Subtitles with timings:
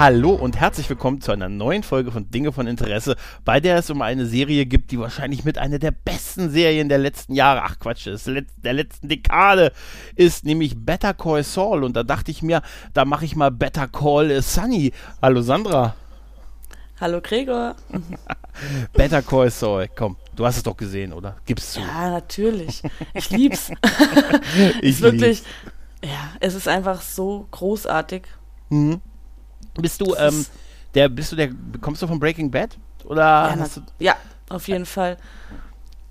[0.00, 3.90] Hallo und herzlich willkommen zu einer neuen Folge von Dinge von Interesse, bei der es
[3.90, 7.78] um eine Serie gibt, die wahrscheinlich mit einer der besten Serien der letzten Jahre, ach
[7.78, 9.72] Quatsch, der letzten Dekade
[10.16, 11.84] ist, nämlich Better Call Saul.
[11.84, 12.62] Und da dachte ich mir,
[12.94, 14.94] da mache ich mal Better Call Sunny.
[15.20, 15.94] Hallo Sandra.
[16.98, 17.76] Hallo Gregor.
[18.94, 21.36] Better Call Saul, komm, du hast es doch gesehen, oder?
[21.44, 21.80] Gib's zu.
[21.80, 22.82] Ja, natürlich.
[23.12, 23.70] Ich lieb's.
[24.80, 25.42] ich ist wirklich,
[26.02, 28.22] ja, es ist einfach so großartig.
[28.70, 29.02] Mhm.
[29.74, 30.44] Bist du, ähm,
[30.94, 32.76] der, bist du der, kommst du von Breaking Bad?
[33.04, 34.16] Oder Ja, hast du, ja
[34.48, 35.16] auf jeden Fall.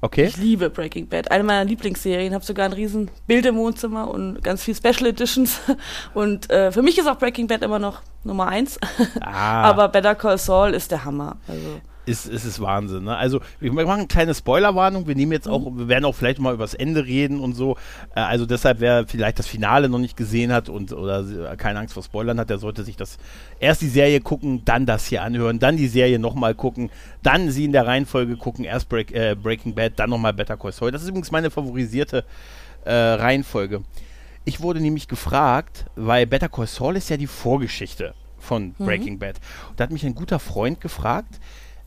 [0.01, 0.25] okay.
[0.25, 1.29] Ich liebe Breaking Bad.
[1.31, 2.33] Eine meiner Lieblingsserien.
[2.33, 5.59] Habe sogar ein riesen Bild im Wohnzimmer und ganz viel Special Editions.
[6.13, 8.79] Und äh, für mich ist auch Breaking Bad immer noch Nummer eins.
[9.21, 9.63] Ah.
[9.69, 11.37] Aber Better Call Saul ist der Hammer.
[11.47, 13.03] Also ist, ist es Wahnsinn.
[13.03, 13.15] Ne?
[13.15, 15.07] Also wir machen eine kleine Spoilerwarnung.
[15.07, 17.77] Wir nehmen jetzt auch, wir werden auch vielleicht mal über das Ende reden und so.
[18.15, 21.93] Äh, also deshalb, wer vielleicht das Finale noch nicht gesehen hat und oder keine Angst
[21.93, 23.17] vor Spoilern hat, der sollte sich das
[23.59, 26.89] erst die Serie gucken, dann das hier anhören, dann die Serie nochmal gucken,
[27.21, 30.71] dann sie in der Reihenfolge gucken, erst Break, äh, Breaking Bad, dann nochmal Better Call
[30.71, 30.91] Saul.
[30.91, 32.25] Das ist übrigens meine favorisierte
[32.85, 33.83] äh, Reihenfolge.
[34.45, 39.35] Ich wurde nämlich gefragt, weil Better Call Saul ist ja die Vorgeschichte von Breaking Bad.
[39.69, 41.39] Und da hat mich ein guter Freund gefragt,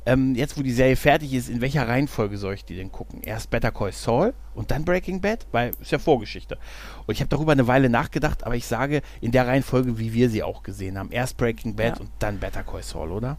[0.07, 3.23] ähm, jetzt wo die Serie fertig ist, in welcher Reihenfolge soll ich die denn gucken?
[3.23, 5.47] Erst Better Call Saul und dann Breaking Bad?
[5.53, 6.59] Weil ist ja Vorgeschichte.
[7.07, 10.29] Und ich habe darüber eine Weile nachgedacht, aber ich sage in der Reihenfolge, wie wir
[10.31, 11.11] sie auch gesehen haben.
[11.13, 12.01] Erst Breaking Bad Ja.
[12.01, 13.37] und dann Better Call Saul, oder?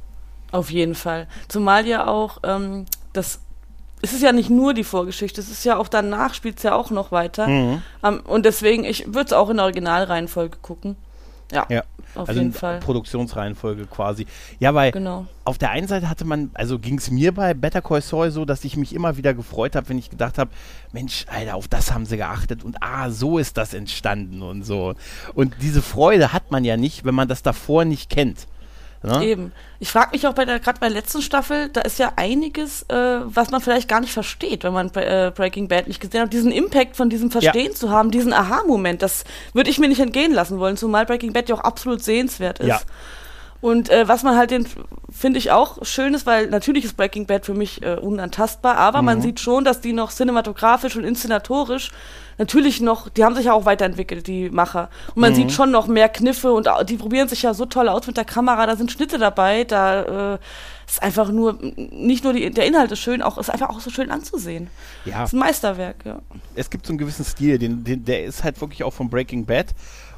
[0.51, 1.27] auf jeden Fall.
[1.47, 3.39] Zumal ja auch ähm, das
[4.03, 6.75] es ist ja nicht nur die Vorgeschichte, es ist ja auch danach spielt es ja
[6.75, 7.47] auch noch weiter.
[7.47, 7.81] Mhm.
[8.03, 10.97] Ähm, und deswegen, ich würde es auch in der Originalreihenfolge gucken.
[11.53, 11.83] Ja, Ja.
[12.15, 12.79] auf also jeden in Fall.
[12.79, 14.25] Produktionsreihenfolge quasi.
[14.59, 15.25] Ja, weil Genau.
[15.45, 18.45] auf der einen Seite hatte man, also ging es mir bei Better Call Saul so,
[18.45, 20.51] dass ich mich immer wieder gefreut habe, wenn ich gedacht habe,
[20.91, 24.95] Mensch, Alter, auf das haben sie geachtet und ah, so ist das entstanden und so.
[25.33, 28.47] Und diese Freude hat man ja nicht, wenn man das davor nicht kennt.
[29.03, 29.25] Ne?
[29.25, 29.51] Eben.
[29.79, 32.83] Ich frage mich auch bei der, gerade bei der letzten Staffel, da ist ja einiges,
[32.83, 36.31] äh, was man vielleicht gar nicht versteht, wenn man äh, Breaking Bad nicht gesehen hat.
[36.31, 40.33] Diesen Impact von diesem Verstehen zu haben, diesen Aha-Moment, das würde ich mir nicht entgehen
[40.33, 42.67] lassen wollen, zumal Breaking Bad ja auch absolut sehenswert ist.
[42.67, 42.79] Ja.
[43.59, 44.67] Und äh, was man halt den,
[45.09, 49.01] finde ich auch schön ist, weil natürlich ist Breaking Bad für mich äh, unantastbar, aber
[49.01, 51.91] man sieht schon, dass die noch cinematografisch und inszenatorisch
[52.37, 54.89] natürlich noch, die haben sich ja auch weiterentwickelt, die Macher.
[55.15, 58.07] Und man sieht schon noch mehr Kniffe und die probieren sich ja so toll aus
[58.07, 60.37] mit der Kamera, da sind Schnitte dabei, da äh,
[60.87, 63.89] ist einfach nur, nicht nur die, der Inhalt ist schön, auch ist einfach auch so
[63.89, 64.69] schön anzusehen.
[65.05, 65.21] Ja.
[65.21, 66.19] Das ist ein Meisterwerk, ja.
[66.55, 69.45] es gibt so einen gewissen Stil, den, den, der ist halt wirklich auch von Breaking
[69.45, 69.67] Bad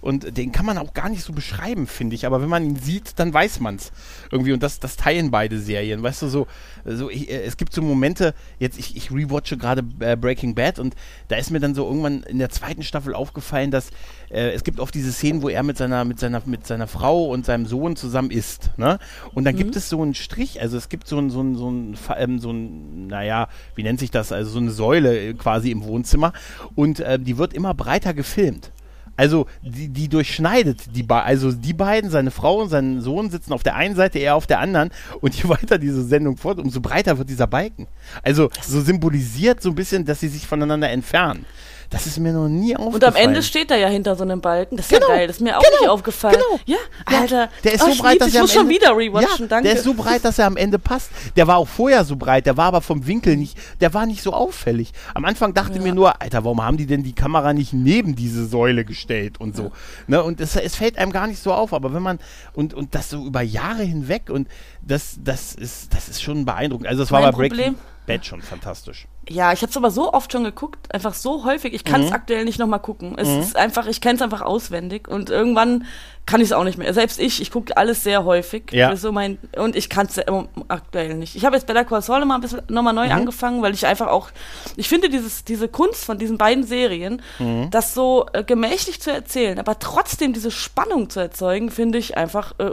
[0.05, 2.27] und den kann man auch gar nicht so beschreiben, finde ich.
[2.27, 3.91] Aber wenn man ihn sieht, dann weiß man es
[4.31, 6.03] irgendwie und das, das teilen beide Serien.
[6.03, 6.45] Weißt du, so,
[6.85, 10.77] so ich, äh, es gibt so Momente, jetzt ich, ich rewatche gerade äh, Breaking Bad
[10.77, 10.93] und
[11.27, 13.89] da ist mir dann so irgendwann in der zweiten Staffel aufgefallen, dass
[14.29, 17.25] äh, es gibt oft diese Szenen, wo er mit seiner, mit seiner, mit seiner Frau
[17.25, 18.69] und seinem Sohn zusammen isst.
[18.77, 18.99] Ne?
[19.33, 21.71] Und dann gibt es so einen Strich, also es gibt so ein, so ein, so
[21.71, 24.31] ein, ähm, so ein, naja, wie nennt sich das?
[24.31, 26.31] Also so eine Säule äh, quasi im Wohnzimmer
[26.75, 28.71] und äh, die wird immer breiter gefilmt.
[29.17, 33.53] Also die, die durchschneidet die be also die beiden, seine Frau und sein Sohn sitzen
[33.53, 36.81] auf der einen Seite, er auf der anderen und je weiter diese Sendung fort, umso
[36.81, 37.87] breiter wird dieser Balken.
[38.23, 41.45] Also so symbolisiert so ein bisschen, dass sie sich voneinander entfernen.
[41.89, 42.93] Das ist mir noch nie aufgefallen.
[42.95, 44.77] Und am Ende steht er ja hinter so einem Balken.
[44.77, 45.27] Das ist Genau, ja geil.
[45.27, 46.35] Das ist mir auch genau, nicht aufgefallen.
[46.35, 46.59] genau.
[46.65, 46.77] Ja,
[47.11, 47.49] Ja, Alter.
[47.63, 49.29] der ist oh, so breit, dass ich er am muss schon Ende, wieder rewatchen.
[49.39, 49.67] ja, danke.
[49.69, 51.09] Der ist so breit, dass er am Ende passt.
[51.35, 54.21] Der war auch vorher so breit, der war aber vom Winkel nicht, der war nicht
[54.23, 54.91] so auffällig.
[55.13, 58.45] Am Anfang dachte mir nur, Alter, warum haben die denn die Kamera nicht neben diese
[58.45, 59.71] Säule gestellt und so.
[60.07, 60.21] Ne?
[60.23, 62.19] Und es, es fällt einem gar nicht so auf, aber wenn man,
[62.53, 64.47] und, und das so über Jahre hinweg und
[64.81, 66.87] das, das ist, das ist schon beeindruckend.
[66.87, 67.75] Also das war Mein bei Breaking
[68.07, 69.07] Bad schon fantastisch.
[69.27, 71.73] Ja, ich habe es aber so oft schon geguckt, einfach so häufig.
[71.73, 72.15] Ich kann es Mhm.
[72.15, 73.15] aktuell nicht nochmal gucken.
[73.17, 75.85] Es ist einfach, ich kenne es einfach auswendig und irgendwann
[76.27, 76.93] kann ich es auch nicht mehr.
[76.93, 78.71] Selbst ich, ich gucke alles sehr häufig.
[78.71, 78.95] Ja.
[78.95, 80.19] So mein und ich kann es
[80.67, 81.35] aktuell nicht.
[81.35, 83.11] Ich habe jetzt Better Call Saul noch mal ein bisschen nochmal neu Mhm.
[83.13, 84.29] angefangen, weil ich einfach auch,
[84.75, 87.69] ich finde dieses diese Kunst von diesen beiden Serien, Mhm.
[87.71, 92.53] das so äh, gemächlich zu erzählen, aber trotzdem diese Spannung zu erzeugen, finde ich einfach.
[92.59, 92.71] Äh,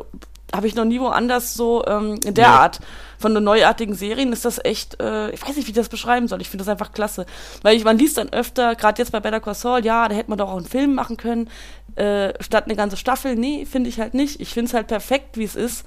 [0.55, 2.55] habe ich noch nie woanders so ähm, in der Nee.
[2.55, 2.81] Art
[3.19, 6.29] von den neuartigen Serien ist das echt, äh, ich weiß nicht, wie ich das beschreiben
[6.29, 6.41] soll.
[6.41, 7.25] Ich finde das einfach klasse.
[7.63, 10.29] Weil ich, man liest dann öfter, gerade jetzt bei Better Call Saul, ja, da hätte
[10.29, 11.49] man doch auch einen Film machen können,
[11.95, 13.37] äh, statt eine ganze Staffel.
[13.37, 14.41] Nee, finde ich halt nicht.
[14.41, 15.85] Ich finde es halt perfekt, wie es ist.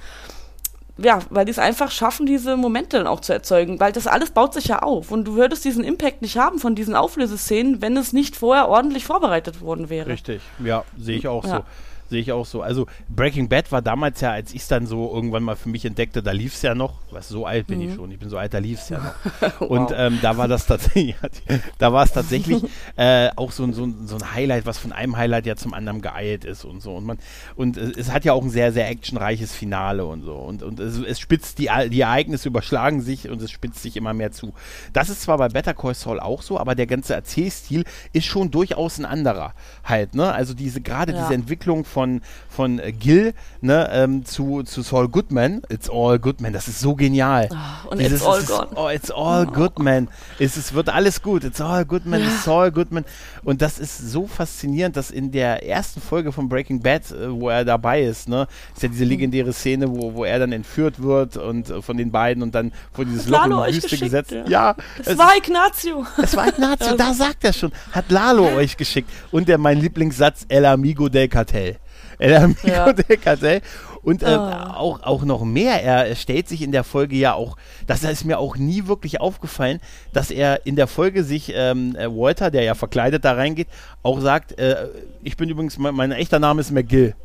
[0.97, 4.31] ja, weil die es einfach schaffen, diese Momente dann auch zu erzeugen, weil das alles
[4.31, 7.97] baut sich ja auf und du würdest diesen Impact nicht haben von diesen Auflöseszenen, wenn
[7.97, 10.07] es nicht vorher ordentlich vorbereitet worden wäre.
[10.07, 11.57] Richtig, ja, sehe ich auch ja.
[11.57, 11.63] so.
[12.09, 12.61] Sehe ich auch so.
[12.61, 15.85] Also Breaking Bad war damals ja, als ich es dann so irgendwann mal für mich
[15.85, 16.99] entdeckte, da lief es ja noch.
[17.11, 17.89] Was so alt bin mhm.
[17.89, 18.11] ich schon.
[18.11, 19.59] Ich bin so alt, da lief es ja noch.
[19.59, 19.69] wow.
[19.69, 21.15] Und ähm, da war das tatsächlich,
[21.77, 22.63] da war es tatsächlich
[22.95, 26.45] äh, auch so, so, so ein Highlight, was von einem Highlight ja zum anderen geeilt
[26.45, 26.95] ist und so.
[26.95, 27.17] Und man
[27.55, 30.35] und äh, es hat ja auch ein sehr, sehr actionreiches Finale und so.
[30.35, 34.13] Und, und es, es spitzt, die, die Ereignisse überschlagen sich und es spitzt sich immer
[34.13, 34.53] mehr zu.
[34.93, 38.51] Das ist zwar bei Better Call Saul auch so, aber der ganze Erzählstil ist schon
[38.51, 39.53] durchaus ein anderer
[39.83, 40.31] halt, ne?
[40.31, 41.21] Also diese, gerade ja.
[41.21, 42.19] diese Entwicklung von,
[42.49, 45.61] von Gil ne, ähm, zu, zu Saul Goodman.
[45.69, 47.47] It's all Goodman, das ist so genial.
[47.51, 48.67] Oh, und Dieses, it's all gone.
[48.75, 49.51] Oh, it's all oh.
[49.51, 50.09] Goodman.
[50.37, 51.45] Es, es wird alles gut.
[51.45, 52.27] It's all Goodman, ja.
[52.27, 53.05] it's Saul Goodman.
[53.45, 57.47] Und das ist so faszinierend, dass in der ersten Folge von Breaking Bad, äh, wo
[57.47, 61.37] er dabei ist, ne, ist ja diese legendäre Szene, wo, wo er dann entführt wird
[61.37, 64.31] und äh, von den beiden und dann vor dieses Loch in die Wüste gesetzt.
[64.31, 66.05] Ja, ja es, es, war Ignazio.
[66.21, 67.71] Es war Ignazio, da sagt er schon.
[67.93, 69.09] Hat Lalo euch geschickt.
[69.31, 71.77] Und der mein Lieblingssatz, El Amigo del Cartel.
[72.17, 72.93] El Amigo ja.
[72.93, 73.61] del Cartel.
[74.01, 74.39] Und äh, oh.
[74.39, 77.57] auch, auch noch mehr, er stellt sich in der Folge ja auch,
[77.87, 79.79] das ist mir auch nie wirklich aufgefallen,
[80.13, 83.67] dass er in der Folge sich, ähm, äh, Walter, der ja verkleidet da reingeht,
[84.03, 84.89] auch sagt, äh,
[85.23, 87.15] ich bin übrigens, mein, mein, echter Name ist McGill.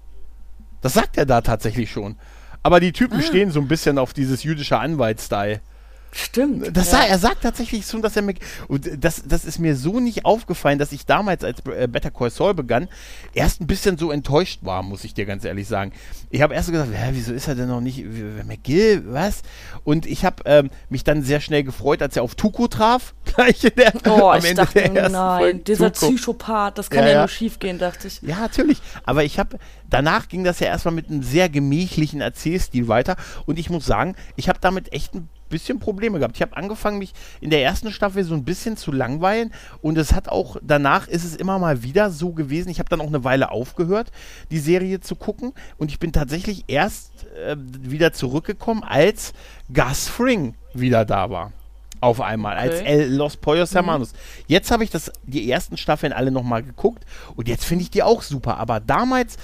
[0.81, 2.16] Das sagt er da tatsächlich schon.
[2.62, 3.22] Aber die Typen ah.
[3.22, 5.60] stehen so ein bisschen auf dieses jüdische Anwalt-Style.
[6.12, 6.76] Stimmt.
[6.76, 7.02] Das ja.
[7.02, 8.38] er sagt tatsächlich schon, dass er mich.
[8.66, 12.30] Und das, das ist mir so nicht aufgefallen, dass ich damals, als äh, Better Call
[12.30, 12.88] Saul begann,
[13.32, 15.92] erst ein bisschen so enttäuscht war, muss ich dir ganz ehrlich sagen.
[16.30, 18.04] Ich habe erst so gesagt, ja, wieso ist er denn noch nicht.
[18.46, 19.42] McGill, was?
[19.84, 23.14] Und ich habe ähm, mich dann sehr schnell gefreut, als er auf Tuko traf.
[23.24, 25.58] Gleich in der, oh, am Ende dachte, nein, Folge.
[25.60, 26.12] dieser Tuko.
[26.12, 28.20] Psychopath, das kann ja, ja nur schief gehen, dachte ich.
[28.22, 28.78] Ja, natürlich.
[29.04, 29.58] Aber ich habe.
[29.88, 33.16] Danach ging das ja erstmal mit einem sehr gemächlichen Erzählstil weiter.
[33.46, 36.37] Und ich muss sagen, ich habe damit echt ein bisschen Probleme gehabt.
[36.37, 39.52] Ich habe angefangen, mich in der ersten Staffel so ein bisschen zu langweilen
[39.82, 42.70] und es hat auch, danach ist es immer mal wieder so gewesen.
[42.70, 44.11] Ich habe dann auch eine Weile aufgehört,
[44.50, 49.35] die Serie zu gucken und ich bin tatsächlich erst äh, wieder zurückgekommen, als
[49.73, 51.53] Gus Fring wieder da war
[52.00, 52.69] auf einmal, okay.
[52.69, 54.12] als El Los Pollos Hermanos.
[54.12, 54.17] Mhm.
[54.46, 57.05] Jetzt habe ich das, die ersten Staffeln alle nochmal geguckt
[57.37, 58.56] und jetzt finde ich die auch super.
[58.56, 59.37] Aber damals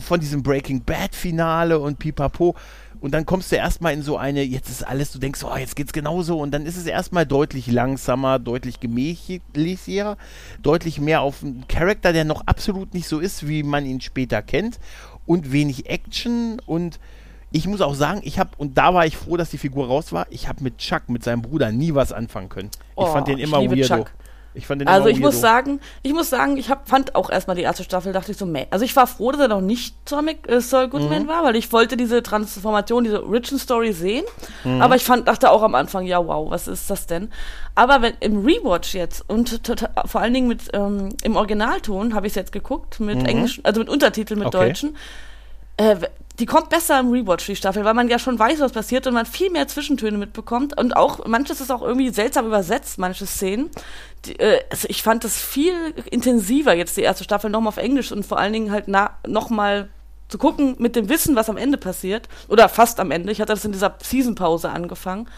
[0.00, 2.54] von diesem Breaking Bad Finale und Pipapo,
[3.04, 5.76] und dann kommst du erstmal in so eine, jetzt ist alles, du denkst, oh, jetzt
[5.76, 10.16] geht's genauso und dann ist es erstmal deutlich langsamer, deutlich gemächlicher,
[10.62, 14.40] deutlich mehr auf einen Charakter, der noch absolut nicht so ist, wie man ihn später
[14.40, 14.80] kennt
[15.26, 16.98] und wenig Action und
[17.52, 20.14] ich muss auch sagen, ich habe, und da war ich froh, dass die Figur raus
[20.14, 22.70] war, ich habe mit Chuck, mit seinem Bruder, nie was anfangen können.
[22.72, 23.82] Ich oh, fand den immer weirdo.
[23.82, 24.12] Chuck.
[24.54, 27.56] Ich fand den also ich muss sagen, ich muss sagen, ich hab, fand auch erstmal
[27.56, 28.66] die erste Staffel, dachte ich so, meh.
[28.70, 31.28] Also ich war froh, dass er noch nicht Saul, äh, Saul Goodman mhm.
[31.28, 34.24] war, weil ich wollte diese Transformation, diese Origin Story sehen.
[34.62, 34.80] Mhm.
[34.80, 37.30] Aber ich fand, dachte auch am Anfang, ja wow, was ist das denn?
[37.74, 39.60] Aber wenn im Rewatch jetzt und
[40.06, 43.26] vor allen Dingen mit ähm, im Originalton habe ich es jetzt geguckt mit mhm.
[43.26, 44.68] Englisch, also mit Untertiteln mit okay.
[44.68, 44.96] Deutschen.
[45.76, 45.96] Äh,
[46.40, 49.14] die kommt besser im Rewatch, die Staffel, weil man ja schon weiß, was passiert und
[49.14, 50.76] man viel mehr Zwischentöne mitbekommt.
[50.76, 53.70] Und auch, manches ist auch irgendwie seltsam übersetzt, manche Szenen.
[54.24, 55.74] Die, äh, also ich fand das viel
[56.10, 58.88] intensiver, jetzt die erste Staffel nochmal auf Englisch und vor allen Dingen halt
[59.26, 59.90] nochmal
[60.28, 62.28] zu gucken mit dem Wissen, was am Ende passiert.
[62.48, 63.30] Oder fast am Ende.
[63.30, 65.28] Ich hatte das in dieser Season-Pause angefangen.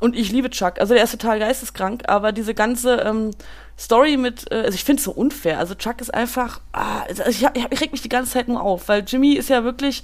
[0.00, 0.80] Und ich liebe Chuck.
[0.80, 3.30] Also der ist total geisteskrank, aber diese ganze ähm,
[3.78, 5.58] Story mit, äh, also ich finde es so unfair.
[5.58, 8.88] Also Chuck ist einfach, ah, also ich, ich, reg mich die ganze Zeit nur auf,
[8.88, 10.02] weil Jimmy ist ja wirklich,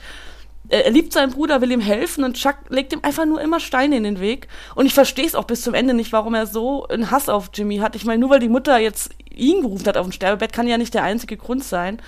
[0.69, 3.97] er liebt seinen Bruder, will ihm helfen und Chuck legt ihm einfach nur immer Steine
[3.97, 4.49] in den Weg.
[4.75, 7.51] Und ich verstehe es auch bis zum Ende nicht, warum er so einen Hass auf
[7.53, 7.97] Jimmy hat.
[7.97, 10.79] Ich meine, nur weil die Mutter jetzt ihn gerufen hat auf dem Sterbebett, kann ja
[10.79, 12.01] nicht der einzige Grund sein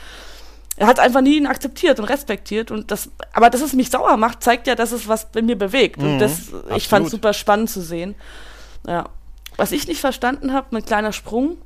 [0.76, 4.16] er hat einfach nie ihn akzeptiert und respektiert und das, aber dass es mich sauer
[4.16, 7.12] macht, zeigt ja, dass es was bei mir bewegt mhm, und das, ich fand es
[7.12, 8.14] super spannend zu sehen.
[8.86, 9.08] Ja.
[9.56, 11.58] Was ich nicht verstanden habe, ein kleiner Sprung.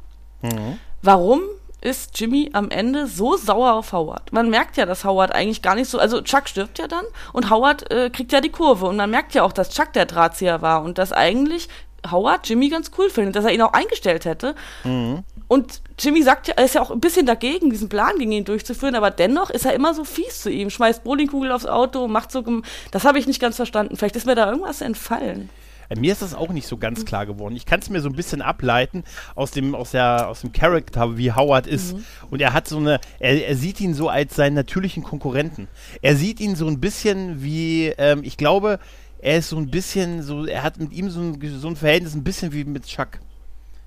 [0.42, 0.78] Mhm.
[1.02, 1.42] Warum
[1.80, 4.32] ist Jimmy am Ende so sauer auf Howard?
[4.32, 7.48] Man merkt ja, dass Howard eigentlich gar nicht so, also Chuck stirbt ja dann und
[7.48, 10.62] Howard äh, kriegt ja die Kurve und man merkt ja auch, dass Chuck der Drahtzieher
[10.62, 11.68] war und dass eigentlich
[12.10, 14.54] Howard Jimmy ganz cool findet, dass er ihn auch eingestellt hätte.
[14.84, 15.24] Mhm.
[15.48, 18.44] Und Jimmy sagt ja, er ist ja auch ein bisschen dagegen, diesen Plan gegen ihn
[18.44, 22.32] durchzuführen, aber dennoch ist er immer so fies zu ihm, schmeißt Bowlingkugel aufs Auto, macht
[22.32, 22.42] so,
[22.90, 23.96] das habe ich nicht ganz verstanden.
[23.96, 25.48] Vielleicht ist mir da irgendwas entfallen.
[25.88, 27.56] Äh, mir ist das auch nicht so ganz klar geworden.
[27.56, 31.16] Ich kann es mir so ein bisschen ableiten aus dem, aus der, aus dem Charakter,
[31.16, 31.94] wie Howard ist.
[31.94, 32.04] Mhm.
[32.30, 35.68] Und er hat so eine, er, er, sieht ihn so als seinen natürlichen Konkurrenten.
[36.02, 38.78] Er sieht ihn so ein bisschen wie, ähm, ich glaube,
[39.18, 42.14] er ist so ein bisschen so, er hat mit ihm so ein, so ein Verhältnis
[42.14, 43.18] ein bisschen wie mit Chuck.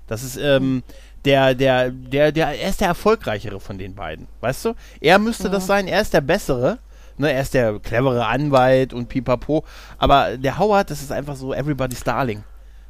[0.06, 0.82] Das ist, ähm,
[1.24, 4.74] der, der, der, der, er ist der erfolgreichere von den beiden, weißt du?
[5.00, 5.50] Er müsste ja.
[5.50, 6.78] das sein, er ist der bessere,
[7.20, 9.62] Ne, er ist der clevere Anwalt und pipapo.
[9.98, 12.42] Aber der Howard, das ist einfach so everybody's darling.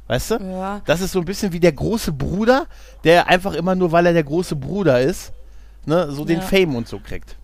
[0.07, 0.35] Weißt du?
[0.35, 0.81] Ja.
[0.85, 2.65] Das ist so ein bisschen wie der große Bruder,
[3.03, 5.33] der einfach immer nur, weil er der große Bruder ist,
[5.85, 6.45] ne, so den Ja.
[6.45, 7.35] Fame und so kriegt.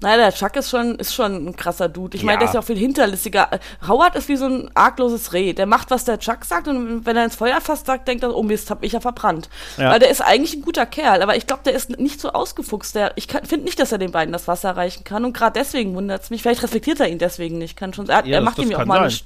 [0.00, 2.16] Nein, der Chuck ist schon, ist schon ein krasser Dude.
[2.16, 2.38] Ich meine, Ja.
[2.38, 3.50] der ist ja auch viel hinterlistiger.
[3.88, 5.52] Howard ist wie so ein argloses Reh.
[5.54, 8.32] Der macht, was der Chuck sagt und wenn er ins Feuer fasst, sagt, denkt er,
[8.36, 9.48] oh Mist, hab ich ja verbrannt.
[9.76, 9.90] Ja.
[9.90, 12.94] Weil der ist eigentlich ein guter Kerl, aber ich glaube, der ist nicht so ausgefuchst.
[12.94, 15.96] Der, ich finde nicht, dass er den beiden das Wasser reichen kann und gerade deswegen
[15.96, 16.42] wundert es mich.
[16.42, 17.76] Vielleicht reflektiert er ihn deswegen nicht.
[17.76, 19.20] Kann schon, er, Ja, er das- macht das ihm ja auch mal sein.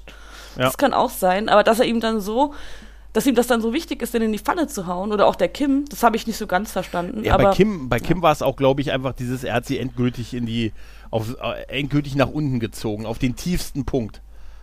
[0.57, 0.65] Ja.
[0.65, 2.55] Das kann auch sein, aber dass er ihm dann so,
[3.13, 5.35] dass ihm das dann so wichtig ist, den in die Pfanne zu hauen oder auch
[5.37, 7.25] der Kim, das habe ich nicht so ganz verstanden.
[7.25, 9.67] Ja, aber bei Kim, bei Kim war es auch, glaube ich, einfach dieses, er hat
[9.67, 10.73] sie endgültig in die,
[11.11, 14.23] auf, äh, endgültig nach unten gezogen, auf den tiefsten Punkt.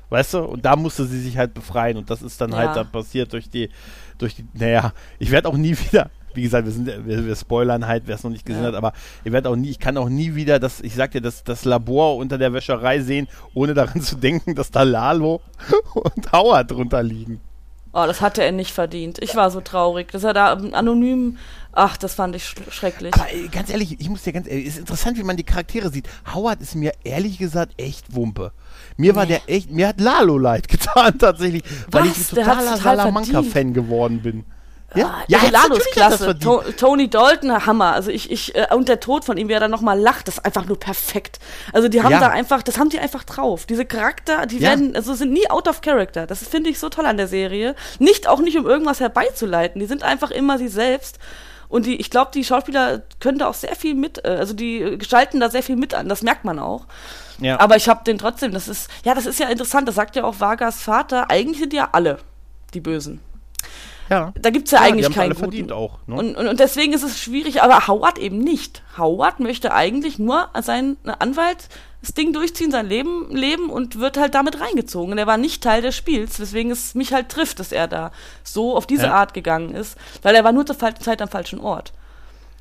[0.10, 0.40] Weißt du?
[0.40, 1.96] Und da musste sie sich halt befreien.
[1.98, 2.58] Und das ist dann Ja.
[2.58, 3.70] halt dann passiert durch die,
[4.18, 7.86] durch die, naja, ich werde auch nie wieder, wie gesagt, wir sind, wir, wir spoilern
[7.86, 8.70] halt, wer es noch nicht gesehen Ja.
[8.70, 11.22] hat, aber ich werde auch nie, ich kann auch nie wieder das, ich sag dir,
[11.22, 15.42] das, das Labor unter der Wäscherei sehen, ohne daran zu denken, dass da Lalo
[15.94, 17.40] und Howard drunter liegen.
[17.92, 19.18] Oh, das hatte er nicht verdient.
[19.20, 21.38] Ich war so traurig, dass er da anonym.
[21.72, 23.14] Ach, das fand ich sch schrecklich.
[23.16, 25.90] Aber ey, ganz ehrlich, ich muss dir ganz ehrlich, ist interessant, wie man die Charaktere
[25.90, 26.08] sieht.
[26.34, 28.52] Howard ist mir ehrlich gesagt echt Wumpe.
[28.98, 32.12] Mir war der echt, mir hat Lalo leid getan tatsächlich, weil Was?
[32.12, 34.46] ich ein totaler total Salamanca-Fan geworden bin.
[34.96, 36.24] Ah, ja, der Lalo ist natürlich hat das klasse.
[36.26, 36.44] verdient.
[36.44, 37.94] To Tony Dalton, Hammer.
[37.94, 40.36] Also ich, ich, äh, und der Tod von ihm, wie er dann nochmal lacht, das
[40.40, 41.40] ist einfach nur perfekt.
[41.74, 42.20] Also die haben Ja.
[42.20, 43.66] da einfach, das haben die einfach drauf.
[43.66, 44.70] Diese Charakter, die Ja.
[44.70, 46.26] werden, also sind nie out of character.
[46.26, 47.76] Das finde ich so toll an der Serie.
[48.00, 49.80] Nicht, auch nicht, um irgendwas herbeizuleiten.
[49.80, 51.20] Die sind einfach immer sie selbst.
[51.68, 54.98] Und die, ich glaube, die Schauspieler können da auch sehr viel mit, äh, also die
[54.98, 56.86] gestalten da sehr viel mit an, das merkt man auch.
[57.38, 57.60] Ja.
[57.60, 60.24] Aber ich habe den trotzdem, das ist, ja, das ist ja interessant, das sagt ja
[60.24, 62.18] auch Vargas Vater, eigentlich sind ja alle
[62.74, 63.22] die Bösen.
[64.10, 64.34] Ja.
[64.42, 65.40] Da gibt's ja, Ja, die eigentlich keinen alle guten.
[65.44, 66.16] verdient auch, ne?
[66.16, 68.82] und, und, und deswegen ist es schwierig, aber Howard eben nicht.
[68.98, 71.70] Howard möchte eigentlich nur sein Anwalt
[72.02, 75.12] das Ding durchziehen, sein Leben leben und wird halt damit reingezogen.
[75.12, 78.12] Und er war nicht Teil des Spiels, weswegen es mich halt trifft, dass er da
[78.44, 79.14] so auf diese Ja.
[79.16, 81.92] Art gegangen ist, weil er war nur zur falschen Zeit am falschen Ort.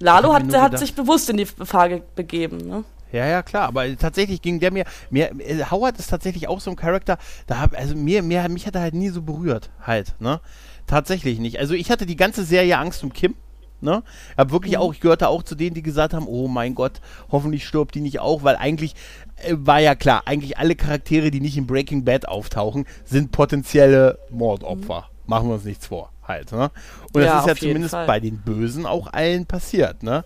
[0.00, 2.59] Lalo hat, hat sich bewusst in die Gefahr ge begeben.
[2.59, 2.85] Ne?
[3.12, 6.71] Ja, ja, klar, aber tatsächlich ging der mir, mir äh, Howard ist tatsächlich auch so
[6.71, 10.14] ein Charakter, da hab, also mir, mir, mich hat er halt nie so berührt, halt,
[10.21, 10.40] ne?
[10.88, 11.59] Tatsächlich nicht.
[11.61, 13.35] Also ich hatte die ganze Serie Angst um Kim,
[13.80, 14.02] ne?
[14.37, 14.80] Hab wirklich Mhm.
[14.80, 18.00] auch, ich gehörte auch zu denen, die gesagt haben, oh mein Gott, hoffentlich stirbt die
[18.00, 18.95] nicht auch, weil eigentlich
[19.45, 24.18] äh, war ja klar, eigentlich alle Charaktere, die nicht in Breaking Bad auftauchen, sind potenzielle
[24.30, 25.09] Mordopfer.
[25.26, 26.71] Machen wir uns nichts vor, halt, ne?
[27.12, 27.23] Und Mhm.
[27.23, 30.25] Ja, das ist ja zumindest bei den Bösen auch allen passiert, ne?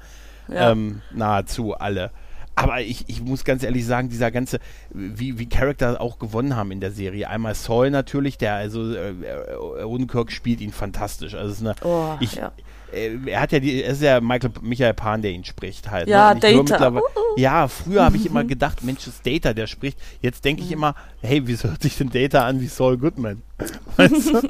[0.48, 0.70] Ja.
[0.72, 2.10] ähm, nahezu alle.
[2.54, 4.58] Aber ich, ich muss ganz ehrlich sagen, dieser ganze,
[4.90, 7.28] wie, wie Charakter auch gewonnen haben in der Serie.
[7.28, 11.34] Einmal Saul natürlich, der also äh, äh, Odenkirk spielt ihn fantastisch.
[11.34, 12.52] Also es ist eine, Oh, ich, ja.
[12.92, 16.08] Äh, er hat ja die, es ist ja Michael, Michael Pan, der ihn spricht halt.
[16.08, 16.40] Ja, ne?
[16.40, 16.88] Data.
[16.90, 17.00] Uh, uh.
[17.36, 19.98] Ja, früher habe ich immer gedacht, Mensch, ist Data, der spricht.
[20.20, 20.74] Jetzt denke ich Mhm.
[20.74, 23.42] immer, hey, wieso hört sich denn Data an wie Saul Goodman?
[23.96, 24.40] Weißt du?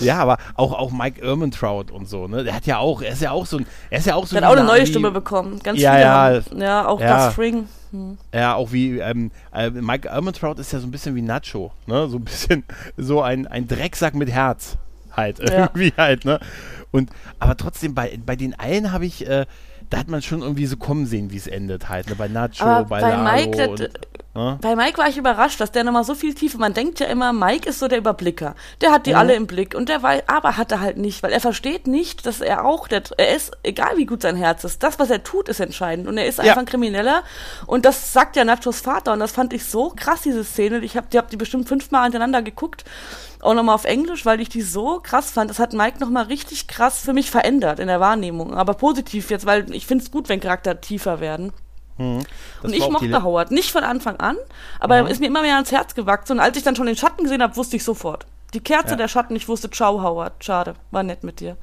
[0.04, 2.44] ja, aber auch, auch Mike Ehrmantraut und so, ne?
[2.44, 4.36] Der hat ja auch, er ist ja auch so ein, er ist ja auch so
[4.36, 5.60] Der hat auch eine neue wie- Stimme bekommen.
[5.62, 6.66] Ganz Ja, viele ja.
[6.66, 7.26] ja, auch Ja.
[7.26, 7.68] Gus Fring.
[7.92, 8.18] Hm.
[8.34, 12.08] Ja, auch wie ähm, äh, Mike Ehrmantraut ist ja so ein bisschen wie Nacho, ne?
[12.08, 12.64] So ein bisschen
[12.96, 14.76] so ein, ein Drecksack mit Herz
[15.16, 15.62] halt Ja.
[15.64, 16.38] irgendwie halt, ne?
[16.90, 19.46] Und aber trotzdem bei, bei den allen habe ich äh,
[19.90, 22.14] da hat man schon irgendwie so kommen sehen, wie es endet halt, ne?
[22.16, 23.90] Bei Nacho, Aber bei, bei Lalo Mike, das-
[24.34, 24.58] ne?
[24.60, 26.58] Bei Mike war ich überrascht, dass der nochmal so viel Tiefe.
[26.58, 28.54] Man denkt ja immer, Mike ist so der Überblicker.
[28.80, 29.16] Der hat die Mhm.
[29.16, 32.26] alle im Blick und der weiß, aber hat er halt nicht, weil er versteht nicht,
[32.26, 35.22] dass er auch, der, er ist, egal wie gut sein Herz ist, das, was er
[35.22, 36.08] tut, ist entscheidend.
[36.08, 36.44] Und er ist Ja.
[36.44, 37.22] einfach ein Krimineller.
[37.66, 39.12] Und das sagt ja Nachos Vater.
[39.12, 40.78] Und das fand ich so krass, diese Szene.
[40.78, 42.84] Ich habe die, hab die bestimmt fünfmal hintereinander geguckt.
[43.40, 45.50] Auch nochmal auf Englisch, weil ich die so krass fand.
[45.50, 48.54] Das hat Mike nochmal richtig krass für mich verändert in der Wahrnehmung.
[48.54, 51.52] Aber positiv jetzt, weil ich finde es gut, wenn Charakter tiefer werden.
[51.96, 52.26] Das Und
[52.62, 54.36] war ich mochte Howard nicht von Anfang an,
[54.80, 56.32] aber er ist mir immer mehr ans Herz gewachsen.
[56.34, 58.26] Und als ich dann schon den Schatten gesehen habe, wusste ich sofort.
[58.52, 58.96] Die Kerze Ja.
[58.96, 61.56] der Schatten, ich wusste, ciao Howard, schade, war nett mit dir.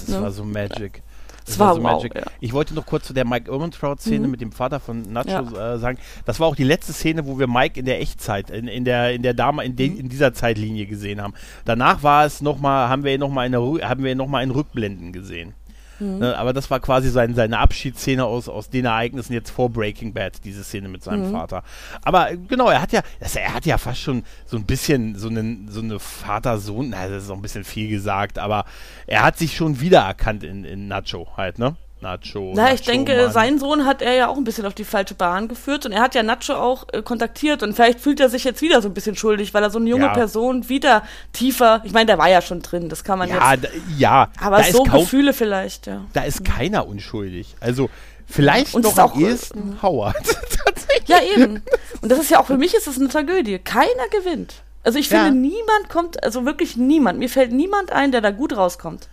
[0.00, 0.22] Das Ne?
[0.22, 1.02] war so Magic.
[1.46, 2.22] Es war wow, ja.
[2.40, 4.30] Ich wollte noch kurz zu der Mike Ehrmantraut-Szene Mhm.
[4.30, 5.74] mit dem Vater von Nacho Ja.
[5.74, 5.96] äh, sagen.
[6.26, 9.12] Das war auch die letzte Szene, wo wir Mike in der Echtzeit, in, in der
[9.14, 9.76] in der Dame, in, Mhm.
[9.76, 11.32] de, in dieser Zeitlinie gesehen haben.
[11.64, 14.12] Danach war es noch mal, haben wir ihn noch mal in der, Rü- haben wir
[14.12, 15.54] ihn noch mal in Rückblenden gesehen.
[16.00, 16.18] Mhm.
[16.18, 20.12] Ne, aber das war quasi sein, seine Abschiedsszene aus, aus den Ereignissen jetzt vor Breaking
[20.12, 21.04] Bad, diese Szene mit Mhm.
[21.04, 21.62] seinem Vater.
[22.02, 25.16] Aber äh, genau, er hat ja, das, er hat ja fast schon so ein bisschen
[25.16, 28.64] so, einen, so eine Vater-Sohn, na, das ist auch ein bisschen viel gesagt, aber
[29.06, 31.76] er hat sich schon wiedererkannt in, in Nacho halt, ne?
[32.00, 32.52] Nacho.
[32.54, 33.32] Na, ich Nacho, denke, Mann.
[33.32, 36.00] seinen Sohn hat er ja auch ein bisschen auf die falsche Bahn geführt und er
[36.02, 38.94] hat ja Nacho auch äh, kontaktiert und vielleicht fühlt er sich jetzt wieder so ein
[38.94, 40.12] bisschen schuldig, weil er so eine junge Ja.
[40.12, 41.02] Person wieder
[41.32, 44.28] tiefer, ich meine, der war ja schon drin, das kann man Ja, jetzt, da, ja,
[44.40, 46.02] aber so kaum, Gefühle vielleicht, ja.
[46.12, 47.54] da ist keiner unschuldig.
[47.60, 47.90] Also
[48.30, 50.16] Vielleicht Und noch ist auch, am äh, ehesten Howard.
[50.64, 51.08] Tatsächlich.
[51.08, 51.62] Ja, eben.
[52.02, 53.58] Und das ist ja auch für mich ist das eine Tragödie.
[53.58, 54.56] Keiner gewinnt.
[54.84, 55.30] Also ich finde, Ja.
[55.30, 57.18] niemand kommt, also wirklich niemand.
[57.18, 59.08] Mir fällt niemand ein, der da gut rauskommt.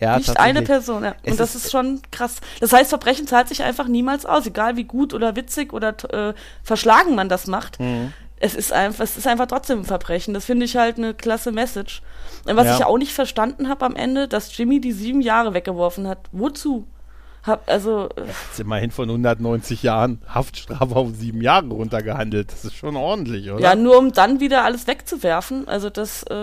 [0.00, 1.02] Ja, Nicht eine Person.
[1.04, 1.14] Ja.
[1.22, 2.36] Es Und das ist- ist, schon krass.
[2.60, 6.34] Das heißt, Verbrechen zahlt sich einfach niemals aus, egal wie gut oder witzig oder äh,
[6.62, 7.80] verschlagen man das macht.
[7.80, 8.12] Mhm.
[8.40, 10.32] Es ist einfach, es ist einfach trotzdem ein Verbrechen.
[10.34, 12.02] Das finde ich halt eine klasse Message.
[12.46, 12.76] Und was Ja.
[12.76, 16.18] ich auch nicht verstanden habe am Ende, dass Jimmy die sieben Jahre weggeworfen hat.
[16.30, 16.86] Wozu?
[17.42, 22.52] Hab, also, äh, Jetzt immerhin von 190 Jahren Haftstrafe auf sieben Jahre runtergehandelt.
[22.52, 23.60] Das ist schon ordentlich, oder?
[23.60, 25.66] ja, nur um dann wieder alles wegzuwerfen.
[25.66, 26.34] Also das äh,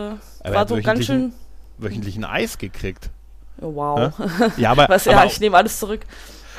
[0.44, 1.34] war so ganz wöchentlichen- schön.
[1.78, 3.10] Wöchentlich ein Eis gekriegt.
[3.58, 4.14] Wow.
[4.58, 6.02] Ja, aber, Was, aber, ja, ich nehme alles zurück.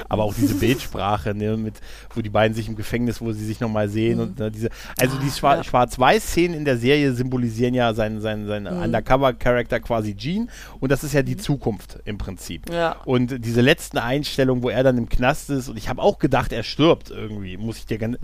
[0.09, 1.75] aber auch diese Bildsprache, ne, mit,
[2.15, 5.17] wo die beiden sich im Gefängnis, wo sie sich nochmal sehen und ne, diese, also
[5.19, 5.65] die Schwa ja.
[5.65, 10.49] Schwarz-Weiß-Szenen in der Serie symbolisieren ja seinen, seinen, seinen Undercover-Charakter quasi Gene
[10.81, 12.71] und das ist ja die Zukunft im Prinzip.
[12.71, 12.97] Ja.
[13.05, 16.53] Und diese letzten Einstellungen, wo er dann im Knast ist und ich habe auch gedacht,
[16.53, 18.19] er stirbt irgendwie, muss ich dir ganz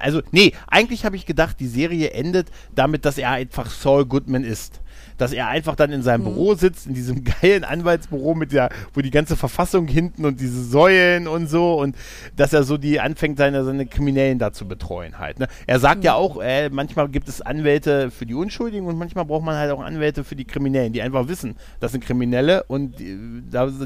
[0.00, 4.44] also nee, eigentlich habe ich gedacht, die Serie endet damit, dass er einfach Saul Goodman
[4.44, 4.80] ist.
[5.20, 9.00] Dass er einfach dann in seinem Büro sitzt, in diesem geilen Anwaltsbüro mit der, wo
[9.00, 11.94] die ganze Verfassung hinten und diese Säulen und so und
[12.36, 15.38] dass er so die anfängt, seine, seine Kriminellen da zu betreuen halt.
[15.38, 15.48] Ne?
[15.66, 19.44] Er sagt ja auch, äh, manchmal gibt es Anwälte für die Unschuldigen und manchmal braucht
[19.44, 23.18] man halt auch Anwälte für die Kriminellen, die einfach wissen, das sind Kriminelle und die,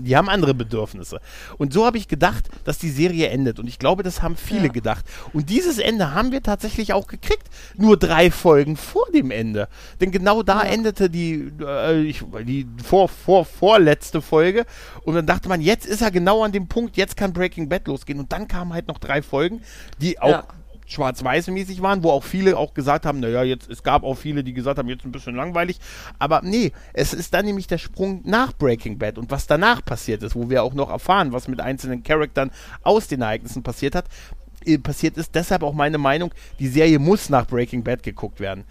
[0.02, 1.20] die haben andere Bedürfnisse.
[1.58, 4.66] Und so habe ich gedacht, dass die Serie endet und ich glaube, das haben viele
[4.66, 4.72] Ja.
[4.72, 5.04] gedacht.
[5.32, 7.48] Und dieses Ende haben wir tatsächlich auch gekriegt.
[7.76, 9.68] Nur drei Folgen vor dem Ende.
[10.00, 10.70] Denn genau da Ja.
[10.70, 11.23] endete die,
[11.60, 14.64] äh, ich, die vor, vor, vorletzte Folge.
[15.04, 17.86] Und dann dachte man, jetzt ist er genau an dem Punkt, jetzt kann Breaking Bad
[17.88, 18.18] losgehen.
[18.18, 19.62] Und dann kamen halt noch drei Folgen,
[20.00, 20.44] die auch Ja.
[20.86, 24.52] schwarz-weiß-mäßig waren, wo auch viele auch gesagt haben, naja, jetzt, es gab auch viele, die
[24.52, 25.78] gesagt haben, jetzt ein bisschen langweilig.
[26.18, 30.22] Aber nee, es ist dann nämlich der Sprung nach Breaking Bad und was danach passiert
[30.22, 32.50] ist, wo wir auch noch erfahren, was mit einzelnen Charaktern
[32.82, 34.04] aus den Ereignissen passiert hat,
[34.66, 35.34] äh, passiert ist.
[35.34, 38.64] Deshalb auch meine Meinung, die Serie muss nach Breaking Bad geguckt werden.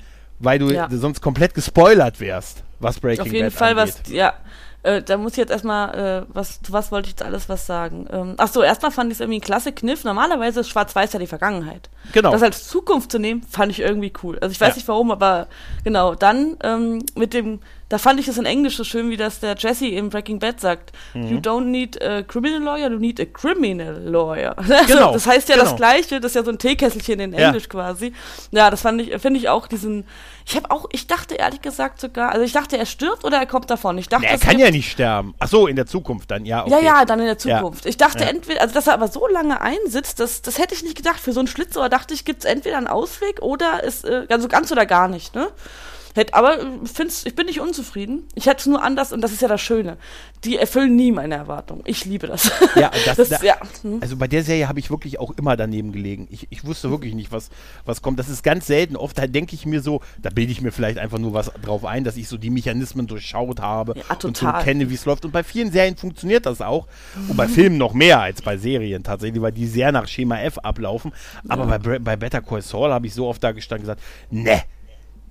[0.43, 0.87] Weil du Ja.
[0.91, 3.95] sonst komplett gespoilert wärst, was Breaking Auf jeden Bad Fall angeht.
[4.03, 4.33] was, ja.
[4.85, 7.65] Äh, da muss ich jetzt erstmal, äh, was, zu was wollte ich jetzt alles was
[7.65, 8.05] sagen?
[8.11, 10.03] Ähm, ach so, erstmal fand ich es irgendwie ein klasse Kniff.
[10.03, 11.89] Normalerweise ist Schwarz-Weiß ja die Vergangenheit.
[12.11, 12.31] Genau.
[12.33, 14.37] Das als Zukunft zu nehmen, fand ich irgendwie cool.
[14.41, 14.75] Also ich weiß Ja.
[14.75, 15.47] nicht warum, aber
[15.85, 16.15] genau.
[16.15, 17.61] Dann ähm, mit dem,
[17.93, 20.59] da fand ich es in Englisch so schön, wie das der Jesse im Breaking Bad
[20.59, 20.93] sagt.
[21.13, 21.27] Mhm.
[21.27, 24.55] You don't need a criminal lawyer, you need a criminal lawyer.
[24.67, 25.67] Also, Genau, Das heißt ja genau.
[25.69, 27.49] das Gleiche, das ist ja so ein Teekesselchen in Ja.
[27.49, 28.11] Englisch quasi.
[28.49, 30.05] Ja, das fand ich, finde ich auch diesen.
[30.45, 33.45] Ich habe auch, ich dachte ehrlich gesagt sogar, also ich dachte, er stirbt oder er
[33.45, 33.97] kommt davon.
[33.99, 35.35] Ich dachte, Nee, er kann ja nicht sterben.
[35.39, 36.63] Ach so, in der Zukunft dann, ja.
[36.63, 36.71] Okay.
[36.71, 37.59] ja, ja, dann in der Ja.
[37.59, 37.85] Zukunft.
[37.85, 38.29] Ich dachte Ja.
[38.31, 41.19] entweder, also dass er aber so lange einsitzt, das, das hätte ich nicht gedacht.
[41.19, 44.47] Für so einen Schlitzohr dachte ich, gibt es entweder einen Ausweg oder ist äh, also
[44.47, 45.47] ganz oder gar nicht, ne?
[46.31, 48.27] Aber äh, find's, ich bin nicht unzufrieden.
[48.35, 49.97] Ich hätte es nur anders, und das ist ja das Schöne.
[50.43, 51.81] Die erfüllen nie meine Erwartungen.
[51.85, 52.51] Ich liebe das.
[52.75, 53.55] Ja, das, das da, ja.
[53.81, 53.99] hm.
[54.01, 56.27] Also bei der Serie habe ich wirklich auch immer daneben gelegen.
[56.29, 57.49] Ich, ich wusste wirklich nicht, was,
[57.85, 58.19] was kommt.
[58.19, 58.95] Das ist ganz selten.
[58.95, 62.03] Oft denke ich mir so, da bilde ich mir vielleicht einfach nur was drauf ein,
[62.03, 65.25] dass ich so die Mechanismen durchschaut habe Ja, und so kenne, wie es läuft.
[65.25, 66.87] Und bei vielen Serien funktioniert das auch.
[67.27, 70.57] Und bei Filmen noch mehr als bei Serien tatsächlich, weil die sehr nach Schema F
[70.59, 71.11] ablaufen.
[71.47, 74.01] Aber bei, Bre- bei Better Call Saul habe ich so oft da gestanden und gesagt,
[74.29, 74.61] ne,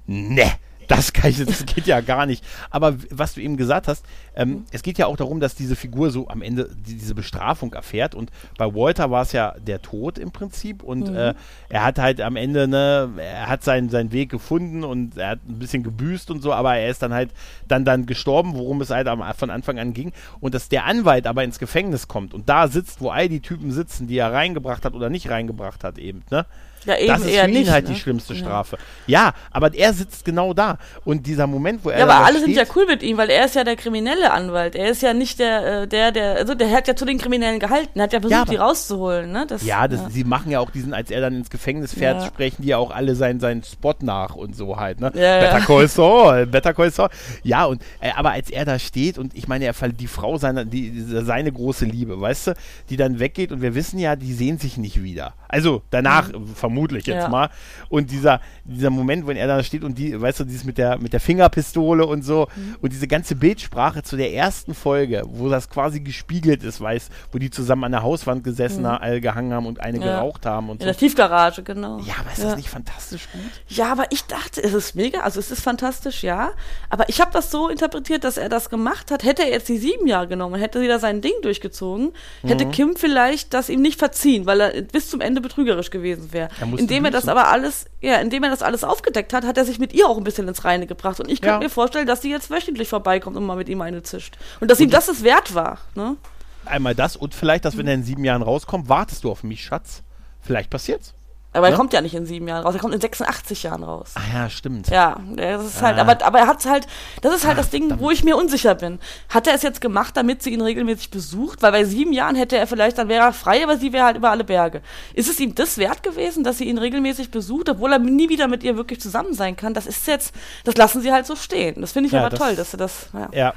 [0.06, 0.50] ne.
[0.96, 2.44] Das, kann ich, das geht ja gar nicht.
[2.70, 6.10] Aber was du eben gesagt hast, ähm, es geht ja auch darum, dass diese Figur
[6.10, 8.14] so am Ende die, diese Bestrafung erfährt.
[8.14, 10.82] Und bei Walter war es ja der Tod im Prinzip.
[10.82, 11.34] Und äh,
[11.68, 15.40] er hat halt am Ende, ne, er hat seinen, seinen Weg gefunden und er hat
[15.48, 17.30] ein bisschen gebüßt und so, aber er ist dann halt
[17.68, 20.12] dann, dann gestorben, worum es halt am, von Anfang an ging.
[20.40, 23.72] Und dass der Anwalt aber ins Gefängnis kommt und da sitzt, wo all die Typen
[23.72, 26.46] sitzen, die er reingebracht hat oder nicht reingebracht hat, eben, ne?
[26.84, 27.70] Ja, eben das ist eher für ihn nicht.
[27.70, 27.94] halt ne?
[27.94, 28.40] die schlimmste Ja.
[28.40, 28.78] Strafe.
[29.06, 29.32] Ja.
[29.50, 30.78] aber er sitzt genau da.
[31.04, 33.30] Und dieser Moment, wo er Ja, aber alle sind steht, ja cool mit ihm, weil
[33.30, 34.74] er ist ja der kriminelle Anwalt.
[34.74, 37.58] Er ist ja nicht der, äh, der, der, also der hat ja zu den Kriminellen
[37.60, 39.44] gehalten, hat ja versucht, aber- die rauszuholen, ne?
[39.48, 42.26] Das, Ja, das, sie machen ja auch diesen, als er dann ins Gefängnis fährt, Ja.
[42.26, 45.10] sprechen die ja auch alle seinen, seinen Spot nach und so halt, ne?
[45.14, 45.40] Ja, ja.
[45.40, 47.08] Better Call Saul, Better Call Saul.
[47.42, 50.36] Ja, und, äh, aber als er da steht und ich meine, er verliert die Frau
[50.38, 52.54] seiner, die, seine große Liebe, weißt du,
[52.90, 55.34] die dann weggeht und wir wissen ja, die sehen sich nicht wieder.
[55.48, 56.71] Also danach äh, vermutlich
[57.06, 57.28] jetzt Ja.
[57.28, 57.50] mal.
[57.88, 60.98] Und dieser, dieser Moment, wenn er da steht und die, weißt du, dieses mit der,
[60.98, 62.76] mit der Fingerpistole und so Mhm.
[62.80, 67.38] und diese ganze Bildsprache zu der ersten Folge, wo das quasi gespiegelt ist, weißt, wo
[67.38, 70.04] die zusammen an der Hauswand gesessen, alle gehangen haben und eine Mhm.
[70.04, 70.14] Ja.
[70.16, 70.84] geraucht haben und In so.
[70.86, 71.98] der Tiefgarage, genau.
[72.00, 73.40] Ja, aber ist das nicht fantastisch gut?
[73.68, 76.50] Ja, aber ich dachte, es ist mega, also es ist fantastisch, ja.
[76.90, 79.24] Aber ich habe das so interpretiert, dass er das gemacht hat.
[79.24, 82.70] Hätte er jetzt die sieben Jahre genommen, hätte sie da sein Ding durchgezogen, hätte Mhm.
[82.70, 86.48] Kim vielleicht das ihm nicht verziehen, weil er bis zum Ende betrügerisch gewesen wäre.
[86.78, 89.78] Indem er das aber alles, ja, indem er das alles aufgedeckt hat, hat er sich
[89.78, 91.20] mit ihr auch ein bisschen ins Reine gebracht.
[91.20, 91.58] Und ich könnte Ja.
[91.60, 94.36] mir vorstellen, dass sie jetzt wöchentlich vorbeikommt und mal mit ihm eine zischt.
[94.60, 96.16] Und dass ihm das es wert war, ne?
[96.64, 99.64] Einmal das und vielleicht, dass wenn er in sieben Jahren rauskommt, wartest du auf mich,
[99.64, 100.02] Schatz.
[100.40, 101.14] Vielleicht passiert's.
[101.54, 101.76] Aber er Ja?
[101.76, 104.12] kommt ja nicht in sieben Jahren raus, er kommt in 86 Jahren raus.
[104.14, 104.88] Ah ja, stimmt.
[104.88, 106.00] Ja, das ist halt, Ah.
[106.00, 106.86] aber, aber er hat halt,
[107.20, 108.98] das ist halt das Ding, wo ich mir unsicher bin.
[109.28, 111.60] Hat er es jetzt gemacht, damit sie ihn regelmäßig besucht?
[111.62, 114.16] Weil bei sieben Jahren hätte er vielleicht, dann wäre er frei, aber sie wäre halt
[114.16, 114.80] über alle Berge.
[115.12, 118.48] Ist es ihm das wert gewesen, dass sie ihn regelmäßig besucht, obwohl er nie wieder
[118.48, 119.74] mit ihr wirklich zusammen sein kann?
[119.74, 120.34] Das ist jetzt,
[120.64, 121.80] das lassen sie halt so stehen.
[121.82, 123.28] Das finde ich Ja, aber das- toll, dass sie das, ja.
[123.32, 123.54] Ja.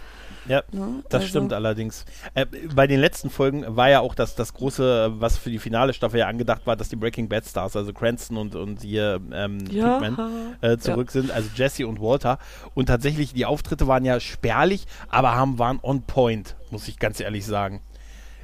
[0.48, 0.64] Ja,
[1.10, 2.06] das also- stimmt allerdings.
[2.34, 5.94] Äh, bei den letzten Folgen war ja auch das, das große, was für die finale
[5.94, 9.60] Staffel ja angedacht war, dass die Breaking Bad Stars, also Cranston und, und hier ähm,
[9.72, 10.00] Ja.
[10.00, 12.38] Pinkman, äh, zurück sind, also Jesse und Walter.
[12.74, 17.20] Und tatsächlich, die Auftritte waren ja spärlich, aber haben, waren on point, muss ich ganz
[17.20, 17.82] ehrlich sagen.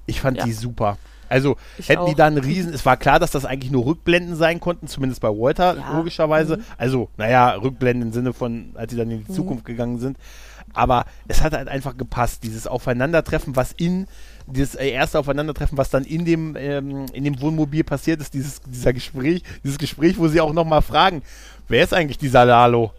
[0.07, 0.45] Ich fand Ja.
[0.45, 0.97] die super.
[1.29, 2.17] Also Ich hätten die auch.
[2.17, 5.29] da einen Riesen, es war klar, dass das eigentlich nur Rückblenden sein konnten, zumindest bei
[5.29, 5.89] Walter, Ja.
[5.91, 5.97] Mhm.
[5.99, 6.59] logischerweise.
[6.77, 10.17] Also, naja, Rückblenden im Sinne von, als sie dann in die Zukunft gegangen sind.
[10.73, 14.07] Aber es hat halt einfach gepasst, dieses Aufeinandertreffen, was in,
[14.47, 18.61] dieses äh, erste Aufeinandertreffen, was dann in dem, ähm, in dem Wohnmobil passiert ist, dieses,
[18.61, 21.21] dieser Gespräch, dieses Gespräch, wo sie auch nochmal fragen,
[21.67, 22.91] wer ist eigentlich dieser Lalo?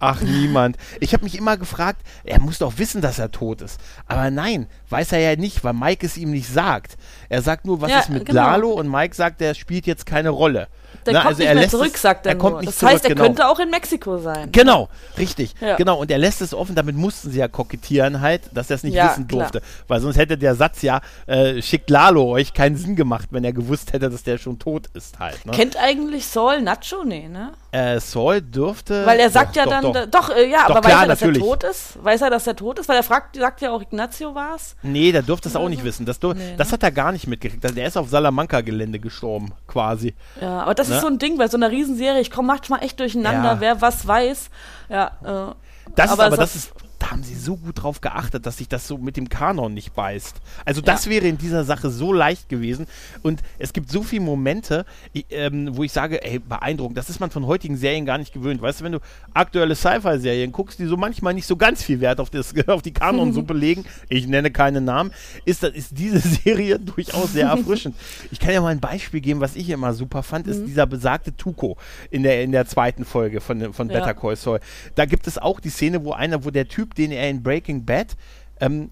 [0.00, 0.76] Ach, niemand.
[1.00, 3.80] Ich habe mich immer gefragt, er muss doch wissen, dass er tot ist.
[4.06, 6.98] Aber nein, weiß er ja nicht, weil Mike es ihm nicht sagt.
[7.30, 8.42] Er sagt nur, was Ja, ist mit genau.
[8.42, 10.68] Lalo und Mike sagt, der spielt jetzt keine Rolle.
[11.06, 12.62] Der Na, kommt also nicht er mehr lässt zurück, es, sagt er, er kommt nur.
[12.64, 13.24] Das zurück, heißt, er genau.
[13.24, 14.50] könnte auch in Mexiko sein.
[14.52, 14.88] Genau,
[15.18, 15.54] richtig.
[15.60, 15.76] Ja.
[15.76, 18.82] Genau, und er lässt es offen, damit mussten sie ja kokettieren halt, dass er es
[18.82, 19.50] nicht Ja, wissen klar.
[19.50, 19.62] durfte.
[19.88, 23.52] Weil sonst hätte der Satz ja, äh, schickt Lalo euch keinen Sinn gemacht, wenn er
[23.52, 25.44] gewusst hätte, dass der schon tot ist halt.
[25.46, 25.52] Ne?
[25.52, 27.04] Kennt eigentlich Saul Nacho?
[27.04, 27.52] Nee, ne?
[27.74, 29.04] Äh, Saul dürfte.
[29.04, 30.28] Weil er sagt doch, ja doch, dann, Doch.
[30.28, 31.42] doch, äh, ja, aber klar, weiß er, dass natürlich.
[31.42, 32.04] er tot ist?
[32.04, 32.88] Weiß er, dass er tot ist?
[32.88, 34.76] Weil er fragt, sagt ja auch, Ignacio war's.
[34.82, 36.06] Nee, der dürfte es auch nicht wissen.
[36.06, 36.54] Das, Nee, ne?
[36.56, 37.64] das hat er gar nicht mitgekriegt.
[37.64, 40.14] Also Der ist auf Salamanca-Gelände gestorben, quasi.
[40.40, 40.94] Ja, aber das Ne?
[40.94, 42.20] ist so ein Ding bei so einer Riesenserie.
[42.20, 43.60] Ich komme manchmal echt durcheinander, Ja.
[43.60, 44.50] wer was weiß.
[44.88, 45.54] Ja, äh,
[45.96, 46.72] Das Aber ist aber, es das ist,
[47.04, 49.94] da haben sie so gut drauf geachtet, dass sich das so mit dem Kanon nicht
[49.94, 50.36] beißt.
[50.64, 52.86] Also das wäre in dieser Sache so leicht gewesen.
[53.22, 54.86] Und es gibt so viele Momente,
[55.30, 58.62] ähm, wo ich sage, ey, beeindruckend, das ist man von heutigen Serien gar nicht gewöhnt.
[58.62, 59.00] Weißt du, wenn du
[59.34, 62.94] aktuelle Sci-Fi-Serien guckst, die so manchmal nicht so ganz viel Wert auf, das, auf die
[62.94, 65.10] Kanonsuppe legen, ich nenne keine Namen,
[65.44, 67.96] ist, das, ist diese Serie durchaus sehr erfrischend.
[68.30, 70.52] Ich kann ja mal ein Beispiel geben, was ich immer super fand, Mhm.
[70.52, 71.76] ist dieser besagte Tuko
[72.10, 73.98] in der, in der zweiten Folge von, von Ja.
[74.00, 74.60] Better Call Saul.
[74.94, 77.84] Da gibt es auch die Szene, wo einer, wo der Typ, den er in Breaking
[77.84, 78.16] Bad
[78.60, 78.90] ähm,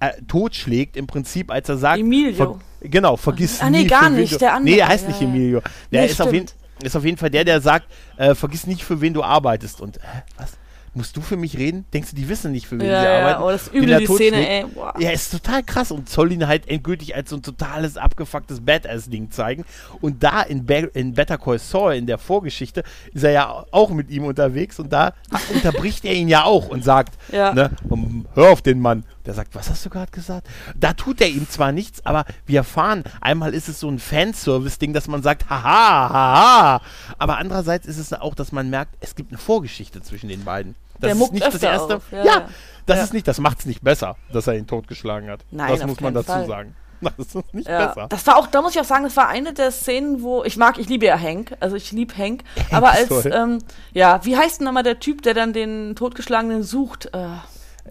[0.00, 2.34] äh, totschlägt, im Prinzip, als er sagt, Emilio.
[2.34, 5.22] ver- genau, vergiss Ah, nee, nie, gar nicht, der andere, Nee, er heißt ja, nicht.
[5.22, 5.60] Emilio.
[5.92, 6.46] Der Nee, ist, auf jeden,
[6.82, 7.86] ist auf jeden Fall der, der sagt,
[8.16, 9.80] äh, vergiss nicht, für wen du arbeitest.
[9.80, 10.52] Und, hä, was?
[10.94, 11.86] Musst du für mich reden?
[11.94, 13.42] Denkst du, die wissen nicht, für wen ja, sie ja, arbeiten?
[13.42, 14.64] oh, das ist übel, die Szene, ey.
[14.66, 14.92] Boah.
[14.98, 19.30] Ja, ist total krass und soll ihn halt endgültig als so ein totales, abgefucktes Badass-Ding
[19.30, 19.64] zeigen.
[20.02, 22.82] Und da in, Be in Better Call Saul, in der Vorgeschichte,
[23.14, 25.14] ist er ja auch mit ihm unterwegs und da
[25.54, 27.54] unterbricht er ihn ja auch und sagt, Ja.
[27.54, 29.04] ne, um, hör auf den Mann.
[29.24, 30.48] Der sagt, was hast du gerade gesagt?
[30.76, 34.92] Da tut er ihm zwar nichts, aber wir erfahren, einmal ist es so ein Fanservice-Ding,
[34.92, 36.82] dass man sagt, haha, haha.
[37.18, 40.74] Aber andererseits ist es auch, dass man merkt, es gibt eine Vorgeschichte zwischen den beiden.
[40.94, 41.96] Das Der ist muckt nicht das erste.
[41.96, 42.48] auf, ja, ja, ja.
[42.86, 43.04] das Ja.
[43.04, 45.40] ist nicht, das macht es nicht besser, dass er ihn totgeschlagen hat.
[45.50, 46.46] Nein, das muss man dazu Fall.
[46.46, 46.76] sagen.
[47.00, 48.06] Das ist nicht Ja, besser.
[48.08, 50.56] das war auch, da muss ich auch sagen, das war eine der Szenen, wo ich
[50.56, 53.58] mag, ich liebe ja Hank, also ich liebe Hank, aber als, ähm,
[53.92, 57.10] ja, wie heißt denn nochmal der Typ, der dann den Totgeschlagenen sucht?
[57.12, 57.26] Äh,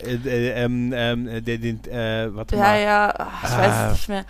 [0.01, 0.93] Äh, äh, ähm,
[1.27, 2.81] äh, der, den, äh, warte ja, mal.
[2.81, 3.85] ja, ach, ich weiß Ah.
[3.87, 4.23] es nicht mehr.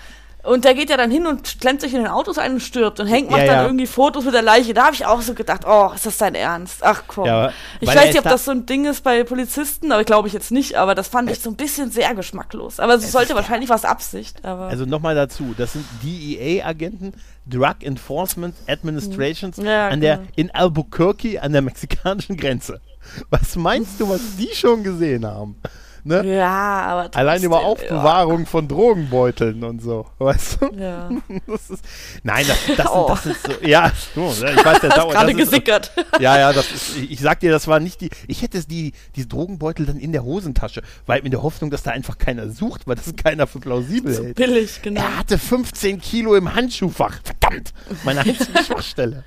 [0.43, 2.99] Und der geht ja dann hin und klemmt sich in den Autos ein und stirbt.
[2.99, 3.63] Und Hank macht Ja, dann ja.
[3.65, 4.73] irgendwie Fotos mit der Leiche.
[4.73, 6.77] Da habe ich auch so gedacht, oh, ist das dein Ernst?
[6.81, 7.25] Ach komm.
[7.25, 10.27] Ja, ich weiß nicht, ob da- das so ein Ding ist bei Polizisten, aber glaube
[10.27, 10.75] ich jetzt nicht.
[10.75, 12.79] Aber das fand ich so ein bisschen sehr geschmacklos.
[12.79, 14.43] Aber es sollte wahrscheinlich was Absicht.
[14.43, 17.13] Aber Also nochmal dazu, das sind DEA-Agenten,
[17.45, 19.57] Drug Enforcement Administrations.
[19.57, 20.29] Ja, an der, genau.
[20.35, 22.81] in Albuquerque an der mexikanischen Grenze.
[23.29, 25.55] Was meinst du, was die schon gesehen haben?
[26.03, 26.35] Ne?
[26.35, 26.47] ja,
[26.81, 30.75] aber Allein über trotzdem, Aufbewahrung von Drogenbeuteln und so, weißt du?
[30.77, 31.09] Ja.
[31.47, 31.83] Das ist,
[32.23, 33.05] nein, das, das, Oh.
[33.07, 35.11] das ist so, ja, so, ne, ich weiß, der dauert.
[35.13, 35.91] gerade das ist- gesickert.
[36.19, 39.27] Ja, ja, das ist, ich, sag dir, das war nicht die, ich hätte die, die
[39.27, 42.95] Drogenbeutel dann in der Hosentasche, weil in der Hoffnung, dass da einfach keiner sucht, weil
[42.95, 44.35] das keiner für plausibel So hält.
[44.35, 45.01] billig, genau.
[45.01, 47.19] Er hatte 15 Kilo im Handschuhfach.
[47.23, 47.73] Verdammt!
[48.03, 49.23] Meine einzige Schwachstelle.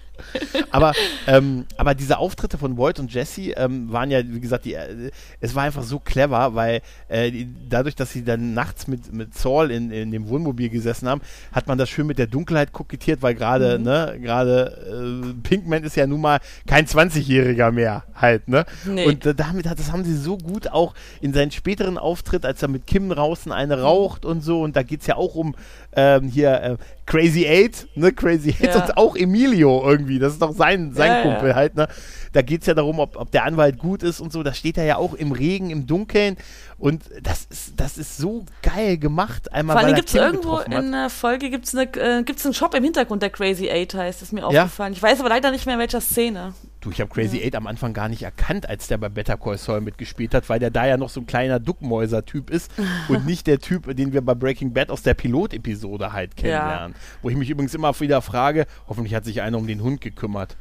[0.70, 0.92] Aber,
[1.26, 5.10] ähm, aber diese Auftritte von Voight und Jesse ähm, waren ja, wie gesagt, die, äh,
[5.40, 9.34] es war einfach so clever, weil äh, die, dadurch, dass sie dann nachts mit, mit
[9.34, 11.20] Saul in, in dem Wohnmobil gesessen haben,
[11.52, 13.84] hat man das schön mit der Dunkelheit kokettiert, weil gerade, Mhm.
[13.84, 18.64] ne, gerade äh, Pinkman ist ja nun mal kein 20-Jähriger mehr halt, ne?
[18.86, 19.06] Nee.
[19.06, 22.62] Und äh, damit hat, das haben sie so gut auch in seinen späteren Auftritt, als
[22.62, 25.54] er mit Kim draußen eine raucht und so, und da geht es ja auch um
[25.96, 26.76] ähm, hier äh,
[27.06, 28.82] Crazy Eight, ne, Crazy Eight Ja.
[28.82, 30.18] und auch Emilio irgendwie.
[30.18, 31.54] Das ist doch sein, sein Ja, Kumpel ja.
[31.54, 31.88] halt, ne?
[32.32, 34.42] Da geht es ja darum, ob, ob der Anwalt gut ist und so.
[34.42, 36.36] Da steht er ja auch im Regen, im Dunkeln.
[36.78, 39.52] Und das ist, das ist so geil gemacht.
[39.52, 42.74] Einmal, Vor allem gibt es irgendwo in der Folge gibt's eine, äh, gibt's einen Shop
[42.74, 44.92] im Hintergrund, der Crazy Eight heißt, ist mir aufgefallen.
[44.92, 46.54] Ich weiß aber leider nicht mehr in welcher Szene.
[46.84, 49.56] Du, ich habe Crazy Eight am Anfang gar nicht erkannt, als der bei Better Call
[49.56, 52.70] Saul mitgespielt hat, weil der da ja noch so ein kleiner Duckmäuser-Typ ist
[53.08, 56.94] und nicht der Typ, den wir bei Breaking Bad aus der Pilotepisode halt kennenlernen.
[57.22, 60.58] Wo ich mich übrigens immer wieder frage, hoffentlich hat sich einer um den Hund gekümmert.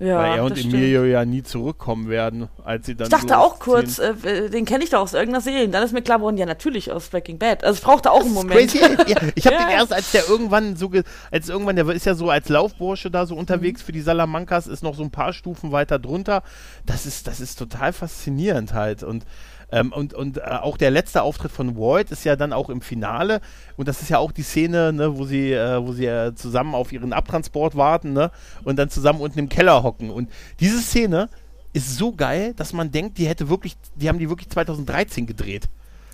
[0.00, 0.74] Ja, weil er und das stimmt.
[0.74, 4.82] Emilio ja nie zurückkommen werden, als sie dann Ich dachte auch kurz, äh, den kenne
[4.82, 5.66] ich doch aus irgendeiner Serie.
[5.66, 7.62] Und dann ist mir klar geworden, ja, natürlich aus Breaking Bad.
[7.64, 8.72] Also ich brauchte auch einen Moment.
[8.80, 8.88] Ja,
[9.34, 9.66] ich habe Ja.
[9.66, 10.90] den erst, als der irgendwann so,
[11.30, 13.40] als irgendwann, der ist ja so als Laufbursche da so Mhm.
[13.40, 16.42] unterwegs für die Salamancas, ist noch so ein paar Stufen weiter drunter.
[16.86, 19.24] Das ist, das ist total faszinierend halt und
[19.72, 22.80] ähm, und, und äh, auch der letzte Auftritt von Walt ist ja dann auch im
[22.80, 23.40] Finale
[23.76, 26.74] und das ist ja auch die Szene, ne, wo sie, äh, wo sie äh, zusammen
[26.74, 28.30] auf ihren Abtransport warten, ne,
[28.64, 30.10] und dann zusammen unten im Keller hocken.
[30.10, 31.28] Und diese Szene
[31.72, 35.68] ist so geil, dass man denkt, die hätte wirklich, die haben die wirklich 2013 gedreht.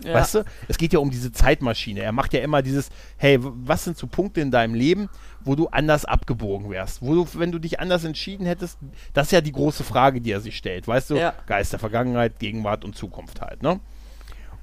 [0.05, 0.15] Ja.
[0.15, 0.45] Weißt du?
[0.69, 2.01] Es geht ja um diese Zeitmaschine.
[2.01, 5.09] Er macht ja immer dieses, hey, was sind so Punkte in deinem Leben,
[5.41, 7.03] wo du anders abgebogen wärst?
[7.03, 8.79] Wo du, wenn du dich anders entschieden hättest,
[9.15, 10.87] das ist ja die große Frage, die er sich stellt.
[10.87, 11.17] Weißt du?
[11.17, 11.35] Ja.
[11.47, 13.81] Geist der Vergangenheit, Gegenwart und Zukunft halt, ne?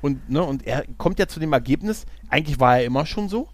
[0.02, 3.48] Und, ne, und er kommt ja zu dem Ergebnis, eigentlich war er immer schon so.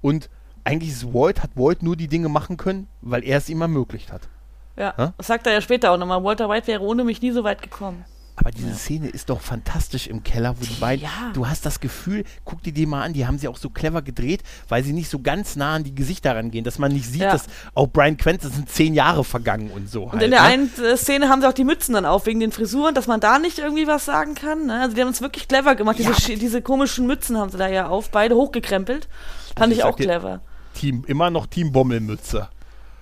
[0.00, 0.28] Und
[0.64, 4.10] eigentlich ist Walt, hat Walt nur die Dinge machen können, weil er es ihm ermöglicht
[4.10, 4.28] hat.
[4.76, 5.12] Ja, Hä?
[5.16, 6.24] das sagt er ja später auch nochmal.
[6.24, 8.04] Walter White wäre ohne mich nie so weit gekommen.
[8.36, 11.30] Aber diese Szene ist doch fantastisch im Keller, wo die beiden, Ja.
[11.34, 14.02] du hast das Gefühl, guck dir die mal an, die haben sie auch so clever
[14.02, 17.22] gedreht, weil sie nicht so ganz nah an die Gesichter rangehen, dass man nicht sieht,
[17.22, 17.30] Ja.
[17.32, 17.44] dass
[17.74, 20.04] auch Brian Quentin sind zehn Jahre vergangen und so.
[20.04, 20.46] Und halt, in der ne?
[20.48, 23.20] einen äh, Szene haben sie auch die Mützen dann auf, wegen den Frisuren, dass man
[23.20, 24.66] da nicht irgendwie was sagen kann.
[24.66, 24.80] Ne?
[24.80, 25.98] Also die haben es wirklich clever gemacht.
[25.98, 26.36] Diese, Ja.
[26.36, 29.08] diese komischen Mützen haben sie da ja auf, beide hochgekrempelt.
[29.56, 30.40] Fand ich ich sag auch clever.
[30.74, 32.48] Team, immer noch Team Bommelmütze.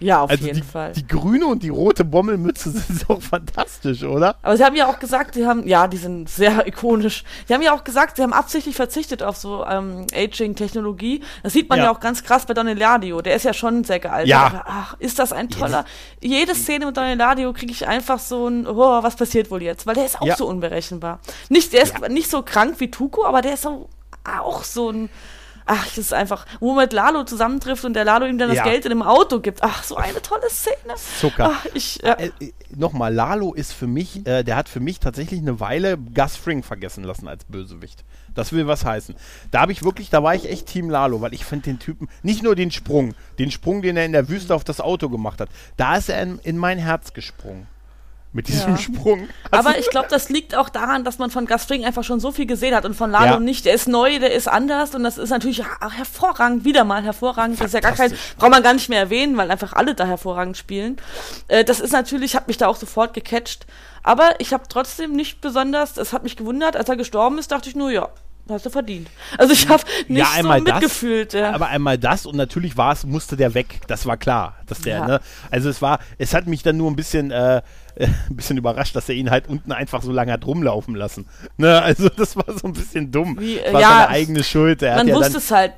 [0.03, 0.93] Ja, auf also jeden die, Fall.
[0.93, 4.37] die grüne und die rote Bommelmütze sind so fantastisch, oder?
[4.43, 7.25] Aber sie haben ja auch gesagt, sie haben, ja, die sind sehr ikonisch.
[7.47, 11.23] Sie haben ja auch gesagt, sie haben absichtlich verzichtet auf so ähm, Aging-Technologie.
[11.43, 11.85] Das sieht man Ja.
[11.87, 11.91] ja.
[11.93, 13.23] auch ganz krass bei Don Eladio.
[13.23, 14.29] Der ist ja schon sehr gealtert.
[14.29, 14.63] Ja.
[14.67, 15.85] Ach, ist das ein toller.
[16.21, 19.87] Jede Szene mit Don Eladio kriege ich einfach so ein, oh, was passiert wohl jetzt?
[19.87, 20.37] Weil der ist auch Ja.
[20.37, 21.21] so unberechenbar.
[21.49, 23.89] Nicht, der ist nicht so krank wie Tuko, aber der ist so,
[24.25, 25.09] auch so ein.
[25.67, 28.59] Ach, das ist einfach, wo man mit Lalo zusammentrifft und der Lalo ihm dann das
[28.59, 28.65] Ja.
[28.65, 29.63] Geld in dem Auto gibt.
[29.63, 30.95] Ach, so eine tolle Szene.
[31.21, 31.51] Zucker.
[31.53, 32.15] Ach, ich, ja.
[32.15, 35.99] Äh, äh, Nochmal, Lalo ist für mich, äh, der hat für mich tatsächlich eine Weile
[35.99, 38.05] Gus Fring vergessen lassen als Bösewicht.
[38.35, 39.15] Das will was heißen.
[39.51, 42.09] Da habe ich wirklich, da war ich echt Team Lalo, weil ich finde den Typen,
[42.23, 45.41] nicht nur den Sprung, den Sprung, den er in der Wüste auf das Auto gemacht
[45.41, 47.67] hat, da ist er in, in mein Herz gesprungen.
[48.35, 48.77] Mit diesem Ja.
[48.79, 49.29] Sprung.
[49.51, 52.19] Aber Also- ich glaube, das liegt auch daran, dass man von Gus Fring einfach schon
[52.19, 53.41] so viel gesehen hat und von Lalo Ja.
[53.41, 53.67] nicht.
[53.67, 55.63] Der ist neu, der ist anders und das ist natürlich
[55.97, 57.61] hervorragend, wieder mal hervorragend.
[57.61, 60.07] Das ist ja gar kein, braucht man gar nicht mehr erwähnen, weil einfach alle da
[60.07, 60.97] hervorragend spielen.
[61.49, 63.67] Äh, das ist natürlich, hat mich da auch sofort gecatcht.
[64.03, 67.69] Aber ich habe trotzdem nicht besonders, es hat mich gewundert, als er gestorben ist, dachte
[67.69, 68.09] ich nur, ja,
[68.49, 69.09] hast du verdient.
[69.39, 71.35] Also ich habe nicht so mitgefühlt.
[71.35, 71.53] Das, ja.
[71.53, 73.81] Aber einmal das und natürlich war es, musste der weg.
[73.87, 74.57] Das war klar.
[74.67, 75.07] Dass der, Ja.
[75.07, 77.63] ne, also es war, es hat mich dann nur ein bisschen, äh,
[77.97, 81.27] äh, ein bisschen überrascht, dass er ihn halt unten einfach so lange hat rumlaufen lassen.
[81.57, 83.37] Ne, also das war so ein bisschen dumm.
[83.41, 84.83] Wie, äh, war ja, seine eigene Schuld.
[84.83, 85.73] Er man hat ja wusste dann, es halt,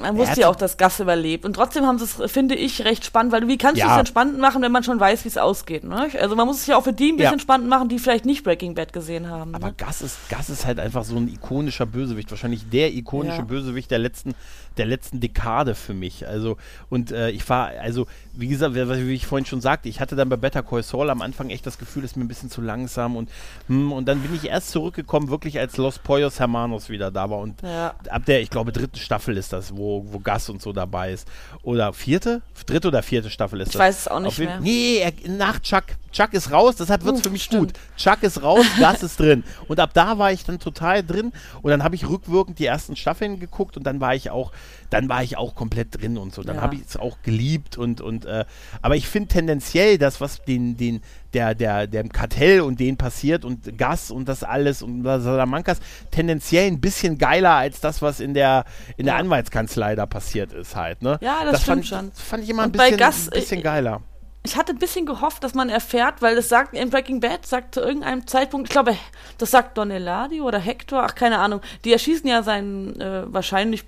[0.00, 1.44] man wusste ja auch, dass Gas überlebt.
[1.44, 3.92] Und trotzdem haben sie es, finde ich, recht spannend, weil wie kannst du Ja.
[3.92, 5.84] es denn spannend machen, wenn man schon weiß, wie es ausgeht?
[5.84, 6.08] Ne?
[6.20, 8.44] Also man muss es ja auch für die ein bisschen spannend machen, die vielleicht nicht
[8.44, 9.54] Breaking Bad gesehen haben.
[9.54, 9.74] aber Ne?
[9.76, 12.30] Gas ist, Gas ist halt einfach so ein ikonischer Bösewicht.
[12.30, 13.42] Wahrscheinlich der ikonische.
[13.42, 14.34] Bösewicht der letzten,
[14.78, 16.26] der letzten Dekade für mich.
[16.26, 16.56] Also,
[16.88, 20.28] und äh, ich war, also, wie gesagt, wie, ich vorhin schon sagte, ich hatte dann
[20.28, 22.60] bei Better Call Saul am Anfang echt das Gefühl, es ist mir ein bisschen zu
[22.60, 23.28] langsam und,
[23.66, 27.38] hm, und dann bin ich erst zurückgekommen, wirklich als Los Poyos Hermanos wieder da war
[27.38, 27.94] und Ja.
[28.08, 31.26] ab der, ich glaube, dritten Staffel ist das, wo, wo Gas und so dabei ist.
[31.62, 32.42] Oder vierte?
[32.66, 33.80] Dritte oder vierte Staffel ist Ich das?
[33.80, 34.60] weiß es auch nicht Auf mehr.
[34.60, 35.84] Nee, er, nach Chuck.
[36.12, 37.74] Chuck ist raus, deshalb wird es Uh, für mich stimmt.
[37.74, 37.80] gut.
[37.98, 39.44] Chuck ist raus, Gas ist drin.
[39.68, 41.32] Und ab da war ich dann total drin.
[41.60, 44.52] Und dann habe ich rückwirkend die ersten Staffeln geguckt und dann war ich auch,
[44.90, 46.42] dann war ich auch komplett drin und so.
[46.42, 46.62] Dann Ja.
[46.62, 48.44] habe ich es auch geliebt und, und äh,
[48.82, 51.00] aber ich finde tendenziell das, was den, den,
[51.34, 55.78] der, der, dem Kartell und denen passiert und Gas und das alles und Salamancas
[56.10, 58.64] tendenziell ein bisschen geiler als das, was in der,
[58.96, 59.20] in der Ja.
[59.20, 61.02] Anwaltskanzlei da passiert ist halt.
[61.02, 61.18] Ne?
[61.20, 62.10] Ja, das fand, stimmt schon.
[62.10, 64.00] Das fand ich immer ein Und bisschen, Gas, ein bisschen äh, geiler.
[64.44, 67.74] Ich hatte ein bisschen gehofft, dass man erfährt, weil das sagt in Breaking Bad, sagt
[67.74, 68.96] zu irgendeinem Zeitpunkt, ich glaube,
[69.36, 73.84] das sagt Don Eladio oder Hector, ach keine Ahnung, die erschießen ja seinen äh, wahrscheinlich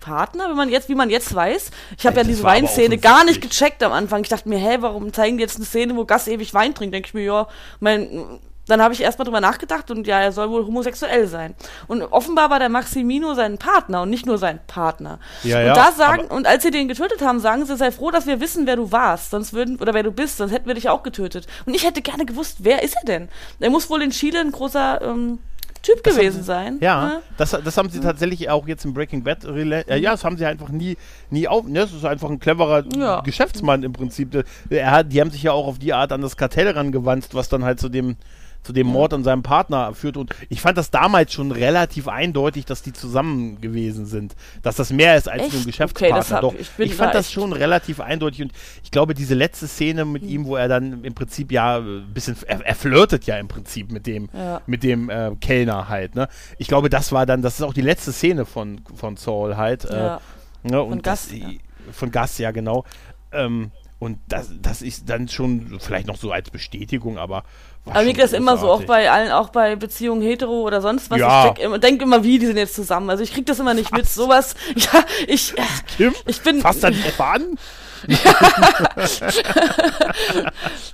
[0.00, 1.70] Partner, wenn man jetzt, wie man jetzt weiß.
[1.98, 4.22] Ich habe ja diese Weinszene gar nicht gecheckt am Anfang.
[4.22, 6.94] Ich dachte mir, hä, warum zeigen die jetzt eine Szene, wo Gas ewig Wein trinkt?
[6.94, 10.50] Denke ich mir, ja, mein dann habe ich erstmal drüber nachgedacht und ja, er soll
[10.50, 11.54] wohl homosexuell sein.
[11.88, 15.18] Und offenbar war der Maximino sein Partner und nicht nur sein Partner.
[15.42, 18.10] Ja, und ja, da sagen, und als sie den getötet haben, sagen sie, sei froh,
[18.10, 20.74] dass wir wissen, wer du warst, sonst würden, oder wer du bist, sonst hätten wir
[20.74, 21.46] dich auch getötet.
[21.66, 23.28] Und ich hätte gerne gewusst, wer ist er denn?
[23.58, 25.38] Er muss wohl in Chile ein großer ähm,
[25.82, 26.78] Typ Das haben gewesen sie- sein.
[26.80, 27.22] Ja, ne?
[27.38, 29.44] das, das haben sie tatsächlich auch jetzt im Breaking Bad.
[29.46, 30.96] rela- Äh, ja, das haben sie einfach nie,
[31.30, 31.66] nie auf.
[31.66, 31.80] Ne?
[31.80, 33.20] Das ist einfach ein cleverer Ja.
[33.22, 34.44] Geschäftsmann im Prinzip.
[34.68, 37.48] Er hat, die haben sich ja auch auf die Art an das Kartell rangewandt, was
[37.48, 38.16] dann halt zu dem
[38.62, 40.16] zu dem Mord an seinem Partner führt.
[40.16, 44.34] Und ich fand das damals schon relativ eindeutig, dass die zusammen gewesen sind.
[44.62, 45.52] Dass das mehr ist als Echt?
[45.52, 46.16] nur ein Okay, Geschäftspartner.
[46.16, 48.42] das hab- Doch, ich ich, fand da das schon relativ eindeutig.
[48.42, 48.52] Und
[48.84, 52.36] ich glaube, diese letzte Szene mit ihm, wo er dann im Prinzip ja ein bisschen,
[52.46, 54.60] er, er flirtet ja im Prinzip mit dem, Ja.
[54.66, 56.14] mit dem äh, Kellner halt.
[56.14, 56.28] Ne?
[56.58, 59.84] Ich glaube, das war dann, das ist auch die letzte Szene von, von Saul halt.
[59.86, 60.20] Äh, Ja.
[60.62, 60.82] ne?
[60.82, 61.48] und Gus, das, ja.
[61.92, 62.84] Von Gus, ja genau.
[63.32, 63.70] Ähm,
[64.00, 67.44] und das, das ist dann schon vielleicht noch so als Bestätigung, aber.
[67.84, 71.18] Aber mir das immer so, auch bei allen, auch bei Beziehungen hetero oder sonst was.
[71.18, 71.40] Ja.
[71.40, 73.10] Ich denk immer, denk immer, wie, die sind jetzt zusammen.
[73.10, 74.08] Also ich krieg das immer nicht mit.
[74.08, 75.54] Sowas, ja, ich,
[75.98, 76.62] Kim, ich bin.
[76.62, 77.58] fasst dann an?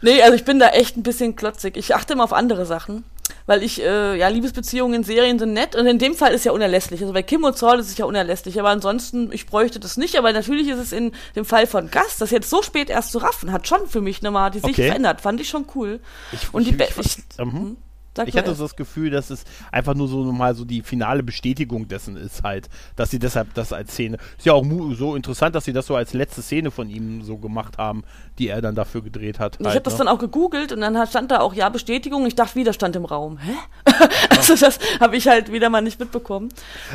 [0.02, 1.76] Nee, also ich bin da echt ein bisschen klotzig.
[1.76, 3.04] Ich achte immer auf andere Sachen.
[3.46, 6.50] Weil ich, äh, ja, Liebesbeziehungen in Serien sind nett und in dem Fall ist ja
[6.50, 7.00] unerlässlich.
[7.00, 8.58] Also bei Kim und Saul ist es ja unerlässlich.
[8.58, 10.16] Aber ansonsten, ich bräuchte das nicht.
[10.18, 13.18] Aber natürlich ist es in dem Fall von Gast, das jetzt so spät erst zu
[13.18, 14.88] raffen, hat schon für mich nochmal die Sicht Okay.
[14.88, 15.20] verändert.
[15.20, 16.00] Fand ich schon cool.
[16.32, 17.76] Ich, Und die ich, Be- ich, ich, mhm.
[18.16, 21.22] Sag Ich hatte so das Gefühl, dass es einfach nur so mal so die finale
[21.22, 24.16] Bestätigung dessen ist halt, dass sie deshalb das als Szene.
[24.36, 27.38] Ist ja auch so interessant, dass sie das so als letzte Szene von ihm so
[27.38, 28.02] gemacht haben,
[28.38, 29.56] die er dann dafür gedreht hat.
[29.60, 29.98] Ich halt, habe das ne?
[29.98, 32.26] dann auch gegoogelt und dann stand da auch ja Bestätigung.
[32.26, 33.38] Ich dachte, Widerstand im Raum.
[33.38, 33.52] Hä?
[34.30, 36.48] also das habe ich halt wieder mal nicht mitbekommen.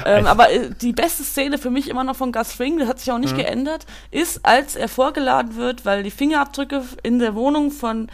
[0.06, 3.00] Ähm, aber äh, die beste Szene für mich immer noch von Gus Fring, das hat
[3.00, 3.22] sich auch Mhm.
[3.22, 8.08] nicht geändert, ist, als er vorgeladen wird, weil die Fingerabdrücke in der Wohnung von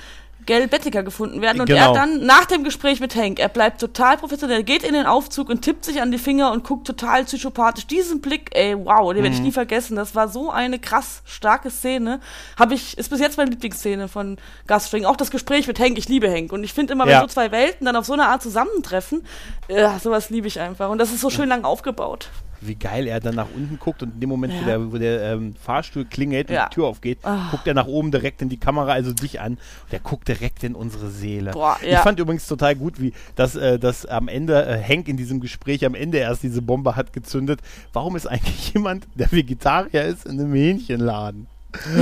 [0.48, 1.90] Gail Bettiker gefunden werden und Genau.
[1.90, 5.50] er dann nach dem Gespräch mit Hank, er bleibt total professionell, geht in den Aufzug
[5.50, 7.86] und tippt sich an die Finger und guckt total psychopathisch.
[7.86, 9.34] Diesen Blick, ey, wow, den werde Mhm.
[9.36, 9.96] ich nie vergessen.
[9.96, 12.20] Das war so eine krass starke Szene.
[12.58, 15.06] Habe ich, ist bis jetzt meine Lieblingsszene von Gus Fring.
[15.06, 16.52] Auch das Gespräch mit Hank, ich liebe Hank.
[16.52, 17.22] Und ich finde immer, wenn Ja.
[17.22, 19.26] so zwei Welten dann auf so eine Art zusammentreffen,
[19.68, 20.90] ja, sowas liebe ich einfach.
[20.90, 22.30] Und das ist so schön lang aufgebaut.
[22.62, 24.66] Wie geil er dann nach unten guckt und in dem Moment, wo Ja.
[24.66, 26.68] der, wo der ähm, Fahrstuhl klingelt und Ja.
[26.70, 27.48] die Tür aufgeht, Ah.
[27.52, 29.54] guckt er nach oben direkt in die Kamera, also dich an.
[29.54, 31.52] Und der guckt direkt in unsere Seele.
[31.52, 32.02] Boah, Ich ja.
[32.02, 35.86] fand übrigens total gut, wie dass, äh, dass am Ende äh, Hank in diesem Gespräch
[35.86, 37.60] am Ende erst diese Bombe hat gezündet.
[37.94, 41.48] Warum ist eigentlich jemand, der Vegetarier ist, in einem Hähnchenladen?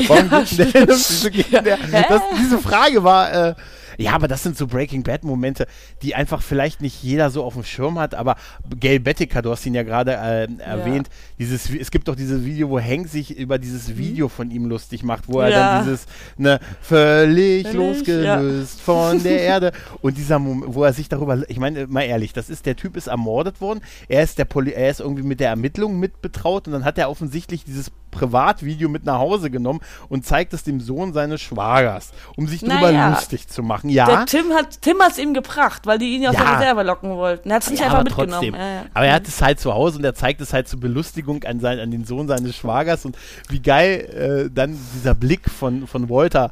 [0.08, 2.06] Warum der, wieso geht denn der, Hä?
[2.08, 3.56] das, diese Frage war, äh,
[3.98, 5.68] ja, aber das sind so Breaking Bad Momente,
[6.02, 8.36] die einfach vielleicht nicht jeder so auf dem Schirm hat, aber
[8.80, 12.70] Gail Bettiker, du hast ihn ja gerade äh, erwähnt, dieses, es gibt doch dieses Video,
[12.70, 15.52] wo Hank sich über dieses Video von ihm lustig macht, wo er Mhm.
[15.56, 15.76] Ja.
[15.76, 16.06] dann dieses,
[16.38, 21.60] ne, völlig, Völlig, losgelöst von der Erde und dieser Moment, wo er sich darüber, ich
[21.60, 24.90] meine, mal ehrlich, das ist, der Typ ist ermordet worden, er ist der Poli er
[24.90, 29.06] ist irgendwie mit der Ermittlung mit betraut und dann hat er offensichtlich dieses Privatvideo mit
[29.06, 33.10] nach Hause genommen und zeigt es dem Sohn seines Schwagers, um sich darüber Naja.
[33.10, 33.89] lustig zu machen.
[33.89, 36.43] Ja, Der Tim hat Tim hat's ihm gebracht, weil die ihn ja aus Ja.
[36.43, 37.49] der Reserve locken wollten.
[37.49, 38.32] Er hat es nicht ja, einfach aber mitgenommen.
[38.32, 38.56] trotzdem.
[38.56, 38.86] Ja.
[38.93, 41.60] Aber er hat es halt zu Hause und er zeigt es halt zur Belustigung an,
[41.60, 43.17] sein, an den Sohn seines Schwagers und
[43.49, 46.51] wie geil äh, dann dieser Blick von, von Walter,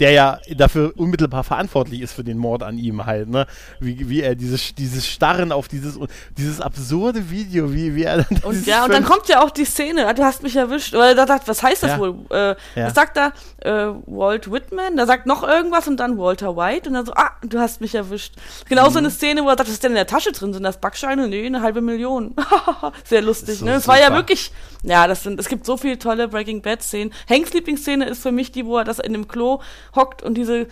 [0.00, 3.46] der ja dafür unmittelbar verantwortlich ist für den Mord an ihm halt, ne?
[3.80, 5.98] Wie, wie er dieses, dieses Starren auf dieses,
[6.36, 9.64] dieses absurde Video, wie, wie er dann Und ja, und dann kommt ja auch die
[9.64, 10.94] Szene, du hast mich erwischt.
[10.94, 11.98] Oder da sagt, was heißt das Ja.
[11.98, 12.14] wohl?
[12.30, 12.86] Äh, Ja.
[12.86, 14.96] Was sagt da äh, Walt Whitman?
[14.96, 17.94] Da sagt noch irgendwas und dann Walter White und dann so, ah, du hast mich
[17.94, 18.34] erwischt.
[18.68, 18.92] Genau Mhm.
[18.92, 20.52] so eine Szene, wo er sagt, was ist denn in der Tasche drin?
[20.52, 21.28] Sind das Backscheine?
[21.28, 22.34] Nee, eine halbe Million.
[23.04, 23.74] Sehr lustig, so ne?
[23.74, 24.50] Es war ja wirklich,
[24.82, 27.12] ja, das sind, es gibt so viele tolle Breaking Bad Szenen.
[27.28, 29.60] Hanks Lieblingsszene ist für mich die, wo er das in dem Klo
[29.94, 30.66] hockt und diese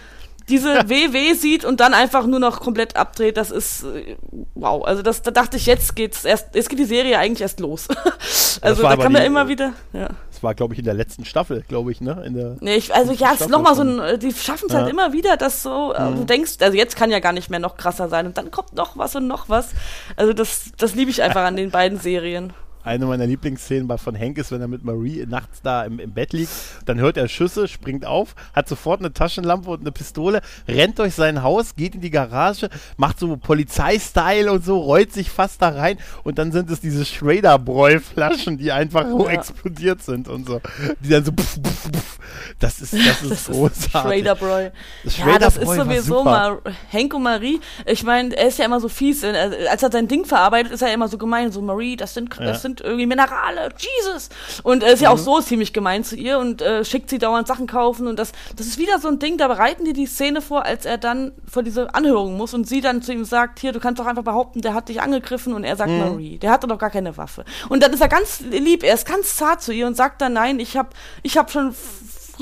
[0.48, 4.16] diese WW sieht und dann einfach nur noch komplett abdreht, das ist äh,
[4.54, 4.84] wow.
[4.84, 7.88] Also das, da dachte ich, jetzt geht's erst, jetzt geht die Serie eigentlich erst los.
[8.60, 10.08] also da kann man immer äh, wieder, ja.
[10.32, 12.22] Das war, glaube ich, in der letzten Staffel, glaube ich, ne?
[12.26, 14.72] In der, Nee, ich, also ja, es ist nochmal so ein, äh, die schaffen es
[14.74, 14.80] Ja.
[14.80, 16.16] halt immer wieder, dass so, Mhm.
[16.16, 18.72] du denkst, also jetzt kann ja gar nicht mehr noch krasser sein und dann kommt
[18.74, 19.70] noch was und noch was.
[20.16, 22.52] Also das, das liebe ich einfach an den beiden Serien.
[22.84, 26.12] Eine meiner Lieblingsszenen bei von Hank ist, wenn er mit Marie nachts da im, im
[26.12, 26.50] Bett liegt,
[26.86, 31.14] dann hört er Schüsse, springt auf, hat sofort eine Taschenlampe und eine Pistole, rennt durch
[31.14, 35.68] sein Haus, geht in die Garage, macht so Polizeistyle und so, rollt sich fast da
[35.70, 39.32] rein und dann sind es diese Schrader-Bräu-Flaschen, die einfach so Ja.
[39.32, 40.60] explodiert sind und so.
[41.00, 42.18] Die dann so pff, pff, pff.
[42.58, 44.24] Das ist, das ist Das großartig.
[44.24, 44.70] Schrader Broy.
[45.04, 46.58] Das Ja, das ist war sowieso mal
[46.92, 47.60] Hank und Marie.
[47.86, 49.22] Ich meine, er ist ja immer so fies.
[49.24, 51.52] Als er sein Ding verarbeitet, ist er immer so gemein.
[51.52, 52.44] So, Marie, das sind, Ja.
[52.46, 53.68] das sind irgendwie Minerale.
[53.76, 54.30] Jesus!
[54.62, 55.22] Und er ist ja auch Mhm.
[55.22, 58.06] so ziemlich gemein zu ihr und äh, schickt sie dauernd Sachen kaufen.
[58.06, 60.84] Und das, das ist wieder so ein Ding, da bereiten die die Szene vor, als
[60.86, 64.00] er dann vor diese Anhörung muss und sie dann zu ihm sagt, hier, du kannst
[64.00, 65.52] doch einfach behaupten, der hat dich angegriffen.
[65.52, 65.98] Und er sagt, Mhm.
[65.98, 67.44] Marie, der hatte doch gar keine Waffe.
[67.68, 70.32] Und dann ist er ganz lieb, er ist ganz zart zu ihr und sagt dann,
[70.32, 70.88] nein, ich habe
[71.22, 71.74] ich hab schon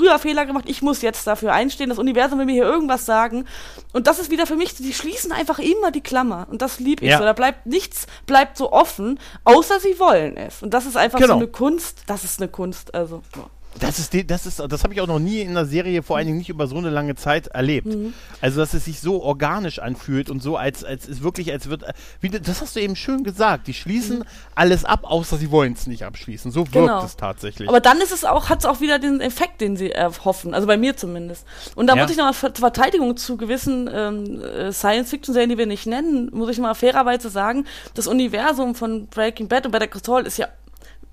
[0.01, 3.45] früher Fehler gemacht, ich muss jetzt dafür einstehen, das Universum will mir hier irgendwas sagen.
[3.93, 6.47] Und das ist wieder für mich, die schließen einfach immer die Klammer.
[6.49, 7.19] Und das lieb ich Ja.
[7.19, 7.23] so.
[7.23, 10.63] Da bleibt nichts, bleibt so offen, außer sie wollen es.
[10.63, 11.33] Und das ist einfach Genau.
[11.33, 13.21] so eine Kunst, das ist eine Kunst, also.
[13.35, 13.43] ja.
[13.79, 16.25] Das ist, das ist, das habe ich auch noch nie in einer Serie, vor allen
[16.27, 17.87] Dingen nicht über so eine lange Zeit erlebt.
[17.87, 18.13] Mhm.
[18.41, 21.85] Also, dass es sich so organisch anfühlt und so, als, als ist wirklich, als wird,
[22.19, 23.67] wie, das hast du eben schön gesagt.
[23.67, 26.51] Die schließen alles ab, außer sie wollen es nicht abschließen.
[26.51, 26.79] So wirkt Mhm.
[26.81, 27.03] Genau.
[27.05, 27.69] es tatsächlich.
[27.69, 30.53] Aber dann ist es auch, hat es auch wieder den Effekt, den sie erhoffen.
[30.53, 31.45] Also bei mir zumindest.
[31.75, 32.01] Und da Ja.
[32.01, 36.49] muss ich nochmal zur Verteidigung zu gewissen ähm, äh, Science-Fiction-Serien, die wir nicht nennen, muss
[36.49, 40.47] ich mal fairerweise sagen, das Universum von Breaking Bad und Better Call Saul ist ja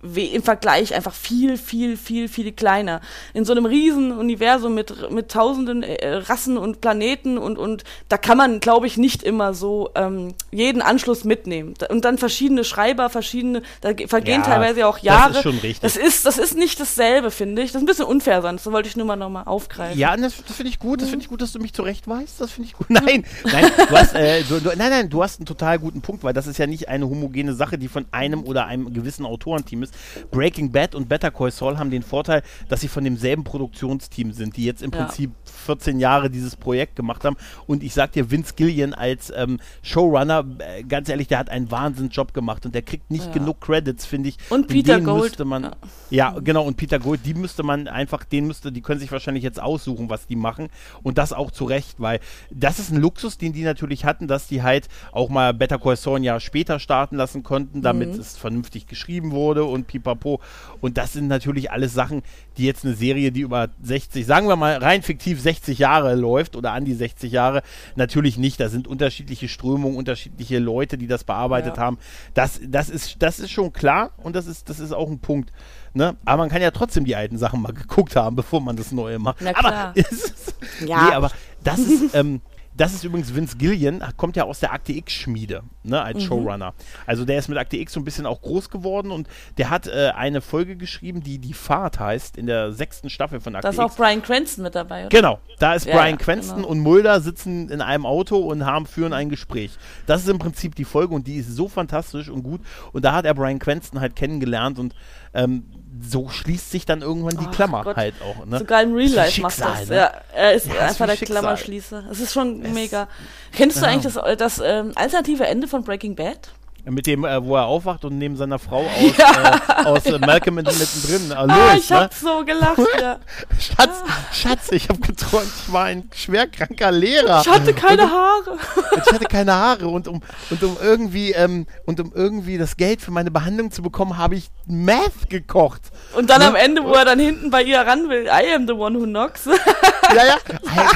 [0.03, 3.01] im Vergleich einfach viel, viel, viel, viel kleiner.
[3.35, 8.17] In so einem riesen Universum mit, mit tausenden äh, Rassen und Planeten und, und da
[8.17, 11.75] kann man, glaube ich, nicht immer so ähm, jeden Anschluss mitnehmen.
[11.89, 15.33] Und dann verschiedene Schreiber, verschiedene, da ge- vergehen Ja, teilweise auch das Jahre.
[15.39, 15.81] ist schon richtig.
[15.81, 17.73] Das ist, das ist nicht dasselbe, finde ich.
[17.73, 18.57] Das ist ein bisschen unfair sein.
[18.57, 19.99] Das wollte ich nur mal nochmal aufgreifen.
[19.99, 21.03] Ja, das, das finde ich gut.
[21.03, 22.41] Das finde ich gut, dass du mich zurechtweist.
[22.41, 22.89] Das finde ich gut.
[22.99, 26.23] Nein, nein, du hast, äh, du, du, nein, nein, du hast einen total guten Punkt,
[26.23, 29.83] weil das ist ja nicht eine homogene Sache, die von einem oder einem gewissen Autorenteam
[29.83, 29.88] ist.
[30.31, 34.57] Breaking Bad und Better Call Saul haben den Vorteil, dass sie von demselben Produktionsteam sind,
[34.57, 35.05] die jetzt im Ja.
[35.05, 37.37] Prinzip 14 Jahre dieses Projekt gemacht haben.
[37.67, 41.71] Und ich sag dir, Vince Gillian als ähm, Showrunner, äh, ganz ehrlich, der hat einen
[41.71, 43.33] Wahnsinnsjob gemacht und der kriegt nicht Ja.
[43.33, 44.37] genug Credits, finde ich.
[44.51, 45.23] Und Peter den Gold.
[45.25, 45.73] Müsste man, Ja.
[46.11, 49.45] ja, genau, und Peter Gold, die müsste man einfach, den müsste, die können sich wahrscheinlich
[49.45, 50.69] jetzt aussuchen, was die machen.
[51.03, 52.21] Und das auch zu Recht, weil
[52.51, 55.97] das ist ein Luxus, den die natürlich hatten, dass die halt auch mal Better Call
[55.97, 58.21] Saul ein Jahr später starten lassen konnten, damit Mhm.
[58.21, 60.41] es vernünftig geschrieben wurde und pipapo.
[60.81, 62.23] Und das sind natürlich alles Sachen,
[62.57, 66.57] die jetzt eine Serie, die über 60, sagen wir mal rein fiktiv 60 Jahre läuft
[66.57, 67.63] oder an die 60 Jahre,
[67.97, 68.61] natürlich nicht.
[68.61, 71.83] Da sind unterschiedliche Strömungen, unterschiedliche Leute, die das bearbeitet Ja.
[71.83, 71.99] haben.
[72.35, 75.53] Das, das, ist, das ist schon klar und das ist, das ist auch ein Punkt.
[75.95, 76.17] Ne?
[76.25, 79.19] Aber man kann ja trotzdem die alten Sachen mal geguckt haben, bevor man das Neue
[79.19, 79.39] macht.
[79.41, 79.93] Na aber, klar.
[79.97, 80.55] es ist,
[80.87, 81.05] Ja.
[81.09, 81.31] nee, aber
[81.65, 82.41] das ist, ähm,
[82.79, 86.07] das ist übrigens Vince Gillian, kommt ja aus der Akte X-Schmiede, ne, Mhm.
[86.07, 86.73] als Showrunner.
[87.07, 89.87] Also der ist mit Akte X so ein bisschen auch groß geworden und der hat
[89.87, 93.71] äh, eine Folge geschrieben, die Die Fahrt heißt, in der sechsten Staffel von Akte Da
[93.71, 93.85] ist X.
[93.85, 95.09] auch Brian Cranston mit dabei, oder?
[95.11, 96.69] Genau, da ist Ja, Brian Cranston genau.
[96.69, 99.73] und Mulder sitzen in einem Auto und haben führen ein Gespräch.
[100.07, 102.61] Das ist im Prinzip die Folge und die ist so fantastisch und gut.
[102.93, 104.95] Und da hat er Brian Cranston halt kennengelernt und
[105.35, 105.65] ähm,
[106.01, 107.97] so schließt sich dann irgendwann die Ach Klammer Gott.
[107.97, 108.45] halt auch.
[108.47, 108.59] Ne?
[108.59, 109.89] Sogar im Real ist Life macht das.
[109.89, 109.97] ne?
[109.97, 111.39] Ja, er ist Ja, ist einfach wie der Schicksal.
[111.41, 112.05] Klammerschließer.
[112.11, 113.09] Es ist schon Es- mega.
[113.53, 116.51] Kennst du eigentlich das, das ähm, alternative Ende von Breaking Bad?
[116.91, 120.55] Mit dem, äh, wo er aufwacht und neben seiner Frau aus, äh, aus äh, Malcolm
[120.57, 121.33] mit- mittendrin.
[121.37, 122.01] Ah, Lois, ich ne?
[122.01, 123.19] hab so gelacht, ja.
[123.59, 127.43] Schatz, Schatz, ich habe geträumt, ich war ein schwerkranker Lehrer.
[127.43, 128.59] Ich hatte keine Und- Haare.
[129.07, 130.21] Ich hatte keine Haare und um,
[130.51, 134.35] und um irgendwie ähm, und um irgendwie das Geld für meine Behandlung zu bekommen, habe
[134.35, 135.83] ich Meth gekocht.
[136.17, 136.49] Und dann Ne?
[136.49, 139.05] am Ende, wo er dann hinten bei ihr ran will, I am the one who
[139.05, 139.47] knocks.
[139.47, 140.37] Ja, ja.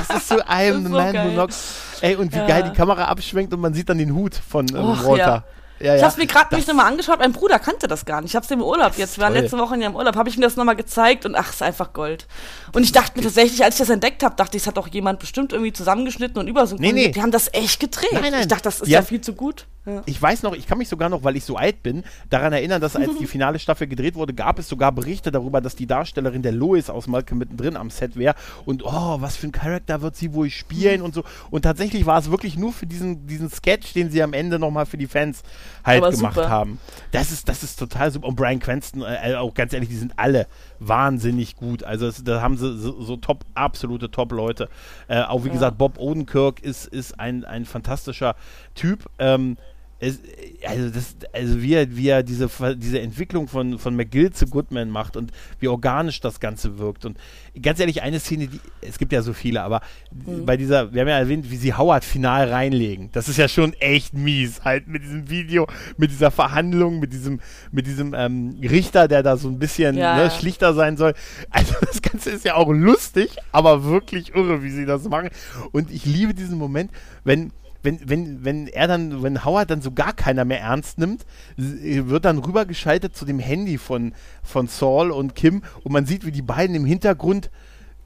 [0.08, 1.30] Das ist so I am the so man who geil.
[1.32, 1.74] knocks.
[2.00, 2.46] Ey, und wie Ja.
[2.46, 5.24] geil die Kamera abschwenkt und man sieht dann den Hut von ähm, Och, Walter.
[5.24, 5.44] Ja,
[5.82, 6.02] Ich ja.
[6.02, 8.30] hab's mir gerade mich nochmal angeschaut, mein Bruder kannte das gar nicht.
[8.30, 10.36] Ich hab's dem im Urlaub jetzt, wir waren letzte Woche in ihrem Urlaub, habe ich
[10.36, 12.26] mir das nochmal gezeigt und ach, ist einfach Gold.
[12.72, 14.88] Und ich dachte mir tatsächlich, als ich das entdeckt habe, dachte ich, es hat doch
[14.88, 16.94] jemand bestimmt irgendwie zusammengeschnitten und übersynchronisiert.
[16.94, 17.12] Nee, nee.
[17.12, 18.12] Die haben das echt gedreht.
[18.12, 18.42] Nein, nein.
[18.42, 19.66] Ich dachte, das ist ja haben- viel zu gut.
[19.84, 20.02] Ja.
[20.06, 22.80] Ich weiß noch, ich kann mich sogar noch, weil ich so alt bin, daran erinnern,
[22.80, 26.42] dass als die finale Staffel gedreht wurde, gab es sogar Berichte darüber, dass die Darstellerin
[26.42, 30.14] der Lois aus Malcolm mittendrin am Set wäre und oh, was für ein Charakter wird
[30.14, 31.24] sie wohl spielen und so.
[31.50, 34.86] Und tatsächlich war es wirklich nur für diesen, diesen Sketch, den sie am Ende nochmal
[34.86, 35.42] für die Fans
[35.84, 36.48] halt Aber gemacht super.
[36.48, 36.78] haben.
[37.10, 38.28] Das ist, das ist total super.
[38.28, 40.46] Und Brian Cranston, äh, auch ganz ehrlich, die sind alle
[40.78, 41.82] wahnsinnig gut.
[41.82, 44.68] Also es, da haben sie so, so top, absolute Top-Leute.
[45.08, 45.54] Äh, auch wie Ja.
[45.54, 48.36] gesagt, Bob Odenkirk ist, ist ein, ein fantastischer
[48.74, 49.08] Typ.
[49.18, 49.56] Ähm,
[50.02, 50.18] es,
[50.66, 54.90] also, das, also wie er, wie er diese, diese Entwicklung von, von McGill zu Goodman
[54.90, 55.30] macht und
[55.60, 57.04] wie organisch das Ganze wirkt.
[57.04, 57.16] Und
[57.60, 59.80] ganz ehrlich, eine Szene, die, es gibt ja so viele, aber
[60.10, 63.10] bei dieser, wir haben ja erwähnt, wie sie Howard final reinlegen.
[63.12, 67.38] Das ist ja schon echt mies, halt mit diesem Video, mit dieser Verhandlung, mit diesem,
[67.70, 71.14] mit diesem ähm, Richter, der da so ein bisschen Ja, ne, schlichter sein soll.
[71.50, 75.28] Also das Ganze ist ja auch lustig, aber wirklich irre, wie sie das machen.
[75.70, 76.90] Und ich liebe diesen Moment,
[77.22, 77.52] wenn
[77.82, 81.24] wenn, wenn, wenn er dann, wenn Howard dann so gar keiner mehr ernst nimmt,
[81.56, 86.32] wird dann rübergeschaltet zu dem Handy von, von Saul und Kim und man sieht, wie
[86.32, 87.50] die beiden im Hintergrund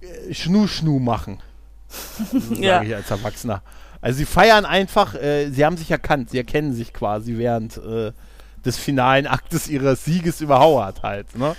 [0.00, 1.38] äh, Schnu-Schnu machen.
[2.32, 2.82] Sage Ja.
[2.82, 3.62] ich als Erwachsener.
[4.00, 8.12] Also sie feiern einfach, äh, sie haben sich erkannt, sie erkennen sich quasi während äh,
[8.64, 11.54] des finalen Aktes ihres Sieges über Howard halt, ne?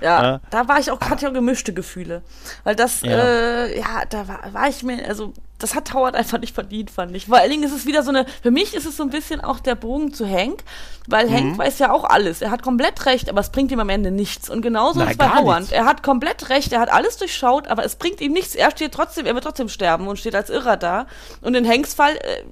[0.00, 2.22] Ja, Äh, da war ich auch, hatte ich auch gemischte Gefühle.
[2.64, 3.10] Weil das, Ja.
[3.10, 5.32] äh, ja, da war, war ich mir, also,
[5.64, 7.24] das hat Howard einfach nicht verdient, fand ich.
[7.24, 9.40] Vor allen Dingen ist es wieder so eine, für mich ist es so ein bisschen
[9.40, 10.62] auch der Bogen zu Hank,
[11.08, 11.34] weil Mhm.
[11.34, 12.42] Hank weiß ja auch alles.
[12.42, 14.50] Er hat komplett recht, aber es bringt ihm am Ende nichts.
[14.50, 15.60] Und genauso Na, ist es bei Howard.
[15.60, 15.72] nichts.
[15.72, 18.54] Er hat komplett recht, er hat alles durchschaut, aber es bringt ihm nichts.
[18.54, 21.06] Er steht trotzdem, er wird trotzdem sterben und steht als Irrer da.
[21.40, 22.42] Und in Hanks Fall, äh,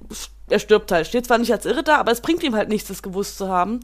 [0.49, 2.87] er stirbt halt, steht zwar nicht als Irre da, aber es bringt ihm halt nichts,
[2.87, 3.79] das gewusst zu haben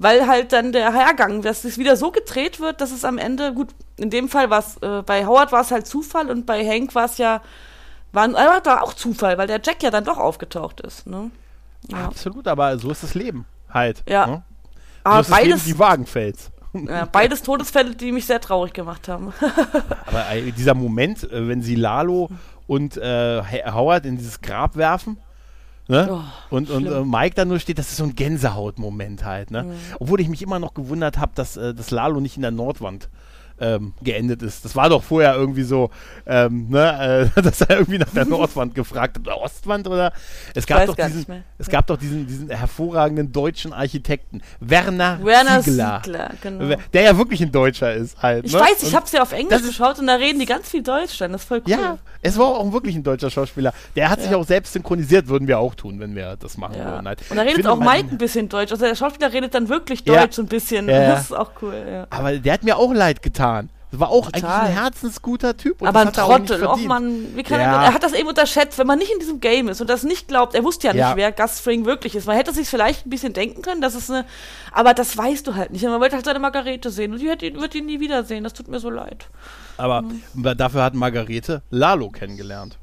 [0.00, 3.52] weil halt dann der Hergang, dass es wieder so gedreht wird, dass es am Ende,
[3.52, 6.64] gut, in dem Fall war es, äh, bei Howard war es halt Zufall und bei
[6.64, 7.42] Hank war es ja,
[8.12, 11.30] war, äh, war auch Zufall, weil der Jack ja dann doch aufgetaucht ist, ne?
[11.90, 12.06] Ja.
[12.06, 14.02] Absolut, aber so ist das Leben halt.
[14.08, 14.26] Ja.
[14.26, 14.42] Ne?
[14.64, 16.50] So Aber ist das Leben beides, die Wagenfels.
[16.74, 19.32] ja, beides Todesfälle, die mich sehr traurig gemacht haben.
[20.06, 22.30] Aber äh, dieser Moment, äh, wenn sie Lalo
[22.66, 23.42] und äh,
[23.72, 25.18] Howard in dieses Grab werfen,
[25.86, 26.08] ne?
[26.10, 26.84] Oh, und, und.
[26.84, 26.92] Mhm.
[26.92, 29.50] äh, Mike da nur steht, das ist so ein Gänsehautmoment halt.
[29.50, 29.74] Ne?
[29.98, 33.08] Obwohl ich mich immer noch gewundert habe, dass, äh, dass Lalo nicht in der Nordwand
[33.60, 34.64] ähm, geendet ist.
[34.64, 35.90] Das war doch vorher irgendwie so,
[36.26, 40.12] ähm, ne, äh, dass er irgendwie nach der Nordwand gefragt hat, oder Ostwand oder
[40.54, 41.72] es gab doch diesen, es Ja.
[41.72, 46.02] gab doch diesen, diesen hervorragenden deutschen Architekten, Werner, Werner Ziegler.
[46.04, 46.76] Siegler, genau.
[46.92, 48.44] Der ja wirklich ein Deutscher ist halt.
[48.44, 48.60] Ich ne?
[48.60, 51.18] weiß, ich Und- hab's ja auf Englisch geschaut und da reden die ganz viel Deutsch
[51.18, 51.70] dann, das ist voll cool.
[51.72, 53.72] ja, es war auch wirklich ein deutscher Schauspieler.
[53.96, 54.36] Der hat sich Ja.
[54.36, 56.92] auch selbst synchronisiert, würden wir auch tun, wenn wir das machen Ja.
[56.92, 57.06] würden.
[57.08, 57.20] Halt.
[57.30, 58.72] Und da redet auch Mike ein bisschen Deutsch.
[58.72, 60.20] Also der Schauspieler redet dann wirklich Ja.
[60.22, 60.88] Deutsch so ein bisschen.
[60.88, 61.08] Ja, ja.
[61.12, 62.06] Das ist auch cool, ja.
[62.10, 63.47] Aber der hat mir auch leid getan.
[63.90, 64.44] Das war auch Total.
[64.50, 65.80] eigentlich ein herzensguter Typ.
[65.80, 67.76] Und aber ein er Trottel, och man, wie kann Ja.
[67.80, 70.02] er, er hat das eben unterschätzt, wenn man nicht in diesem Game ist und das
[70.02, 71.16] nicht glaubt, er wusste ja nicht, Ja.
[71.16, 72.26] wer Gus Fring wirklich ist.
[72.26, 74.26] Man hätte sich vielleicht ein bisschen denken können, dass es eine,
[74.72, 75.84] aber das weißt du halt nicht.
[75.84, 78.52] Man wollte halt seine Margarete sehen und die wird ihn, wird ihn nie wiedersehen, das
[78.52, 79.26] tut mir so leid.
[79.78, 80.22] Aber Mhm.
[80.58, 82.76] dafür hat Margarete Lalo kennengelernt.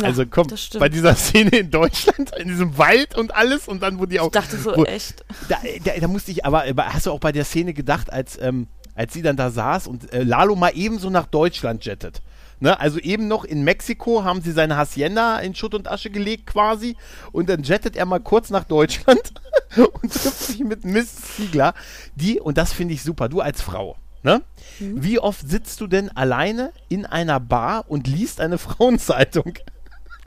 [0.00, 0.46] Ja, also komm,
[0.78, 4.26] bei dieser Szene in Deutschland, in diesem Wald und alles und dann, wo die auch.
[4.26, 5.24] ich dachte so, wo, echt.
[5.48, 8.68] Da, da, da musste ich, aber hast du auch bei der Szene gedacht, als, ähm,
[8.94, 12.22] als sie dann da saß und äh, Lalo mal ebenso nach Deutschland jettet?
[12.62, 12.78] Ne?
[12.78, 16.96] Also eben noch in Mexiko haben sie seine Hacienda in Schutt und Asche gelegt quasi
[17.32, 19.20] und dann jettet er mal kurz nach Deutschland
[19.76, 21.74] und trifft sich mit Miss Ziegler,
[22.14, 24.42] die, und das finde ich super, du als Frau, ne?
[24.78, 25.02] Mhm.
[25.02, 29.54] Wie oft sitzt du denn alleine in einer Bar und liest eine Frauenzeitung?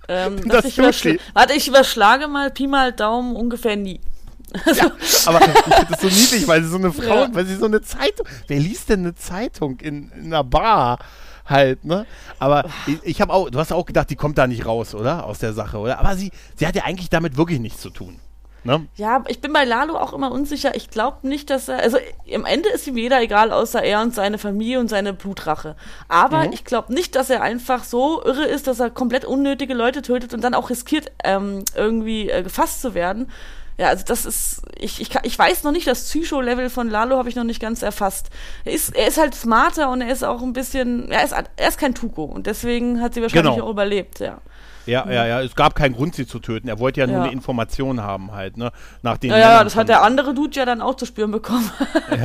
[0.09, 1.19] Ähm, Das ich überschl-.
[1.33, 4.01] Warte, ich überschlage mal Pi mal Daumen ungefähr nie.
[5.25, 7.29] Aber ich finde das so niedlich, weil sie so eine Frau, Ja.
[7.33, 8.25] weil sie so eine Zeitung.
[8.47, 10.99] Wer liest denn eine Zeitung in, in einer Bar?
[11.47, 12.07] Halt, ne?
[12.39, 15.25] Aber ich, ich habe auch, du hast auch gedacht, die kommt da nicht raus, oder?
[15.25, 15.99] Aus der Sache, oder?
[15.99, 18.19] Aber sie, sie hat ja eigentlich damit wirklich nichts zu tun.
[18.63, 18.87] Ne?
[18.95, 20.73] Ja, ich bin bei Lalo auch immer unsicher.
[20.73, 21.77] Ich glaube nicht, dass er.
[21.83, 21.99] Also
[22.33, 25.75] am Ende ist ihm jeder egal, außer er und seine Familie und seine Blutrache.
[26.07, 26.53] Aber Mhm.
[26.53, 30.33] ich glaube nicht, dass er einfach so irre ist, dass er komplett unnötige Leute tötet
[30.33, 33.29] und dann auch riskiert, ähm, irgendwie äh, gefasst zu werden.
[33.77, 34.61] Ja, also das ist.
[34.79, 37.81] Ich, ich, ich weiß noch nicht, das Psycho-Level von Lalo habe ich noch nicht ganz
[37.81, 38.29] erfasst.
[38.63, 41.11] Er ist, er ist halt smarter und er ist auch ein bisschen.
[41.11, 43.65] Er ist, er ist kein Tuko und deswegen hat sie wahrscheinlich Genau.
[43.65, 44.39] auch überlebt, ja.
[44.85, 45.41] Ja, ja, ja.
[45.41, 46.67] Es gab keinen Grund, sie zu töten.
[46.67, 47.23] Er wollte ja nur Ja.
[47.23, 48.71] eine Information haben, halt, ne?
[49.01, 51.69] Nach den Ja, ja, das hat der andere Dude ja dann auch zu spüren bekommen.
[52.11, 52.17] Ja,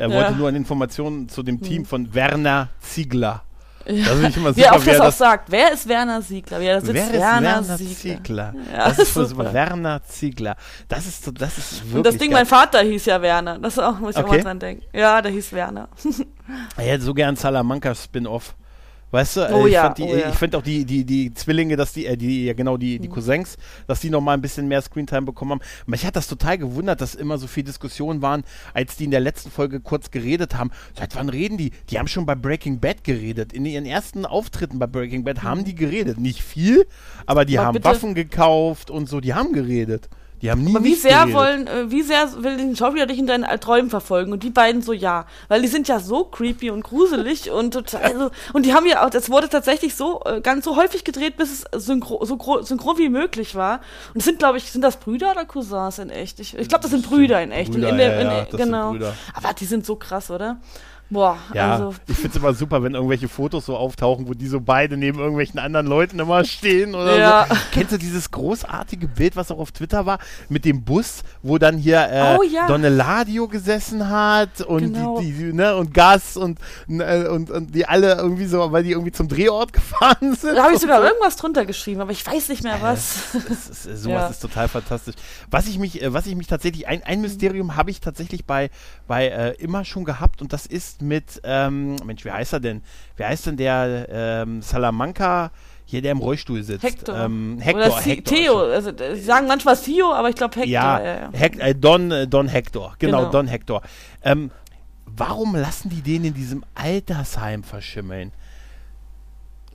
[0.00, 0.14] er Ja.
[0.14, 3.44] wollte nur eine Information zu dem Team von Werner Ziegler.
[3.88, 5.50] Das finde ich immer er das wer auch das sagt.
[5.50, 6.60] Wer ist Werner Siegler?
[6.60, 7.94] Er da sitzt, Wer ist Werner, Werner Siegler.
[7.96, 8.54] Ziegler?
[8.72, 9.52] Ja, das ist super.
[9.54, 10.56] Werner Ziegler.
[10.88, 12.40] Das ist so, das ist wirklich Und das Ding, geil.
[12.40, 13.58] mein Vater hieß ja Werner.
[13.58, 14.36] Das auch, muss ich auch Okay.
[14.38, 14.84] mal dran denken.
[14.92, 15.88] Ja, der hieß Werner.
[16.76, 18.54] Er hätte so gern Salamanca Spin-off.
[19.10, 20.28] Weißt du, äh, Oh ich ja, fand die, oh ja.
[20.28, 23.02] ich finde auch die, die, die Zwillinge, dass die, äh, die, ja genau, die, Mhm.
[23.02, 23.56] die Cousins,
[23.86, 25.60] dass die noch mal ein bisschen mehr Screentime bekommen haben.
[25.86, 28.44] Mich hat das total gewundert, dass immer so viel Diskussionen waren,
[28.74, 30.70] als die in der letzten Folge kurz geredet haben.
[30.98, 31.70] Seit wann reden die?
[31.88, 33.52] Die haben schon bei Breaking Bad geredet.
[33.54, 36.18] In ihren ersten Auftritten bei Breaking Bad haben die geredet.
[36.20, 36.86] Nicht viel,
[37.24, 37.58] aber die Mhm.
[37.60, 39.20] Aber haben bitte- Waffen gekauft und so.
[39.20, 40.08] Die haben geredet.
[40.40, 41.34] Die haben nie Aber wie sehr geredet.
[41.34, 44.32] wollen, äh, wie sehr will den Schauspieler dich in deinen Träumen verfolgen?
[44.32, 45.26] Und die beiden so ja.
[45.48, 49.04] Weil die sind ja so creepy und gruselig und total, also, und die haben ja
[49.04, 52.98] auch, das wurde tatsächlich so, äh, ganz so häufig gedreht, bis es synchro, so synchron
[52.98, 53.80] wie möglich war.
[54.14, 56.40] Und es sind, glaube ich, sind das Brüder oder Cousins in echt?
[56.40, 57.72] Ich, ich glaube, das sind Brüder in echt.
[57.72, 58.90] Brüder, in der, ja, in, ja, sind genau.
[58.90, 59.14] Brüder.
[59.34, 60.58] Aber die sind so krass, oder?
[61.10, 61.94] Boah, Ja, also.
[62.06, 65.18] ich finde es immer super, wenn irgendwelche Fotos so auftauchen, wo die so beide neben
[65.18, 67.46] irgendwelchen anderen Leuten immer stehen oder Ja.
[67.48, 67.56] so.
[67.72, 70.18] Kennst du dieses großartige Bild, was auch auf Twitter war,
[70.50, 72.66] mit dem Bus, wo dann hier äh, Oh, ja.
[72.66, 75.18] Doneladio gesessen hat und Genau.
[75.20, 78.90] die, die, ne, und Gas und, äh, und, und die alle irgendwie so, weil die
[78.92, 80.56] irgendwie zum Drehort gefahren sind.
[80.56, 81.06] Da habe ich sogar so.
[81.08, 83.20] irgendwas drunter geschrieben, aber ich weiß nicht mehr was.
[83.48, 84.28] Das ist, äh, sowas Ja.
[84.28, 85.14] ist total fantastisch.
[85.50, 88.68] Was ich mich, äh, was ich mich tatsächlich, ein, ein Mysterium habe ich tatsächlich bei,
[89.06, 92.82] bei äh, immer schon gehabt und das ist, mit, ähm, Mensch, wie heißt er denn?
[93.16, 95.50] Wie heißt denn der ähm, Salamanca?
[95.84, 96.84] Hier, der im Rollstuhl sitzt.
[96.84, 97.16] Hector.
[97.16, 98.36] Ähm, Hector, Oder Hector.
[98.36, 98.58] Theo.
[98.58, 100.70] Also, sie sagen manchmal Theo, aber ich glaube Hector.
[100.70, 101.30] Ja, ja, ja.
[101.32, 102.94] Hec äh, Don, äh, Don Hector.
[102.98, 103.30] Genau, Genau.
[103.30, 103.80] Don Hector.
[104.22, 104.50] Ähm,
[105.06, 108.32] warum lassen die den in diesem Altersheim verschimmeln?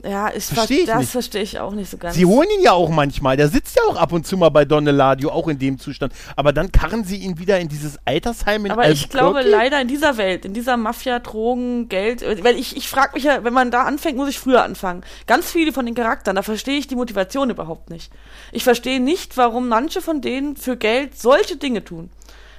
[0.04, 1.10] Ja, ich Versteh ich das nicht.
[1.10, 2.14] verstehe ich auch nicht so ganz.
[2.14, 3.36] Sie holen ihn ja auch manchmal.
[3.36, 6.12] Der sitzt ja auch ab und zu mal bei Don Eladio, auch in dem Zustand.
[6.36, 9.88] Aber dann karren sie ihn wieder in dieses Altersheim in aber ich glaube leider in
[9.88, 13.70] dieser Welt, in dieser Mafia, Drogen, Geld, weil ich, ich frage mich ja, wenn man
[13.70, 15.02] da anfängt, muss ich früher anfangen.
[15.26, 18.12] Ganz viele von den Charakteren, da verstehe ich die Motivation überhaupt nicht.
[18.52, 22.10] Ich verstehe nicht, warum manche von denen für Geld solche Dinge tun.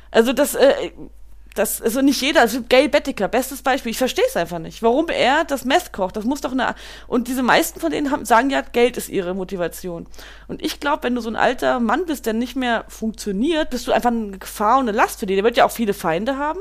[0.09, 0.91] Also das, äh,
[1.55, 4.83] das, also nicht jeder, also Gail Bettiker, bestes Beispiel, ich verstehe es einfach nicht.
[4.83, 6.75] Warum er das Mess kocht, das muss doch eine,
[7.07, 10.05] und diese meisten von denen haben, sagen ja, Geld ist ihre Motivation.
[10.47, 13.87] Und ich glaube, wenn du so ein alter Mann bist, der nicht mehr funktioniert, bist
[13.87, 15.35] du einfach eine Gefahr und eine Last für die.
[15.35, 16.59] Der wird ja auch viele Feinde haben.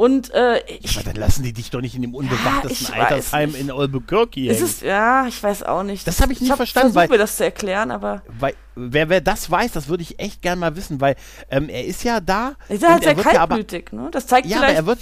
[0.00, 3.10] Und äh, ich, Aber dann lassen die dich doch nicht in dem unbewachtesten ich weiß
[3.10, 3.60] Altersheim nicht.
[3.60, 4.64] in Albuquerque es hängen.
[4.66, 6.06] ist, ja, ich weiß auch nicht.
[6.06, 9.10] Das hab ich nie hab verstanden, versucht, weil- mir das zu erklären, aber Weil, wer,
[9.10, 11.16] wer das weiß, das würde ich echt gern mal wissen, weil
[11.50, 12.54] ähm, er ist ja da.
[12.70, 14.08] er ist halt und sehr wird ja aber, kaltblütig, ne?
[14.10, 14.80] Das zeigt ja, aber vielleicht.
[14.80, 15.00] er wird.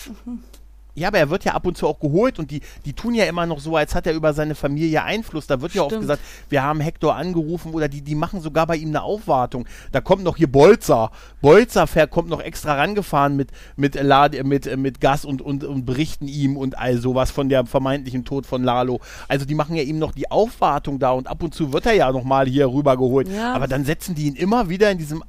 [0.99, 3.25] Ja, aber er wird ja ab und zu auch geholt und die, die tun ja
[3.25, 5.47] immer noch so, als hat er über seine Familie Einfluss.
[5.47, 6.03] Da wird ja oft Stimmt.
[6.03, 9.67] gesagt, wir haben Hector angerufen oder die, die machen sogar bei ihm eine Aufwartung.
[9.93, 11.11] Da kommt noch hier Bolzer.
[11.41, 15.85] Bolzer fährt, kommt noch extra rangefahren mit, mit, Lad- mit, mit Gas und, und, und
[15.87, 19.01] berichten ihm und all sowas von der vermeintlichen Tod von Lalo.
[19.29, 21.93] Also die machen ja ihm noch die Aufwartung da und ab und zu wird er
[21.95, 23.29] ja nochmal hier rübergeholt.
[23.29, 23.55] Ja.
[23.55, 25.23] Aber dann setzen die ihn immer wieder in diesem,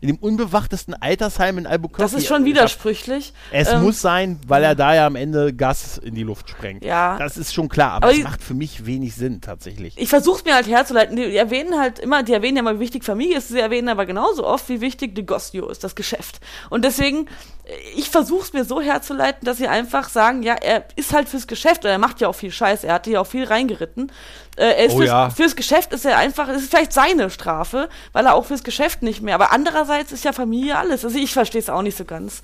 [0.00, 2.02] in dem unbewachtesten Altersheim in Albuquerque.
[2.02, 3.32] das ist schon widersprüchlich.
[3.50, 6.84] Es Ähm, muss sein, weil er da ja am Ende Gas in die Luft sprengt.
[6.84, 7.18] Ja.
[7.18, 9.94] Das ist schon klar, aber, Aber es macht für mich wenig Sinn tatsächlich.
[9.98, 11.16] ich versuche es mir halt herzuleiten.
[11.16, 13.48] Die, erwähnen halt immer, die erwähnen ja mal, wie wichtig Familie ist.
[13.48, 16.40] Sie erwähnen aber genauso oft, wie wichtig Negozio ist, das Geschäft.
[16.70, 17.26] Und deswegen,
[17.64, 21.28] äh, ich versuche es mir so herzuleiten, dass sie einfach sagen, ja, er ist halt
[21.28, 24.10] fürs Geschäft, oder er macht ja auch viel Scheiß, er hat ja auch viel reingeritten.
[24.56, 25.30] Äh, Oh fürs, ja.
[25.30, 29.02] fürs Geschäft ist er einfach, es ist vielleicht seine Strafe, weil er auch fürs Geschäft
[29.02, 29.34] nicht mehr.
[29.34, 31.04] Aber andererseits ist ja Familie alles.
[31.04, 32.42] Also ich verstehe es auch nicht so ganz.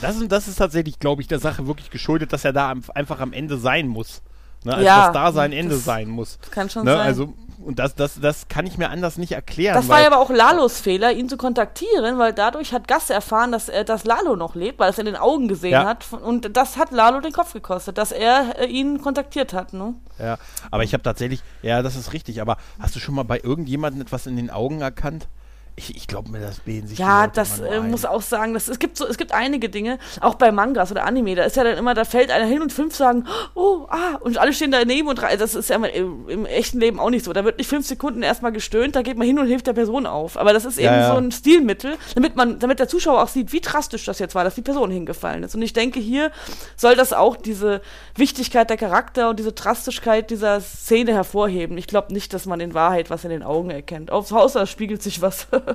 [0.00, 2.82] Das, ist- das ist tatsächlich, glaube ich, der Sache wirklich geschuldet, dass er da am,
[2.94, 4.22] einfach am Ende sein muss.
[4.64, 4.72] Ne?
[4.74, 6.38] Also, Ja, dass da sein Ende das sein muss.
[6.52, 6.92] Kann schon Ne?
[6.92, 7.00] sein.
[7.06, 7.32] Also,
[7.64, 9.74] und das, das, das kann ich mir anders nicht erklären.
[9.74, 13.52] Das war ja aber auch Lalos Fehler, ihn zu kontaktieren, weil dadurch hat Gas erfahren,
[13.52, 15.84] dass, er, dass Lalo noch lebt, weil er es in den Augen gesehen Ja.
[15.84, 16.06] hat.
[16.12, 19.72] Und das hat Lalo den Kopf gekostet, dass er äh, ihn kontaktiert hat.
[19.72, 19.94] Ne?
[20.18, 20.38] ja,
[20.70, 24.02] aber ich habe tatsächlich, ja, das ist richtig, aber hast du schon mal bei irgendjemandem
[24.02, 25.28] etwas in den Augen erkannt?
[25.78, 28.80] Ich, ich glaube mir, das bilden sich Ja, das äh, muss auch sagen, das, es,
[28.80, 31.78] gibt so, es gibt einige Dinge, auch bei Mangas oder Anime, da ist ja dann
[31.78, 35.22] immer, da fällt einer hin und fünf sagen, oh, ah, und alle stehen daneben und
[35.22, 37.32] das ist ja im, im echten Leben auch nicht so.
[37.32, 40.06] Da wird nicht fünf Sekunden erstmal gestöhnt, da geht man hin und hilft der Person
[40.06, 40.36] auf.
[40.36, 41.12] Aber das ist eben Ja, ja.
[41.12, 44.42] so ein Stilmittel, damit man, damit der Zuschauer auch sieht, wie drastisch das jetzt war,
[44.42, 45.54] dass die Person hingefallen ist.
[45.54, 46.32] Und ich denke, hier
[46.76, 47.82] soll das auch diese
[48.16, 51.78] Wichtigkeit der Charakter und diese Drastigkeit dieser Szene hervorheben.
[51.78, 54.10] Ich glaube nicht, dass man in Wahrheit was in den Augen erkennt.
[54.10, 55.46] Aufs Haus, da spiegelt sich was.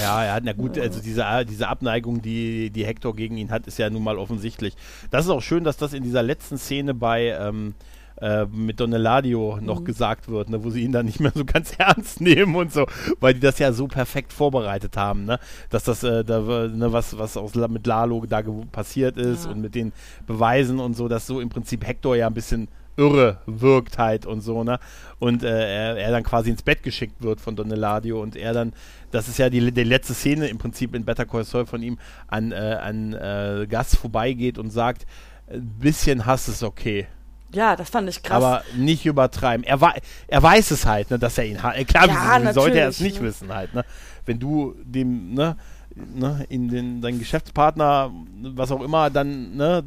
[0.00, 3.78] Ja, ja, na gut, also diese, diese Abneigung, die, die Hector gegen ihn hat, ist
[3.78, 4.74] ja nun mal offensichtlich.
[5.10, 7.74] Das ist auch schön, dass das in dieser letzten Szene bei ähm,
[8.20, 9.84] äh, mit Don Eladio noch Mhm.
[9.84, 12.86] gesagt wird, ne, wo sie ihn dann nicht mehr so ganz ernst nehmen und so,
[13.20, 15.38] weil die das ja so perfekt vorbereitet haben, ne,
[15.70, 19.50] dass das, äh, da, ne, was, was aus, mit Lalo da passiert ist Ja.
[19.50, 19.92] und mit den
[20.26, 24.40] Beweisen und so, dass so im Prinzip Hector ja ein bisschen irre wirkt halt und
[24.40, 24.78] so, ne?
[25.18, 28.52] Und äh, er, er dann quasi ins Bett geschickt wird von Don Eladio und er
[28.52, 28.72] dann,
[29.10, 31.98] das ist ja die, die letzte Szene im Prinzip in Better Call Saul von ihm,
[32.28, 35.06] an, äh, an äh, Gas vorbeigeht und sagt,
[35.50, 37.06] ein bisschen Hass ist okay,
[37.54, 38.42] ja, das fand ich krass.
[38.42, 39.64] aber nicht übertreiben.
[39.64, 39.78] Er,
[40.26, 41.76] er weiß es halt, ne, dass er ihn hat.
[41.76, 43.28] Äh, Klar, Ja, wie, sollte er es nicht ne?
[43.28, 43.84] wissen halt, ne?
[44.24, 45.56] Wenn du dem, ne,
[45.94, 48.10] ne, in den, deinen Geschäftspartner,
[48.54, 49.82] was auch immer, dann, ne,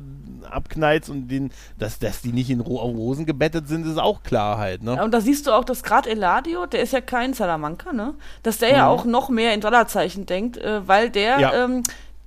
[0.45, 4.57] abknallst und den, dass, dass die nicht in Ro Rosen gebettet sind, ist auch klar
[4.57, 5.01] halt, ne?
[5.03, 8.13] Und da siehst du auch, dass gerade Eladio, der ist ja kein Salamanca, ne?
[8.43, 8.89] Dass der ja Mhm.
[8.89, 11.63] auch noch mehr in Dollarzeichen denkt, äh, weil der, Ja.
[11.65, 11.83] ähm,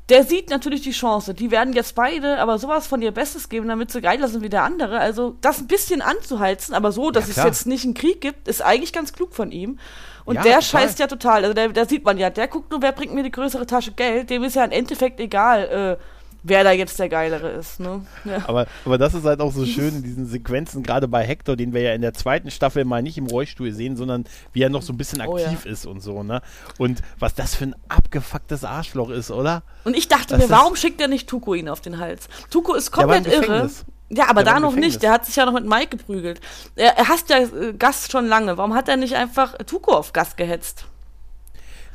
[0.09, 1.35] der sieht natürlich die Chance.
[1.35, 4.49] Die werden jetzt beide aber sowas von ihr Bestes geben, damit sie geiler sind wie
[4.49, 4.99] der andere.
[5.01, 8.49] Also das ein bisschen anzuheizen, aber so, dass Ja, es jetzt nicht einen Krieg gibt,
[8.49, 9.79] ist eigentlich ganz klug von ihm.
[10.25, 10.62] Und Ja, der total.
[10.83, 11.43] scheißt ja total.
[11.43, 13.93] Also der, da sieht man ja, der guckt nur, wer bringt mir die größere Tasche
[13.93, 14.31] Geld.
[14.31, 16.03] Dem ist ja im Endeffekt egal, äh,
[16.43, 17.80] wer da jetzt der Geilere ist.
[17.80, 18.07] Ne?
[18.24, 18.43] Ja.
[18.47, 21.72] Aber, aber das ist halt auch so schön in diesen Sequenzen, gerade bei Hector, den
[21.72, 24.82] wir ja in der zweiten Staffel mal nicht im Rollstuhl sehen, sondern wie er noch
[24.82, 26.41] so ein bisschen Oh aktiv ist und so, ne?
[26.78, 29.62] Und was das für ein abgefucktes Arschloch ist, oder?
[29.84, 32.28] Und ich dachte Das mir, warum schickt er nicht Tuko ihn auf den Hals?
[32.51, 33.70] Tuko ist komplett irre.
[34.11, 34.95] Ja, aber Der da noch Gefängnis.
[34.95, 35.03] nicht.
[35.03, 36.41] Der hat sich ja noch mit Mike geprügelt.
[36.76, 38.57] Er, er hasst ja äh, Gast schon lange.
[38.57, 40.86] Warum hat er nicht einfach Tuko auf Gast gehetzt?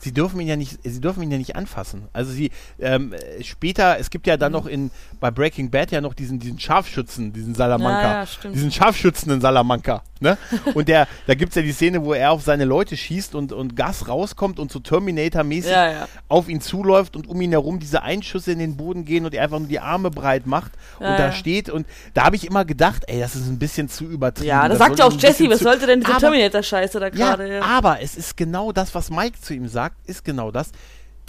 [0.04, 2.04] Sie dürfen ihn ja nicht, sie dürfen ihn ja nicht anfassen.
[2.14, 4.58] Also sie ähm, später, es gibt ja dann mhm.
[4.58, 9.42] noch in bei Breaking Bad ja noch diesen diesen Scharfschützen, diesen Salamanca, ja, diesen scharfschützenden
[9.42, 10.04] Salamanca.
[10.24, 10.38] Ne?
[10.74, 13.52] Und der, da gibt es ja die Szene, wo er auf seine Leute schießt und,
[13.52, 16.08] und Gas rauskommt und so Terminator-mäßig ja, ja.
[16.30, 19.44] auf ihn zuläuft und um ihn herum diese Einschüsse in den Boden gehen und er
[19.44, 21.70] einfach nur die Arme breit macht und da steht.
[21.70, 24.48] Und da habe ich immer gedacht, ey, das ist ein bisschen zu übertrieben.
[24.48, 27.58] Ja, da sagt ja auch Jesse, was sollte denn diese Terminator-Scheiße da gerade?
[27.58, 30.72] Ja, aber es ist genau das, was Mike zu ihm sagt, ist genau das.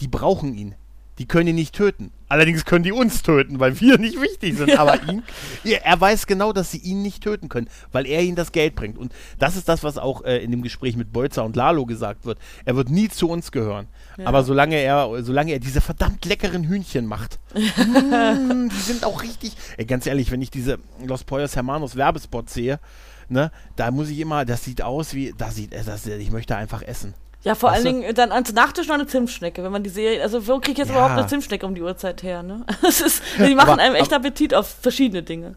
[0.01, 0.75] Die brauchen ihn.
[1.19, 2.11] Die können ihn nicht töten.
[2.29, 4.77] Allerdings können die uns töten, weil wir nicht wichtig sind.
[4.79, 5.23] Aber ihn,
[5.63, 8.99] er weiß genau, dass sie ihn nicht töten können, weil er ihnen das Geld bringt.
[8.99, 12.25] Und das ist das, was auch äh, in dem Gespräch mit Bolzer und Lalo gesagt
[12.25, 12.39] wird.
[12.65, 13.87] Er wird nie zu uns gehören.
[14.17, 14.27] Ja.
[14.27, 19.57] Aber solange er, solange er diese verdammt leckeren Hühnchen macht, mm, die sind auch richtig.
[19.77, 22.81] Ey, ganz ehrlich, wenn ich diese Los Pollos Hermanos Werbespot sehe,
[23.29, 26.83] ne, da muss ich immer, das sieht aus wie, da sieht, das, ich möchte einfach
[26.83, 27.15] essen.
[27.45, 30.23] Ja, vor weißt allen Dingen dann ans Nachtisch noch eine Zimtschnecke, wenn man die Serie,
[30.23, 30.95] also wo kriege ich jetzt ja.
[30.95, 32.65] überhaupt eine Zimtschnecke um die Uhrzeit her, ne?
[32.83, 35.55] Das ist, die machen aber, einem echt Appetit auf verschiedene Dinge.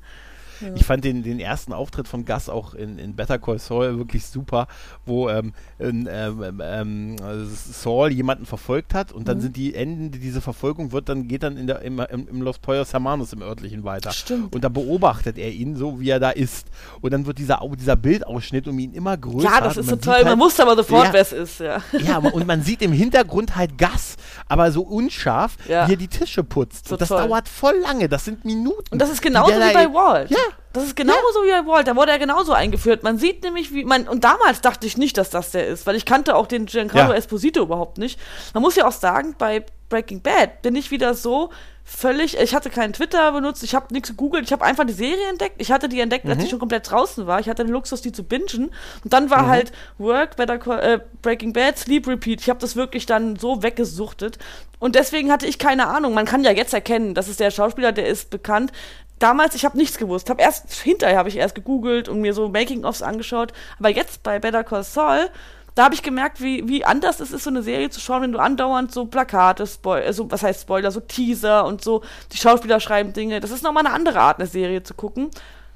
[0.62, 0.70] Ja.
[0.76, 4.26] Ich fand den, den ersten Auftritt von Gus auch in, in Better Call Saul wirklich
[4.26, 4.68] super,
[5.06, 7.16] wo ähm, in, ähm, ähm,
[7.48, 9.42] Saul jemanden verfolgt hat und dann mhm.
[9.42, 12.94] sind die Enden, diese Verfolgung wird dann, geht dann in der, im, im Los Poyos
[12.94, 14.12] Hermanos im örtlichen weiter.
[14.12, 14.56] Stimmt.
[14.56, 16.68] Und da beobachtet er ihn so, wie er da ist.
[17.02, 19.50] Und dann wird dieser, dieser Bildausschnitt um ihn immer größer.
[19.50, 20.16] Ja, das ist so toll.
[20.16, 21.82] Halt, man wusste aber sofort, ja, wer es ist, ja.
[22.00, 24.16] Ja, und man sieht im Hintergrund halt Gus,
[24.48, 25.88] aber so unscharf, ja.
[25.88, 26.88] wie er die Tische putzt.
[26.88, 27.28] So und das toll.
[27.28, 28.10] dauert voll lange.
[28.10, 28.88] Das sind Minuten.
[28.92, 30.30] Und das ist genauso wie bei Walt.
[30.30, 30.38] Ja,
[30.74, 31.60] das ist genauso ja.
[31.62, 31.88] wie bei Walt.
[31.88, 33.04] Da wurde er genauso eingeführt.
[33.04, 34.08] Man sieht nämlich, wie man.
[34.08, 37.12] Und damals dachte ich nicht, dass das der ist, weil ich kannte auch den Giancarlo
[37.12, 37.18] ja.
[37.18, 38.20] Esposito überhaupt nicht.
[38.54, 41.50] Man muss ja auch sagen, bei Breaking Bad bin ich wieder so
[41.84, 42.38] völlig.
[42.38, 45.56] Ich hatte keinen Twitter benutzt, ich habe nichts gegoogelt, ich habe einfach die Serie entdeckt.
[45.60, 46.32] Ich hatte die entdeckt, mhm.
[46.32, 47.40] als ich schon komplett draußen war.
[47.40, 48.72] Ich hatte den Luxus, die zu bingen.
[49.04, 49.48] Und dann war mhm.
[49.48, 52.42] halt Work, Better äh, Breaking Bad, Sleep Repeat.
[52.42, 54.38] Ich habe das wirklich dann so weggesuchtet.
[54.80, 56.14] Und deswegen hatte ich keine Ahnung.
[56.14, 58.72] Man kann ja jetzt erkennen, das ist der Schauspieler, der ist bekannt
[59.20, 60.30] damals, ich habe nichts gewusst.
[60.30, 63.54] Hab erst hinterher habe ich erst gegoogelt und mir so Making-ofs angeschaut.
[63.80, 65.30] Aber jetzt bei Better Call Saul,
[65.76, 68.32] da habe ich gemerkt, wie, wie anders es ist, so eine Serie zu schauen, wenn
[68.32, 72.02] du andauernd so Plakate, Spoiler, also was heißt Spoiler, so Teaser und so,
[72.32, 73.40] die Schauspieler schreiben Dinge.
[73.40, 75.30] Das ist nochmal eine andere Art, eine Serie zu gucken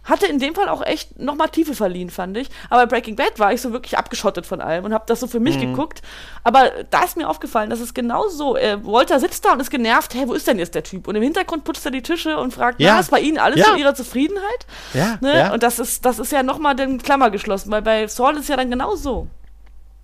[0.03, 2.49] hatte in dem Fall auch echt nochmal Tiefe verliehen, fand ich.
[2.69, 5.27] Aber bei Breaking Bad war ich so wirklich abgeschottet von allem und habe das so
[5.27, 5.71] für mich mhm.
[5.71, 6.01] geguckt.
[6.43, 9.69] Aber da ist mir aufgefallen, dass es genau so, äh, Walter sitzt da und ist
[9.69, 11.07] genervt, hey, wo ist denn jetzt der Typ?
[11.07, 13.65] Und im Hintergrund putzt er die Tische und fragt, ja, ist bei Ihnen alles ja.
[13.65, 14.65] zu Ihrer Zufriedenheit?
[14.93, 15.37] Ja, ne?
[15.37, 15.53] ja.
[15.53, 18.57] Und das ist, das ist ja nochmal den Klammer geschlossen, weil bei Saul ist ja
[18.57, 19.27] dann genau so.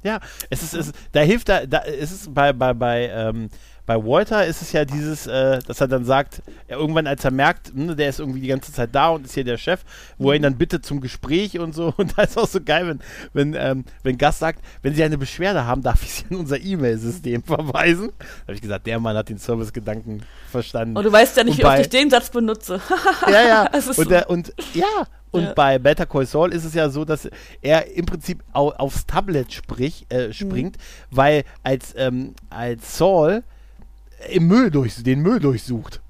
[0.04, 0.20] Ja,
[0.50, 3.50] es ist, es, da hilft da, da es ist bei, bei, bei, ähm,
[3.88, 7.32] bei Walter ist es ja dieses, äh, dass er dann sagt, er irgendwann als er
[7.32, 9.80] merkt, mh, der ist irgendwie die ganze Zeit da und ist hier der Chef,
[10.18, 11.88] wo er ihn dann bittet zum Gespräch und so.
[11.98, 13.00] Und da ist auch so geil, wenn,
[13.34, 16.60] wenn, ähm, wenn Gast sagt, wenn Sie eine Beschwerde haben, darf ich Sie in unser
[16.60, 18.12] E-Mail-System verweisen.
[18.20, 20.98] Da habe ich gesagt, der Mann hat den Service-Gedanken verstanden.
[20.98, 22.82] Und du weißt ja nicht, wie oft ich den Satz benutze.
[23.32, 23.70] ja, ja.
[23.96, 25.54] und, der, und ja, und ja.
[25.54, 27.30] bei Better Call Saul ist es ja so, dass
[27.62, 31.16] er im Prinzip au aufs Tablet sprich, äh, springt, mhm.
[31.16, 33.44] weil als, ähm, als Saul
[34.30, 36.02] im Müll durch, den Müll durchsucht.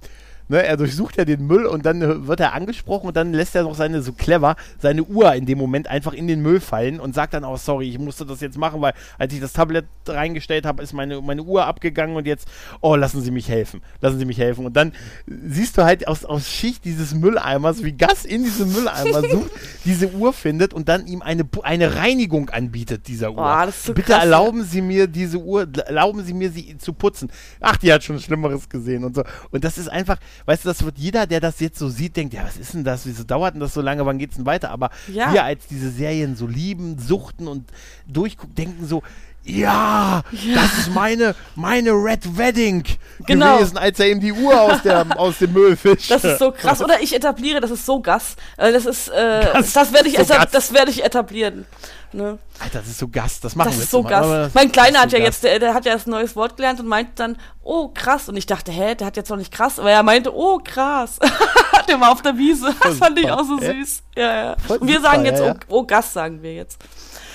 [0.50, 3.64] Ne, er durchsucht ja den Müll und dann wird er angesprochen und dann lässt er
[3.64, 7.14] noch seine, so clever, seine Uhr in dem Moment einfach in den Müll fallen und
[7.14, 10.66] sagt dann auch, sorry, ich musste das jetzt machen, weil als ich das Tablet reingestellt
[10.66, 12.48] habe, ist meine, meine Uhr abgegangen und jetzt,
[12.80, 14.66] oh, lassen Sie mich helfen, lassen Sie mich helfen.
[14.66, 14.93] Und dann
[15.26, 19.52] siehst du halt aus, aus Schicht dieses Mülleimers, wie Gas in diesem Mülleimer sucht,
[19.84, 23.66] diese Uhr findet und dann ihm eine, eine Reinigung anbietet, dieser Uhr.
[23.66, 27.30] Oh, so Bitte krass, erlauben Sie mir diese Uhr, erlauben Sie mir sie zu putzen.
[27.60, 29.24] Ach, die hat schon Schlimmeres gesehen und so.
[29.52, 32.33] Und das ist einfach, weißt du, das wird jeder, der das jetzt so sieht, denkt,
[32.33, 33.05] ja, was ist denn das?
[33.05, 34.05] Wieso dauert denn das so lange?
[34.05, 34.71] Wann geht's denn weiter?
[34.71, 35.31] Aber ja.
[35.33, 37.71] wir als diese Serien so lieben, suchten und
[38.07, 39.03] durchgucken, denken so,
[39.48, 42.84] ja, ja, das ist meine, meine Red Wedding
[43.26, 43.58] genau.
[43.58, 46.12] gewesen, als er ihm die Uhr aus, der, aus dem Müll fischt.
[46.12, 46.82] Das ist so krass.
[46.82, 48.36] Oder ich etabliere, das ist so Gas.
[48.58, 51.66] Äh, das ist, äh, Gas, das werde ich, so das werde ich etablieren.
[52.14, 52.39] Ne?
[52.60, 54.56] Alter, das ist so Gast, das machen das wir ist so mal, Gast.
[54.56, 55.43] Mein Kleiner hat so ja Gast.
[55.43, 58.30] jetzt, der, der, hat ja das neues Wort gelernt und meint dann, oh krass.
[58.30, 61.20] Und ich dachte, hä, der hat jetzt noch nicht krass, aber er meinte, oh krass.
[61.88, 62.74] der war auf der Wiese.
[62.82, 64.04] Das fand ich auch so süß.
[64.16, 64.56] Ja, ja.
[64.68, 65.41] Und wir sagen jetzt.
[65.41, 66.80] Oh, oh Gast, sagen wir jetzt.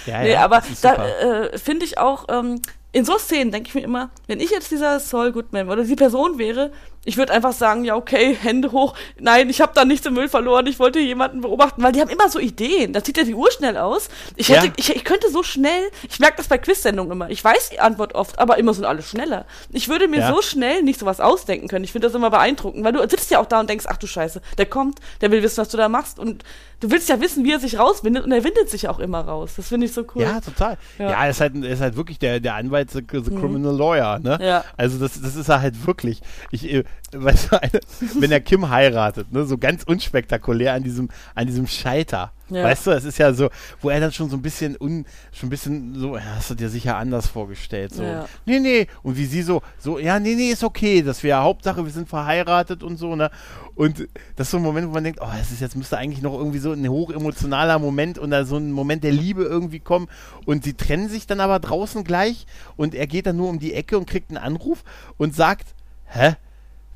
[0.07, 2.61] Ja, nee, ja, aber da äh, finde ich auch, ähm,
[2.93, 5.97] in so Szenen denke ich mir immer, wenn ich jetzt dieser Saul Goodman oder die
[5.97, 6.73] Person wäre,
[7.05, 8.95] ich würde einfach sagen, ja, okay, Hände hoch.
[9.19, 10.67] Nein, ich habe da nichts im Müll verloren.
[10.67, 12.93] Ich wollte jemanden beobachten, weil die haben immer so Ideen.
[12.93, 14.09] Da zieht ja die Uhr schnell aus.
[14.37, 14.73] Ich, hätte, ja.
[14.77, 17.31] ich, ich könnte so schnell, ich merke das bei Quiz-Sendungen immer.
[17.31, 19.47] Ich weiß die Antwort oft, aber immer sind alle schneller.
[19.71, 20.33] Ich würde mir ja.
[20.33, 21.85] so schnell nicht sowas ausdenken können.
[21.85, 24.07] Ich finde das immer beeindruckend, weil du sitzt ja auch da und denkst, ach du
[24.07, 26.21] Scheiße, der kommt, der will wissen, was du da machst.
[26.21, 26.45] Und
[26.83, 29.55] du willst ja wissen, wie er sich rauswindet und er windet sich auch immer raus.
[29.57, 30.23] Das finde ich so cool.
[30.23, 30.79] Ja, total.
[30.99, 33.41] Ja, ja er, ist halt, er ist halt wirklich der, der Anwalt, the, the mhm.
[33.41, 34.39] criminal lawyer, ne?
[34.41, 34.65] Ja.
[34.77, 36.21] Also das, das ist er halt wirklich.
[36.51, 37.81] Ich, äh, weißt du, eine,
[38.19, 42.33] wenn er Kim heiratet, ne, so ganz unspektakulär an diesem, an diesem Scheiter.
[42.49, 42.65] Ja.
[42.65, 43.49] Weißt du, es ist ja so,
[43.81, 46.55] wo er dann schon so ein bisschen un, schon ein bisschen so, ja, hast du
[46.55, 47.95] dir sicher anders vorgestellt.
[47.95, 48.03] So.
[48.03, 48.27] Ja.
[48.45, 48.87] Nee, nee.
[49.03, 52.09] Und wie sie so, so, ja, nee, nee, ist okay, dass wir Hauptsache, wir sind
[52.09, 53.31] verheiratet und so, ne?
[53.75, 56.21] Und das ist so ein Moment, wo man denkt, oh, es ist jetzt müsste eigentlich
[56.21, 60.09] noch irgendwie so ein hochemotionaler Moment und da so ein Moment der Liebe irgendwie kommen.
[60.45, 63.73] Und sie trennen sich dann aber draußen gleich und er geht dann nur um die
[63.73, 64.85] Ecke und kriegt einen Anruf
[65.17, 65.75] und sagt,
[66.07, 66.35] hä?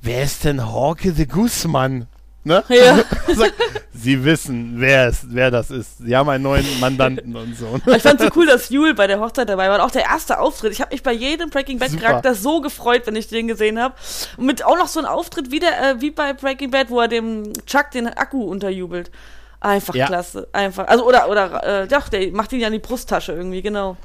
[0.06, 2.06] Wer ist denn Hawke the Guzman?
[2.44, 2.62] Ne?
[2.68, 3.02] Ja.
[3.92, 5.98] Sie wissen, wer, es, wer das ist.
[5.98, 7.80] Sie haben einen neuen Mandanten und so.
[7.92, 9.74] Ich fand so cool, dass Jule bei der Hochzeit dabei war.
[9.74, 10.72] Und auch der erste Auftritt.
[10.72, 13.96] Ich habe mich bei jedem Breaking Bad Charakter so gefreut, wenn ich den gesehen habe.
[14.36, 17.00] Und mit auch noch so einem Auftritt wie, der, äh, wie bei Breaking Bad, wo
[17.00, 19.10] er dem Chuck den Akku unterjubelt.
[19.58, 20.06] Einfach ja.
[20.06, 20.46] klasse.
[20.52, 20.86] Einfach.
[20.86, 23.96] Also, oder, oder, äh, doch, der macht ihn ja in die Brusttasche irgendwie, genau.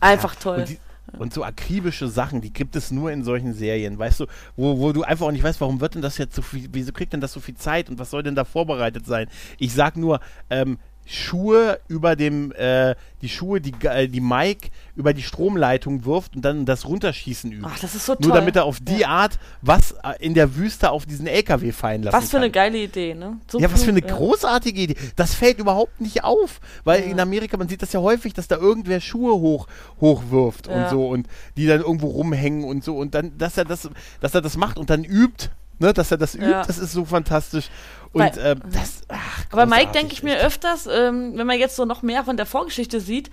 [0.00, 0.40] Einfach ja.
[0.40, 0.64] toll.
[0.66, 0.80] Die,
[1.18, 4.92] und so akribische Sachen, die gibt es nur in solchen Serien, weißt du, wo, wo
[4.92, 7.20] du einfach auch nicht weißt, warum wird denn das jetzt so viel, wieso kriegt denn
[7.20, 9.28] das so viel Zeit und was soll denn da vorbereitet sein?
[9.58, 10.78] Ich sag nur, ähm,
[11.08, 16.44] Schuhe über dem, äh, die Schuhe, die, äh, die Mike über die Stromleitung wirft und
[16.44, 17.66] dann das Runterschießen übt.
[17.66, 18.26] Ach, das ist so toll.
[18.26, 19.08] Nur damit er auf die ja.
[19.08, 22.42] Art was äh, in der Wüste auf diesen LKW fallen lassen Was für kann.
[22.42, 23.38] eine geile Idee, ne?
[23.50, 24.14] So ja, was für eine ja.
[24.14, 24.96] großartige Idee.
[25.16, 27.06] Das fällt überhaupt nicht auf, weil ja.
[27.06, 29.66] in Amerika, man sieht das ja häufig, dass da irgendwer Schuhe hoch,
[30.02, 33.88] hochwirft und so und die dann irgendwo rumhängen und so und dann, dass er das,
[34.20, 35.48] dass er das macht und dann übt
[35.78, 36.64] Ne, dass er das übt, ja.
[36.64, 37.68] das ist so fantastisch.
[38.12, 39.02] Und Weil, ähm, das.
[39.08, 42.36] Ach, aber Mike denke ich mir öfters, ähm, wenn man jetzt so noch mehr von
[42.36, 43.30] der Vorgeschichte sieht,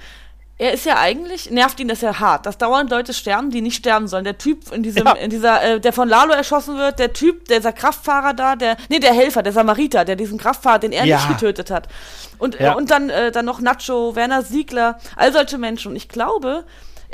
[0.57, 3.75] er ist ja eigentlich, nervt ihn das ja hart, dass dauernd Leute sterben, die nicht
[3.75, 4.23] sterben sollen.
[4.23, 5.11] Der Typ in diesem, ja.
[5.13, 8.99] in dieser, äh, der von Lalo erschossen wird, der Typ, dieser Kraftfahrer da, der, nee,
[8.99, 11.17] der Helfer, der Samariter, der diesen Kraftfahrer, den er ja.
[11.17, 11.89] nicht getötet hat.
[12.37, 12.71] Und, ja.
[12.71, 15.89] äh, und dann, äh, dann noch Nacho, Werner Siegler, all solche Menschen.
[15.89, 16.63] Und ich glaube,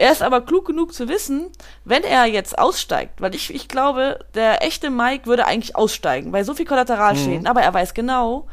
[0.02, 1.52] er ist aber klug genug zu wissen,
[1.86, 6.43] wenn er jetzt aussteigt, weil ich, ich glaube, der echte Mike würde eigentlich aussteigen, weil
[6.43, 7.47] so viel Kollateralschäden, mhm.
[7.47, 8.47] aber er weiß genau,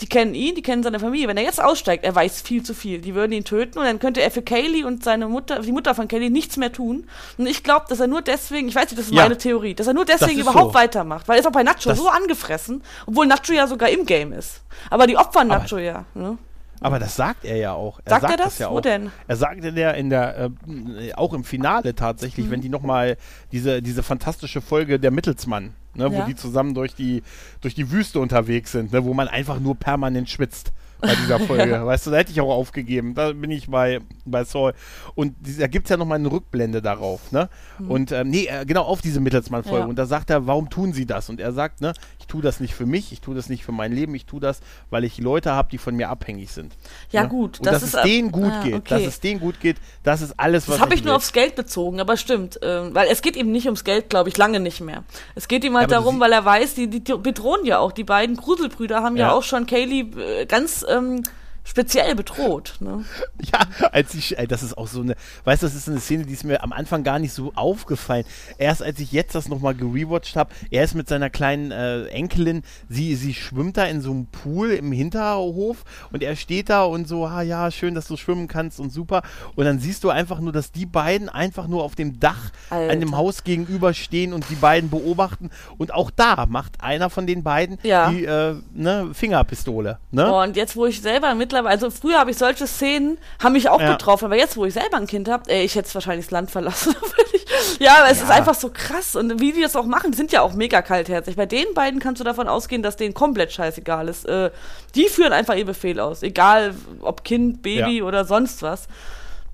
[0.00, 1.26] die kennen ihn, die kennen seine Familie.
[1.26, 3.00] Wenn er jetzt aussteigt, er weiß viel zu viel.
[3.00, 5.94] Die würden ihn töten und dann könnte er für Kaylee und seine Mutter, die Mutter
[5.94, 7.06] von Kaylee nichts mehr tun.
[7.36, 9.22] Und ich glaube, dass er nur deswegen, ich weiß nicht, das ist ja.
[9.22, 10.74] meine Theorie, dass er nur deswegen überhaupt so.
[10.74, 11.28] weitermacht.
[11.28, 14.32] Weil er ist auch bei Nacho das so angefressen, obwohl Nacho ja sogar im Game
[14.32, 14.62] ist.
[14.88, 16.04] Aber die opfern Nacho ja.
[16.14, 16.38] Ne?
[16.82, 18.00] Aber das sagt er ja auch.
[18.04, 18.46] Er sagt, sagt er das?
[18.46, 18.80] das ja Wo auch.
[18.80, 19.10] denn?
[19.28, 20.50] Er sagt in der, in der
[20.98, 22.50] äh, auch im Finale tatsächlich, mhm.
[22.50, 23.16] wenn die nochmal
[23.52, 26.12] diese, diese fantastische Folge der Mittelsmann, ne, ja.
[26.12, 27.22] wo die zusammen durch die,
[27.60, 30.72] durch die Wüste unterwegs sind, ne, wo man einfach nur permanent schwitzt
[31.02, 31.70] bei dieser Folge.
[31.70, 31.84] ja.
[31.84, 33.14] Weißt du, da hätte ich auch aufgegeben.
[33.14, 34.72] Da bin ich bei, bei Saul.
[35.14, 37.48] Und da gibt es ja nochmal eine Rückblende darauf, ne?
[37.78, 37.90] Mhm.
[37.90, 39.80] Und ähm, nee, äh, genau auf diese Mittelsmann-Folge.
[39.80, 39.86] Ja.
[39.86, 41.28] Und da sagt er, warum tun sie das?
[41.28, 41.92] Und er sagt, ne,
[42.32, 44.60] tue das nicht für mich, ich tue das nicht für mein Leben, ich tue das,
[44.88, 46.72] weil ich Leute habe, die von mir abhängig sind.
[47.10, 47.28] Ja, ne?
[47.28, 47.58] gut.
[47.58, 48.88] Und das dass ist, es denen gut ah, geht, okay.
[48.88, 51.34] dass es denen gut geht, das ist alles, was Das habe ich, ich nur aufs
[51.34, 52.58] Geld bezogen, aber stimmt.
[52.62, 55.04] Ähm, weil es geht ihm nicht ums Geld, glaube ich, lange nicht mehr.
[55.34, 57.92] Es geht ihm halt ja, darum, weil er weiß, die, die, die bedrohen ja auch.
[57.92, 61.22] Die beiden Gruselbrüder haben ja, ja auch schon Kaylee äh, ganz ähm,
[61.64, 62.76] speziell bedroht.
[62.80, 63.04] Ne?
[63.52, 66.24] Ja, als ich, ey, das ist auch so eine, weißt du, das ist eine Szene,
[66.24, 68.24] die ist mir am Anfang gar nicht so aufgefallen.
[68.58, 72.62] Erst als ich jetzt das nochmal gerewatcht habe, er ist mit seiner kleinen äh, Enkelin,
[72.88, 77.06] sie, sie schwimmt da in so einem Pool im Hinterhof und er steht da und
[77.08, 79.22] so, ah ja, schön, dass du schwimmen kannst und super.
[79.54, 82.92] Und dann siehst du einfach nur, dass die beiden einfach nur auf dem Dach Alter.
[82.92, 85.50] an dem Haus gegenüber stehen und die beiden beobachten.
[85.78, 88.10] Und auch da macht einer von den beiden ja.
[88.10, 89.98] die äh, ne, Fingerpistole.
[90.10, 90.30] Ne?
[90.30, 93.52] Oh, und jetzt, wo ich selber mit mittlerweile, also früher habe ich solche Szenen, haben
[93.52, 93.92] mich auch ja.
[93.92, 96.50] betroffen, aber jetzt, wo ich selber ein Kind habe, ey, ich hätte wahrscheinlich das Land
[96.50, 96.94] verlassen.
[97.78, 98.24] ja, aber es ja.
[98.24, 100.82] ist einfach so krass und wie die das auch machen, die sind ja auch mega
[100.82, 101.36] kaltherzig.
[101.36, 104.26] Bei den beiden kannst du davon ausgehen, dass denen komplett scheißegal ist.
[104.26, 104.50] Äh,
[104.94, 108.04] die führen einfach ihr Befehl aus, egal ob Kind, Baby ja.
[108.04, 108.88] oder sonst was.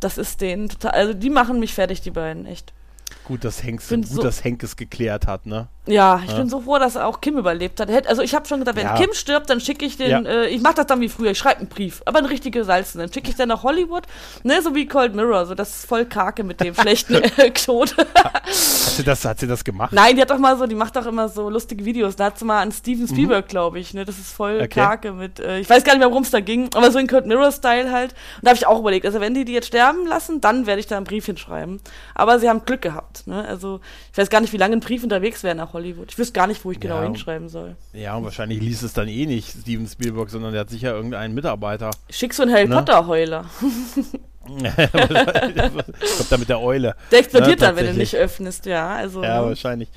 [0.01, 2.73] Das ist denen total, also die machen mich fertig, die beiden, echt.
[3.25, 5.69] Gut, dass Henk, gut, so, dass Henk es geklärt hat, ne?
[5.91, 6.39] Ja, ich ja.
[6.39, 7.91] bin so froh, dass auch Kim überlebt hat.
[8.07, 8.97] Also ich habe schon gesagt, wenn ja.
[8.97, 10.21] Kim stirbt, dann schicke ich den, ja.
[10.21, 13.01] äh, ich mache das dann wie früher, ich schreibe einen Brief, aber einen richtigen Salzen.
[13.01, 14.05] Dann schicke ich den nach Hollywood,
[14.43, 17.95] ne, so wie Cold Mirror, so das ist voll Karke mit dem schlechten äh, Tod.
[18.53, 19.93] sie das, hat sie das gemacht?
[19.93, 22.17] Nein, die hat doch mal so, die macht doch immer so lustige Videos.
[22.17, 23.09] Da hat sie mal an Steven Mhm.
[23.09, 24.05] Spielberg, glaube ich, ne?
[24.05, 24.69] Das ist voll Okay.
[24.81, 27.07] karke mit, äh, ich weiß gar nicht mehr, worum es da ging, aber so in
[27.07, 28.13] Kurt Mirror-Style halt.
[28.13, 30.81] Und da habe ich auch überlegt, also wenn die die jetzt sterben lassen, dann werde
[30.81, 31.81] ich da ein Briefchen schreiben.
[32.15, 33.45] Aber sie haben Glück gehabt, ne?
[33.47, 33.81] Also,
[34.13, 35.78] ich weiß gar nicht, wie lange ein Brief unterwegs wäre nach Hollywood.
[35.85, 37.05] Ich wüsste gar nicht, wo ich genau Ja.
[37.05, 37.77] hinschreiben soll.
[37.93, 41.35] Ja, und wahrscheinlich liest es dann eh nicht Steven Spielberg, sondern der hat sicher irgendeinen
[41.35, 41.91] Mitarbeiter.
[42.09, 42.75] Ich schick so einen Harry Ne?
[42.77, 43.45] Potter-Heuler.
[44.49, 46.95] Kommt da mit der Eule.
[47.11, 48.95] Der explodiert Ja, dann, wenn du nicht öffnest, ja.
[48.97, 49.49] Also, Ja, ne?
[49.49, 49.89] wahrscheinlich.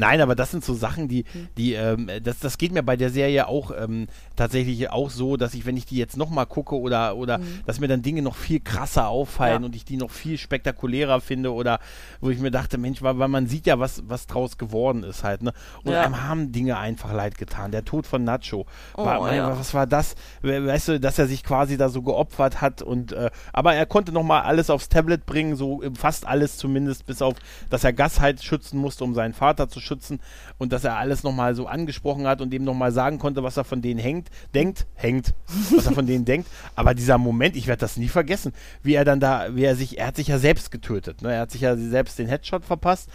[0.00, 1.24] Nein, aber das sind so Sachen, die,
[1.58, 5.52] die, ähm, das, das geht mir bei der Serie auch ähm, tatsächlich auch so, dass
[5.54, 8.60] ich, wenn ich die jetzt nochmal gucke oder, oder dass mir dann Dinge noch viel
[8.60, 9.62] krasser auffallen Mhm.
[9.62, 9.66] Ja.
[9.66, 11.78] und ich die noch viel spektakulärer finde oder
[12.20, 15.22] wo ich mir dachte, Mensch, weil, weil man sieht ja, was, was draus geworden ist
[15.24, 15.52] halt, ne?
[15.84, 16.02] Und Ja.
[16.02, 17.70] einem haben Dinge einfach leid getan.
[17.72, 18.64] Der Tod von Nacho.
[18.94, 19.58] War, Oh, mein, ja.
[19.58, 20.14] Was war das?
[20.40, 23.86] We- Weißt du, dass er sich quasi da so geopfert hat und äh, aber er
[23.86, 27.34] konnte nochmal alles aufs Tablet bringen, so fast alles zumindest, bis auf,
[27.68, 29.89] dass er Gas halt schützen musste, um seinen Vater zu schützen
[30.58, 33.64] und dass er alles nochmal so angesprochen hat und dem nochmal sagen konnte, was er
[33.64, 35.34] von denen hängt, denkt, hängt,
[35.74, 36.48] was er von denen denkt.
[36.74, 39.98] Aber dieser Moment, ich werde das nie vergessen, wie er dann da, wie er sich,
[39.98, 41.32] er hat sich ja selbst getötet, ne?
[41.32, 43.08] Er hat sich ja selbst den Headshot verpasst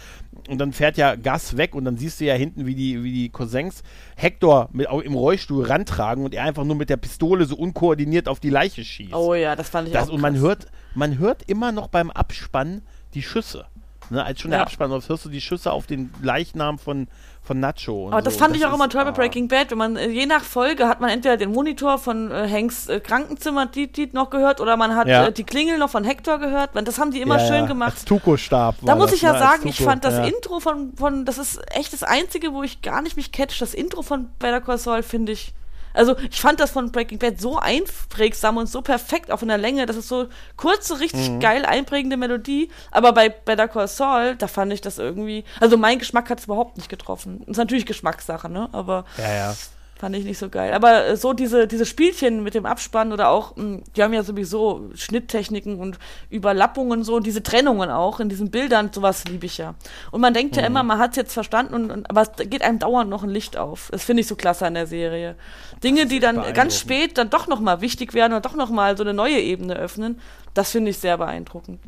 [0.48, 3.12] und dann fährt ja Gas weg und dann siehst du ja hinten, wie die, wie
[3.12, 3.82] die Cousins
[4.16, 8.40] Hector mit, im Rollstuhl rantragen und er einfach nur mit der Pistole so unkoordiniert auf
[8.40, 9.14] die Leiche schießt.
[9.14, 10.42] Oh ja, das fand ich das, auch und man krass.
[10.42, 12.82] hört, man hört immer noch beim Abspann
[13.14, 13.66] die Schüsse.
[14.10, 14.64] Ne, als schon der Ja.
[14.64, 17.08] Abspann läuft, hörst du die Schüsse auf den Leichnam von,
[17.42, 18.08] von Nacho.
[18.10, 18.40] Aber das so.
[18.40, 19.12] fand Und ich auch immer toll bei ah.
[19.12, 19.70] Breaking Bad.
[19.70, 23.00] Wenn man, äh, je nach Folge hat man entweder den Monitor von äh, Hanks äh,
[23.00, 25.26] Krankenzimmer die, die noch gehört oder man hat Ja.
[25.26, 26.70] äh, die Klingel noch von Hector gehört.
[26.74, 27.92] Das haben die immer Ja, schön gemacht.
[27.94, 28.76] Als Tuko-Stab.
[28.82, 30.28] Da war muss das, ich ja ne, sagen, ich Tuko, fand das.
[30.28, 33.60] Intro von, von, das ist echt das Einzige, wo ich gar nicht mich catch.
[33.60, 35.52] Das Intro von Better Call Saul finde ich,
[35.96, 39.58] also ich fand das von Breaking Bad so einprägsam und so perfekt, auch in der
[39.58, 39.86] Länge.
[39.86, 41.40] Das ist so kurze, richtig Mhm.
[41.40, 42.70] geil einprägende Melodie.
[42.90, 46.44] Aber bei Better Call Saul, da fand ich das irgendwie, also mein Geschmack hat es
[46.44, 47.42] überhaupt nicht getroffen.
[47.46, 48.68] Ist natürlich Geschmackssache, ne?
[48.72, 49.54] Aber Ja, ja.
[49.98, 50.74] Fand ich nicht so geil.
[50.74, 54.22] Aber äh, so diese, diese Spielchen mit dem Abspann oder auch, mh, die haben ja
[54.22, 59.56] sowieso Schnitttechniken und Überlappungen so und diese Trennungen auch in diesen Bildern, sowas liebe ich
[59.56, 59.74] ja.
[60.10, 60.66] Und man denkt ja Mhm.
[60.66, 63.30] immer, man hat es jetzt verstanden, und, und, aber es geht einem dauernd noch ein
[63.30, 63.88] Licht auf.
[63.90, 65.34] Das finde ich so klasse an der Serie.
[65.82, 69.14] Dinge, die dann ganz spät dann doch nochmal wichtig werden und doch nochmal so eine
[69.14, 70.20] neue Ebene öffnen,
[70.52, 71.80] das finde ich sehr beeindruckend.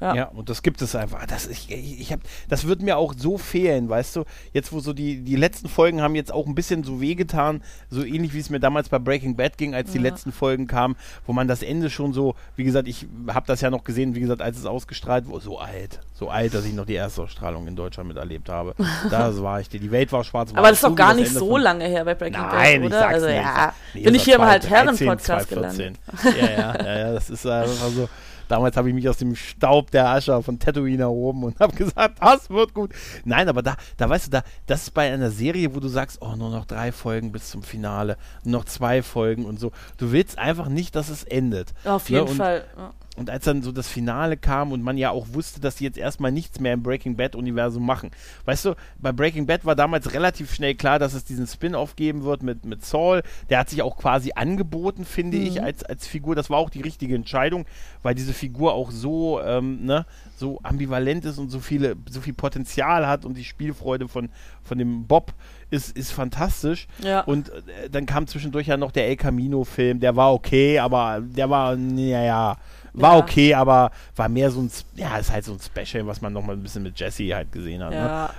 [0.00, 0.14] Ja.
[0.14, 0.24] Ja.
[0.28, 1.24] und das gibt es einfach.
[1.26, 4.24] Das, ich, ich, hab, das wird mir auch so fehlen, weißt du?
[4.52, 8.04] Jetzt, wo so die, die letzten Folgen haben jetzt auch ein bisschen so wehgetan, so
[8.04, 10.02] ähnlich wie es mir damals bei Breaking Bad ging, als die Ja.
[10.04, 13.70] letzten Folgen kamen, wo man das Ende schon so, wie gesagt, ich habe das ja
[13.70, 16.86] noch gesehen, wie gesagt, als es ausgestrahlt wurde, so alt, so alt, dass ich noch
[16.86, 18.74] die erste Ausstrahlung in Deutschland miterlebt habe.
[19.10, 20.50] das war ich, die, die Welt war schwarz.
[20.54, 22.98] Aber das ist doch gar nicht so lange her bei Breaking Nein, Bad, ich oder?
[22.98, 23.36] sag's also nicht.
[23.36, 26.00] ja, Nee, bin ich hier im Halt-Herren-Podcast 2013, gelandet.
[26.24, 28.08] Ja, ja, ja, ja, das ist einfach so.
[28.48, 32.18] Damals habe ich mich aus dem Staub der Ascher von Tatooine erhoben und habe gesagt,
[32.20, 32.90] das wird gut.
[33.24, 36.18] Nein, aber da, da weißt du, da, das ist bei einer Serie, wo du sagst,
[36.20, 39.72] oh, nur noch drei Folgen bis zum Finale, nur noch zwei Folgen und so.
[39.98, 41.72] Du willst einfach nicht, dass es endet.
[41.84, 42.64] Auf Ne, jeden und- Fall.
[42.76, 42.92] Ja.
[43.16, 45.98] Und als dann so das Finale kam und man ja auch wusste, dass die jetzt
[45.98, 48.10] erstmal nichts mehr im Breaking Bad-Universum machen.
[48.44, 52.24] Weißt du, bei Breaking Bad war damals relativ schnell klar, dass es diesen Spin-off geben
[52.24, 53.22] wird mit, mit Saul.
[53.50, 56.34] Der hat sich auch quasi angeboten, finde ich, als, als Figur.
[56.34, 57.66] Das war auch die richtige Entscheidung,
[58.02, 60.06] weil diese Figur auch so, ähm, ne,
[60.36, 64.28] so ambivalent ist und so viele, so viel Potenzial hat und die Spielfreude von,
[64.62, 65.32] von dem Bob
[65.70, 66.88] ist, ist fantastisch.
[67.02, 67.20] Ja.
[67.20, 71.48] Und äh, dann kam zwischendurch ja noch der El Camino-Film, der war okay, aber der
[71.48, 72.56] war, naja,
[72.94, 73.22] war Ja.
[73.22, 76.42] okay, aber war mehr so ein, ja, ist halt so ein Special, was man noch
[76.42, 77.90] mal ein bisschen mit Jesse halt gesehen hat.
[77.90, 77.96] Ne?
[77.96, 78.30] Ja.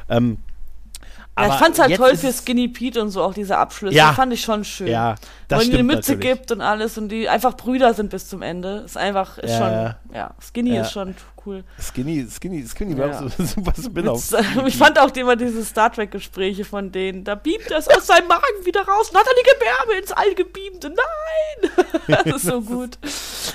[1.38, 3.93] Ähm, Ja, ich aber fand's halt toll für Skinny Pete und so auch diese Abschlüsse.
[3.95, 4.13] Ja.
[4.13, 4.88] Fand ich schon schön.
[4.88, 5.15] Ja,
[5.49, 6.38] das Wo ihnen eine Mütze natürlich.
[6.38, 8.83] gibt und alles und die einfach Brüder sind bis zum Ende.
[8.86, 9.95] Ist einfach, ist Ja, schon, ja.
[10.13, 10.81] ja, Skinny Ja.
[10.83, 11.13] ist schon
[11.45, 11.63] cool.
[11.79, 13.09] Skinny, Skinny, Skinny Ja.
[13.09, 14.31] war auch so super Spin-off.
[14.31, 17.23] Mit- Ich fand auch immer diese Star Trek-Gespräche von denen.
[17.25, 20.33] Da beamt das aus seinem Magen wieder raus und hat er die Gebärme ins All
[20.36, 20.83] gebeamt.
[20.86, 21.71] Nein!
[22.23, 22.97] das ist so gut.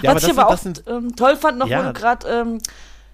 [0.03, 1.79] Ja, aber Was ich das aber sind- auch das sind- ähm, toll fand, noch Ja.
[1.79, 2.59] wo du gerade ähm,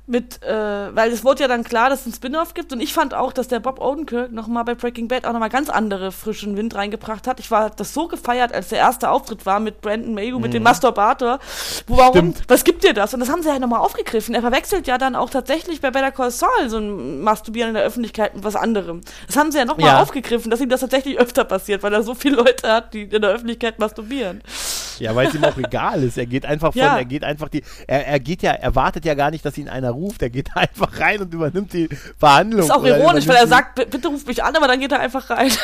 [0.09, 2.95] mit, äh, weil es wurde ja dann klar, dass es einen Spin-off gibt und ich
[2.95, 6.57] fand auch, dass der Bob Odenkirk nochmal bei Breaking Bad auch nochmal ganz andere frischen
[6.57, 7.41] Wind reingebracht hat.
[7.41, 10.63] Ich war das so gefeiert, als der erste Auftritt war mit Brandon Mayhew, mit dem
[10.63, 11.39] Masturbator.
[11.89, 12.33] Wo, warum, Mhm.
[12.35, 12.43] Stimmt.
[12.49, 13.15] was gibt dir das?
[13.15, 14.35] Und das haben sie ja nochmal aufgegriffen.
[14.35, 17.83] Er verwechselt ja dann auch tatsächlich bei Better Call Saul so ein Masturbieren in der
[17.85, 19.01] Öffentlichkeit mit was anderem.
[19.27, 20.03] Das haben sie ja nochmal Ja.
[20.03, 23.23] aufgegriffen, dass ihm das tatsächlich öfter passiert, weil er so viele Leute hat, die in
[23.23, 24.41] der Öffentlichkeit masturbieren.
[25.01, 26.19] Ja, weil es ihm auch egal ist.
[26.19, 26.97] Er geht einfach von, Ja.
[26.99, 29.69] er geht einfach die, er, er geht ja, er wartet ja gar nicht, dass ihn
[29.69, 30.23] einer ruft.
[30.23, 31.89] Er geht einfach rein und übernimmt die
[32.19, 32.61] Verhandlung.
[32.63, 35.01] Ist auch ironisch, weil er sagt, "B- bitte ruf mich an, aber dann geht er
[35.01, 35.51] einfach rein.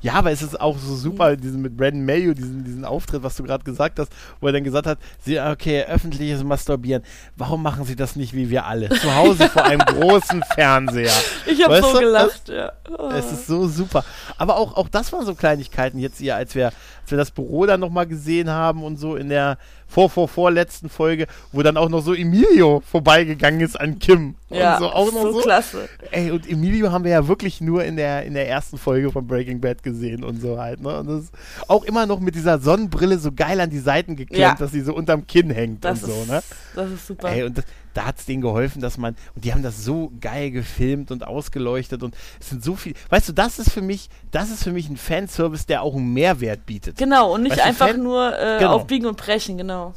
[0.00, 3.36] Ja, aber es ist auch so super, diesen mit Brandon Mayo, diesen, diesen Auftritt, was
[3.36, 7.02] du gerade gesagt hast, wo er dann gesagt hat, sie, okay, öffentliches Masturbieren,
[7.36, 8.90] warum machen sie das nicht wie wir alle?
[8.90, 11.10] Zu Hause vor einem großen Fernseher.
[11.46, 12.00] Ich habe so du?
[12.00, 12.72] gelacht, ja.
[12.98, 13.08] Oh.
[13.12, 14.04] Es ist so super.
[14.36, 16.70] Aber auch, auch das waren so Kleinigkeiten jetzt hier, als wir,
[17.04, 20.88] als wir das Büro dann nochmal gesehen haben und so in der vor, vor, vorletzten
[20.88, 24.34] Folge, wo dann auch noch so Emilio vorbeigegangen ist an Kim.
[24.48, 25.40] ja, und so auch noch so so.
[25.42, 25.88] klasse.
[26.10, 29.26] Ey, und Emilio haben wir ja wirklich nur in der, in der ersten Folge von
[29.26, 30.98] Breaking Bad gesehen und so halt, ne?
[31.00, 31.32] Und das ist
[31.68, 34.54] auch immer noch mit dieser Sonnenbrille so geil an die Seiten geklemmt, Ja.
[34.54, 36.42] dass sie so unterm Kinn hängt Das und so, ist, ne?
[36.74, 37.28] das ist super.
[37.28, 40.12] Ey, und das, da hat es denen geholfen, dass man, und die haben das so
[40.20, 44.08] geil gefilmt und ausgeleuchtet und es sind so viele, weißt du, das ist für mich,
[44.30, 46.98] das ist für mich ein Fanservice, der auch einen Mehrwert bietet.
[46.98, 48.72] genau, und nicht Weißt du, einfach Fan- nur äh, Genau.
[48.74, 49.94] aufbiegen und brechen, genau.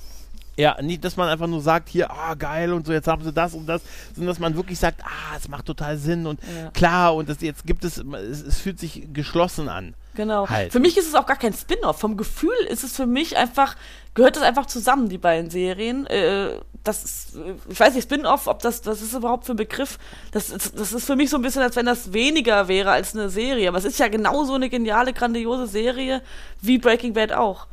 [0.59, 3.31] Ja, nicht, dass man einfach nur sagt, hier, ah, geil und so, jetzt haben sie
[3.31, 3.83] das und das,
[4.15, 6.71] sondern dass man wirklich sagt, ah, es macht total Sinn und Ja.
[6.71, 9.93] klar und das, jetzt gibt es, es, es fühlt sich geschlossen an.
[10.15, 10.49] Genau.
[10.49, 10.71] Halt.
[10.71, 11.99] Für mich ist es auch gar kein Spin-off.
[11.99, 13.75] Vom Gefühl ist es für mich einfach,
[14.17, 16.05] gehört das einfach zusammen, die beiden Serien.
[16.07, 19.57] Äh, das ist, äh, ich weiß nicht, Spin-off, ob das, das ist überhaupt für ein
[19.57, 19.97] Begriff.
[20.31, 23.15] Das, ist- das ist für mich so ein bisschen, als wenn das weniger wäre als
[23.15, 23.69] eine Serie.
[23.69, 26.21] Aber es ist ja genauso eine geniale, grandiose Serie
[26.61, 27.67] wie Breaking Bad auch.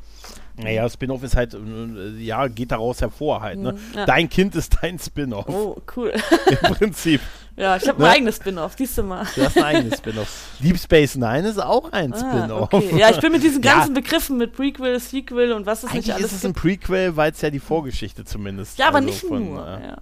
[0.56, 3.72] Naja, Spin-off ist halt, äh, ja, geht daraus hervor halt, ne?
[3.72, 4.06] Mhm, ja.
[4.06, 6.12] Dein Kind ist dein Spin-off, Oh, cool.
[6.48, 7.20] im Prinzip.
[7.56, 8.08] ja, ich habe Ne?
[8.08, 9.26] ein eigenes Spin-off, siehst du mal.
[9.34, 10.28] Du hast ein eigenes Spin-off.
[10.60, 12.72] Deep Space Nine ist auch ein Ah, Spin-off.
[12.72, 12.98] okay.
[12.98, 13.74] Ja, ich bin mit diesen Ja.
[13.76, 16.52] ganzen Begriffen, mit Prequel, Sequel und was nicht Eigentlich alles ist es ein.
[16.52, 18.78] Prequel, weil es ja die Vorgeschichte zumindest.
[18.78, 19.66] Ja, aber also nicht von, nur.
[19.66, 19.96] äh, ja.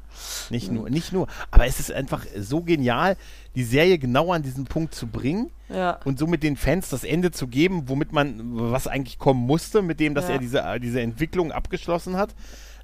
[0.50, 1.26] Nicht nur, nicht nur.
[1.50, 3.16] Aber es ist einfach so genial,
[3.54, 5.98] die Serie genau an diesen Punkt zu bringen ja.
[6.04, 8.40] und somit den Fans das Ende zu geben, womit man,
[8.72, 10.34] was eigentlich kommen musste, mit dem, dass Ja.
[10.34, 12.34] er diese, diese Entwicklung abgeschlossen hat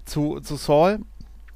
[0.04, 1.00] zu, zu Saul.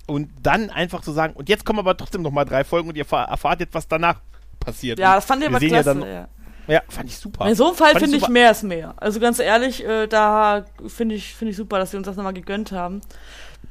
[0.07, 2.97] Und dann einfach zu sagen, und jetzt kommen aber trotzdem noch mal drei Folgen und
[2.97, 4.17] ihr erfahr- erfahrt jetzt, was danach
[4.61, 4.99] passiert.
[4.99, 5.75] Ja, Und das fand ich aber klasse.
[5.75, 6.29] Ja, dann, ja.
[6.67, 7.47] ja, fand ich super.
[7.49, 8.33] In so einem Fall ich finde ich super.
[8.33, 8.95] mehr ist mehr.
[8.97, 12.33] Also ganz ehrlich, äh, da finde ich, finde ich super, dass wir uns das nochmal
[12.35, 13.01] gegönnt haben.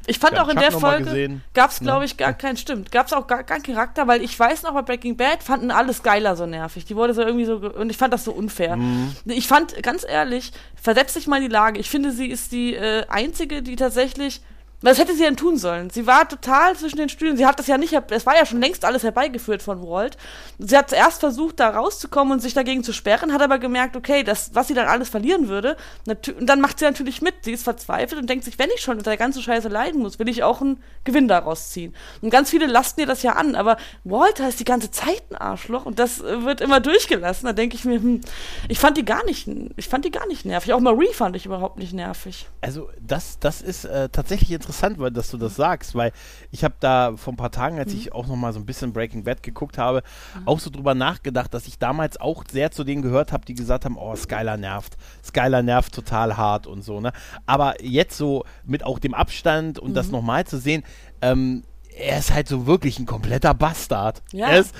[0.07, 2.05] Ich fand Wir auch in der Folge gab es, glaube Ja.
[2.05, 4.81] ich, gar keinen, stimmt, gab es auch gar keinen Charakter, weil ich weiß noch, bei
[4.83, 6.85] Breaking Bad fanden alle Skylar so nervig.
[6.85, 8.77] Die wurde so irgendwie so, und ich fand das so unfair.
[8.77, 9.13] Mhm.
[9.25, 11.77] Ich fand, ganz ehrlich, versetz dich mal in die Lage.
[11.79, 14.41] Ich finde, sie ist die äh, einzige, die tatsächlich
[14.81, 15.89] was hätte sie denn tun sollen?
[15.91, 17.37] Sie war total zwischen den Stühlen.
[17.37, 20.17] Sie hat das ja nicht, es war ja schon längst alles herbeigeführt von Walt.
[20.57, 24.23] Sie hat zuerst versucht, da rauszukommen und sich dagegen zu sperren, hat aber gemerkt, okay,
[24.23, 25.77] das, was sie dann alles verlieren würde,
[26.07, 27.35] und dann macht sie natürlich mit.
[27.41, 30.17] Sie ist verzweifelt und denkt sich, wenn ich schon unter der ganzen Scheiße leiden muss,
[30.17, 31.93] will ich auch einen Gewinn daraus ziehen.
[32.21, 35.35] Und ganz viele lasten ihr das ja an, aber Walter ist die ganze Zeit ein
[35.35, 37.45] Arschloch und das äh, wird immer durchgelassen.
[37.45, 38.21] Da denke ich mir, hm,
[38.67, 40.73] ich fand die gar nicht, ich fand die gar nicht nervig.
[40.73, 42.47] Auch Marie fand ich überhaupt nicht nervig.
[42.61, 46.11] Also das, das ist äh, tatsächlich interessant, weil, dass du das sagst, weil
[46.51, 48.93] ich habe da vor ein paar Tagen, als ich auch noch mal so ein bisschen
[48.93, 50.03] Breaking Bad geguckt habe,
[50.45, 53.85] auch so drüber nachgedacht, dass ich damals auch sehr zu denen gehört habe, die gesagt
[53.85, 54.97] haben, oh, Skylar nervt.
[55.23, 57.11] Skylar nervt total hart und so, ne?
[57.45, 60.83] Aber jetzt so mit auch dem Abstand und das nochmal zu sehen,
[61.21, 61.63] ähm,
[62.01, 64.21] er ist halt so wirklich ein kompletter Bastard.
[64.31, 64.49] Ja.
[64.49, 64.73] Ist,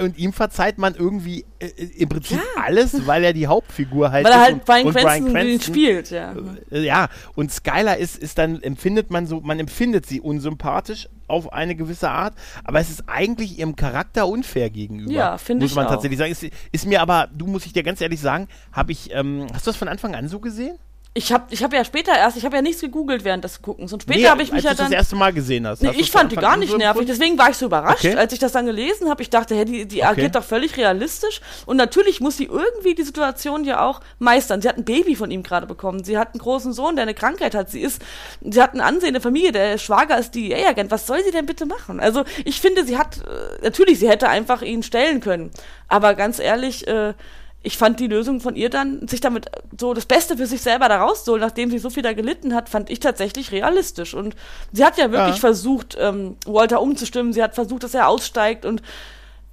[0.00, 1.66] und ihm verzeiht man irgendwie äh,
[1.98, 2.62] im Prinzip Ja.
[2.62, 6.10] alles, weil er die Hauptfigur halt Weil er halt und, Brian und Cranston, Cranston spielt,
[6.10, 6.34] ja.
[6.70, 11.52] äh, ja, und Skylar ist, ist dann, empfindet man so, man empfindet sie unsympathisch auf
[11.52, 15.12] eine gewisse Art, aber es ist eigentlich ihrem Charakter unfair gegenüber.
[15.12, 15.90] Ja, finde Muss ich man auch.
[15.90, 16.32] tatsächlich sagen.
[16.32, 19.66] Ist, ist mir aber, du muss ich dir ganz ehrlich sagen, habe ich, ähm, hast
[19.66, 20.78] du das von Anfang an so gesehen?
[21.18, 23.92] Ich habe ich hab ja später erst, ich habe ja nichts gegoogelt während des Guckens.
[23.92, 24.92] Und später Nee, habe ich mich als ja du das dann.
[24.92, 25.82] erste Mal gesehen hast.
[25.82, 27.08] Nee, hast ich fand die gar nicht nervig, empfunden?
[27.08, 28.14] deswegen war ich so überrascht, Okay.
[28.14, 29.20] als ich das dann gelesen habe.
[29.22, 31.40] Ich dachte, hä, die, die agiert doch völlig realistisch.
[31.66, 34.62] Und natürlich muss sie irgendwie die Situation ja auch meistern.
[34.62, 36.04] Sie hat ein Baby von ihm gerade bekommen.
[36.04, 37.68] Sie hat einen großen Sohn, der eine Krankheit hat.
[37.68, 38.00] Sie ist,
[38.40, 39.50] sie hat ein Ansehen in der Familie.
[39.50, 40.92] Der Schwager ist DEA-Agent.
[40.92, 41.98] Was soll sie denn bitte machen?
[41.98, 45.50] Also ich finde, sie hat, äh, natürlich, sie hätte einfach ihn stellen können.
[45.88, 47.14] Aber ganz ehrlich, äh,
[47.62, 50.88] ich fand die Lösung von ihr dann, sich damit so das Beste für sich selber
[50.88, 54.14] da rauszuholen, nachdem sie so viel da gelitten hat, fand ich tatsächlich realistisch.
[54.14, 54.36] Und
[54.72, 55.40] sie hat ja wirklich Ja.
[55.40, 57.32] versucht, ähm, Walter umzustimmen.
[57.32, 58.64] Sie hat versucht, dass er aussteigt.
[58.64, 58.80] Und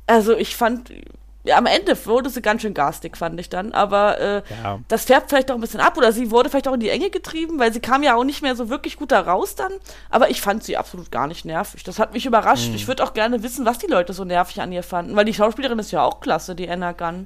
[0.05, 0.91] also ich fand,
[1.43, 3.71] ja, am Ende wurde sie ganz schön garstig, fand ich dann.
[3.73, 4.79] Aber äh, Ja.
[4.87, 7.09] das färbt vielleicht auch ein bisschen ab oder sie wurde vielleicht auch in die Enge
[7.09, 9.73] getrieben, weil sie kam ja auch nicht mehr so wirklich gut da raus dann.
[10.11, 11.83] Aber ich fand sie absolut gar nicht nervig.
[11.83, 12.69] Das hat mich überrascht.
[12.69, 12.75] Mhm.
[12.75, 15.33] Ich würde auch gerne wissen, was die Leute so nervig an ihr fanden, weil die
[15.33, 17.25] Schauspielerin ist ja auch klasse, die Anna Gunn.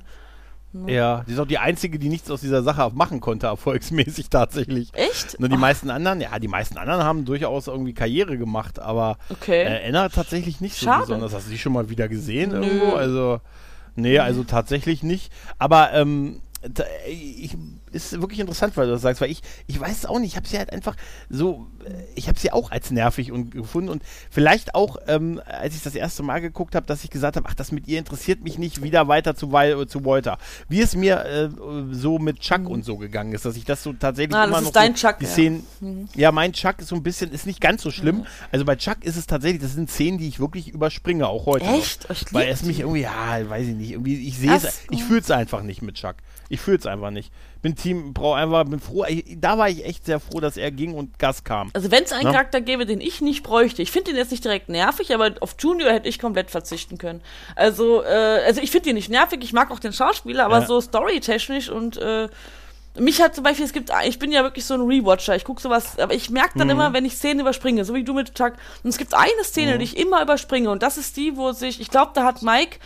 [0.86, 4.92] Ja, die ist auch die einzige, die nichts aus dieser Sache machen konnte, erfolgsmäßig tatsächlich.
[4.94, 5.40] Echt?
[5.40, 5.60] Nur die Oh.
[5.60, 9.64] meisten anderen, ja, die meisten anderen haben durchaus irgendwie Karriere gemacht, aber Okay.
[9.64, 11.02] äh, Anna tatsächlich nicht so Schade.
[11.02, 11.34] besonders.
[11.34, 12.62] Hast du die schon mal wieder gesehen Nö.
[12.64, 12.96] irgendwo?
[12.96, 13.42] Also,
[13.96, 15.32] nee, also tatsächlich nicht.
[15.58, 16.42] Aber ähm,
[16.74, 17.58] ta- ich,
[17.92, 20.36] ist wirklich interessant, weil du das sagst, weil ich, ich weiß es auch nicht, ich
[20.36, 20.96] habe sie halt einfach
[21.30, 25.76] so, äh, ich habe sie auch als nervig und gefunden und vielleicht auch, ähm, als
[25.76, 28.42] ich das erste Mal geguckt habe, dass ich gesagt habe, ach, das mit ihr interessiert
[28.42, 30.38] mich nicht, wieder weiter zu, Weil, zu Walter.
[30.68, 31.50] Wie es mir äh,
[31.92, 32.68] so mit Chuck mhm.
[32.68, 35.26] und so gegangen ist, dass ich das so tatsächlich Na, immer noch so, Chuck, die
[35.26, 35.32] ja.
[35.32, 36.10] Szenen, mhm.
[36.16, 38.18] ja, mein Chuck ist so ein bisschen, ist nicht ganz so schlimm.
[38.18, 38.26] Mhm.
[38.52, 41.66] Also bei Chuck ist es tatsächlich, das sind Szenen, die ich wirklich überspringe, auch heute.
[41.66, 42.10] Echt?
[42.10, 42.34] Noch.
[42.34, 45.32] Weil es mich irgendwie, ja, weiß ich nicht, irgendwie, ich sehe es, ich fühle es
[45.32, 46.16] einfach nicht mit Chuck.
[46.50, 47.32] Ich fühle es einfach nicht.
[47.62, 49.06] Bin Team, brauche einfach, bin froh.
[49.08, 51.70] Ich, da war ich echt sehr froh, dass er ging und Gas kam.
[51.74, 52.32] Also wenn es einen ja?
[52.32, 55.56] Charakter gäbe, den ich nicht bräuchte, ich finde ihn jetzt nicht direkt nervig, aber auf
[55.60, 57.22] Junior hätte ich komplett verzichten können.
[57.56, 60.66] Also, äh, also ich finde ihn nicht nervig, ich mag auch den Schauspieler, aber ja.
[60.66, 62.30] so storytechnisch und äh,
[62.98, 65.62] mich hat zum Beispiel, es gibt, ich bin ja wirklich so ein Rewatcher, ich gucke
[65.62, 66.72] sowas, aber ich merke dann mhm.
[66.72, 68.54] immer, wenn ich Szenen überspringe, so wie du mit Chuck.
[68.84, 69.80] Und es gibt eine Szene, mhm.
[69.80, 72.80] die ich immer überspringe und das ist die, wo sich, ich glaube, da hat Mike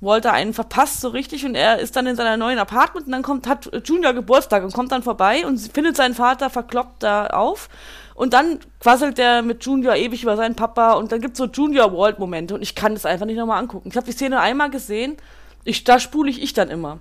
[0.00, 3.22] Walter einen verpasst so richtig und er ist dann in seiner neuen Apartment und dann
[3.22, 7.68] kommt, hat Junior Geburtstag und kommt dann vorbei und findet seinen Vater verkloppt da auf
[8.14, 11.96] und dann quasselt er mit Junior ewig über seinen Papa und dann gibt's so Junior
[11.96, 13.88] Walt Momente und ich kann das einfach nicht nochmal angucken.
[13.88, 15.16] Ich habe die Szene einmal gesehen,
[15.64, 16.98] ich, da spule ich ich dann immer.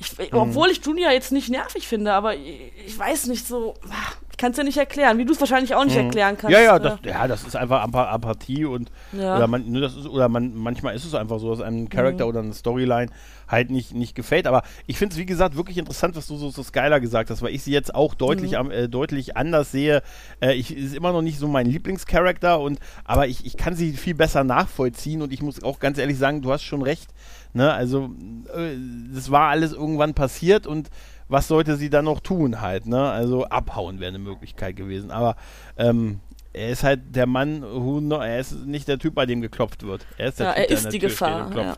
[0.00, 0.38] Ich, mhm.
[0.38, 4.56] Obwohl ich Junior jetzt nicht nervig finde, aber ich, ich weiß nicht so, kann es
[4.56, 6.04] ja nicht erklären, wie du es wahrscheinlich auch nicht mhm.
[6.04, 6.56] erklären kannst.
[6.56, 9.36] Ja, ja, das, ja, das ist einfach Apathie und ja.
[9.36, 12.24] oder, man, ne, das ist, oder man, manchmal ist es einfach so, dass ein Charakter
[12.24, 12.28] mhm.
[12.30, 13.10] oder eine Storyline
[13.48, 14.46] halt nicht, nicht gefällt.
[14.46, 17.42] Aber ich finde es, wie gesagt, wirklich interessant, was du so, so Skyler gesagt hast,
[17.42, 18.70] weil ich sie jetzt auch deutlich, mhm.
[18.70, 20.02] äh, deutlich anders sehe.
[20.40, 23.92] Äh, ich ist immer noch nicht so mein Lieblingscharakter und aber ich, ich kann sie
[23.92, 27.10] viel besser nachvollziehen und ich muss auch ganz ehrlich sagen, du hast schon recht.
[27.54, 27.72] Ne?
[27.72, 28.10] Also,
[28.54, 28.76] äh,
[29.14, 30.90] das war alles irgendwann passiert und
[31.28, 33.10] was sollte sie dann noch tun halt, ne?
[33.10, 35.10] Also abhauen wäre eine Möglichkeit gewesen.
[35.10, 35.36] Aber
[35.76, 36.20] ähm,
[36.52, 39.84] er ist halt der Mann, who no, er ist nicht der Typ, bei dem geklopft
[39.84, 40.06] wird.
[40.16, 41.56] Er ist der ja, Typ, er ist die Gefahr.
[41.56, 41.76] Ja.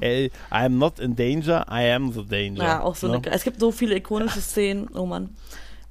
[0.00, 2.62] Er, I am not in danger, I am the danger.
[2.62, 3.16] Ja, auch so ne?
[3.16, 5.30] eine, es gibt so viele ikonische Szenen, oh Mann.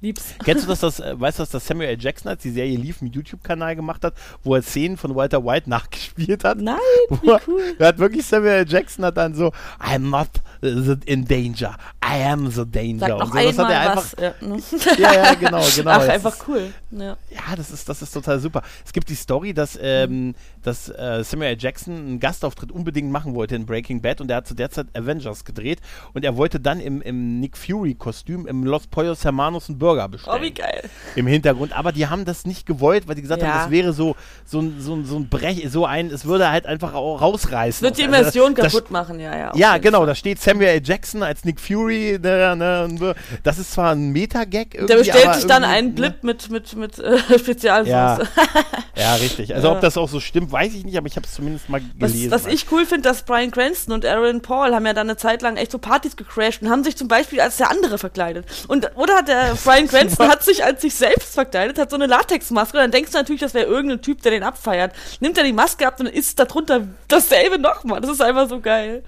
[0.00, 0.34] Lieb's.
[0.44, 2.00] Kennst du das, das äh, weißt du, dass das Samuel L.
[2.00, 5.70] Jackson, als die Serie lief, einen YouTube-Kanal gemacht hat, wo er Szenen von Walter White
[5.70, 6.58] nachgespielt hat?
[6.58, 6.76] Nein,
[7.08, 7.76] wie cool.
[7.78, 8.68] Er hat wirklich Samuel L.
[8.68, 10.28] Jackson hat dann so, I'm not
[10.62, 13.00] in danger, I am the danger.
[13.00, 14.06] Sag noch und so, das hat er einfach.
[14.20, 14.62] Ja, ne?
[14.98, 15.90] ja, ja, genau, genau.
[15.90, 16.72] Ach, einfach ist, cool.
[16.90, 17.16] Ja.
[17.30, 18.62] ja, das ist, das ist total super.
[18.84, 21.56] Es gibt die Story, dass, ähm, dass äh, Samuel.
[21.58, 24.86] Jackson einen Gastauftritt unbedingt machen wollte in Breaking Bad und er hat zu der Zeit
[24.94, 25.80] Avengers gedreht
[26.12, 30.38] und er wollte dann im, im Nick Fury-Kostüm im Los Pollos Hermanos einen Burger bestellen.
[30.38, 30.88] Oh, wie geil.
[31.14, 31.72] Im Hintergrund.
[31.72, 33.48] Aber die haben das nicht gewollt, weil die gesagt ja.
[33.48, 36.66] haben, das wäre so, so, ein, so, so ein Brech, so ein, es würde halt
[36.66, 37.84] einfach rausreißen.
[37.84, 39.52] Wird die also, Immersion also, kaputt machen, ja, ja.
[39.54, 40.80] Ja, genau, da steht Samuel L.
[40.84, 45.46] Jackson als Nick Fury, ne, ne, das ist zwar ein Meta-Gag irgendwie, Der bestellt sich
[45.46, 46.32] dann einen Blip ne?
[46.32, 47.90] mit, mit, mit äh, Spezialsoße.
[47.90, 48.18] Ja.
[48.96, 49.54] ja, richtig.
[49.54, 51.80] Also ob das auch so stimmt, weiß ich nicht, aber ich habe es zumindest mal
[51.98, 52.30] gelesen.
[52.30, 55.16] Was, was ich cool finde, dass Brian Cranston und Aaron Paul haben ja dann eine
[55.16, 58.46] Zeit lang echt so Partys gecrashed und haben sich zum Beispiel als der andere verkleidet.
[58.68, 62.06] Und oder hat der Brian Cranston hat sich als sich selbst verkleidet, hat so eine
[62.06, 64.92] Latexmaske und dann denkst du natürlich, das wäre irgendein Typ, der den abfeiert.
[65.20, 68.00] Nimmt er die Maske ab und dann ist darunter dasselbe nochmal.
[68.00, 69.02] Das ist einfach so geil.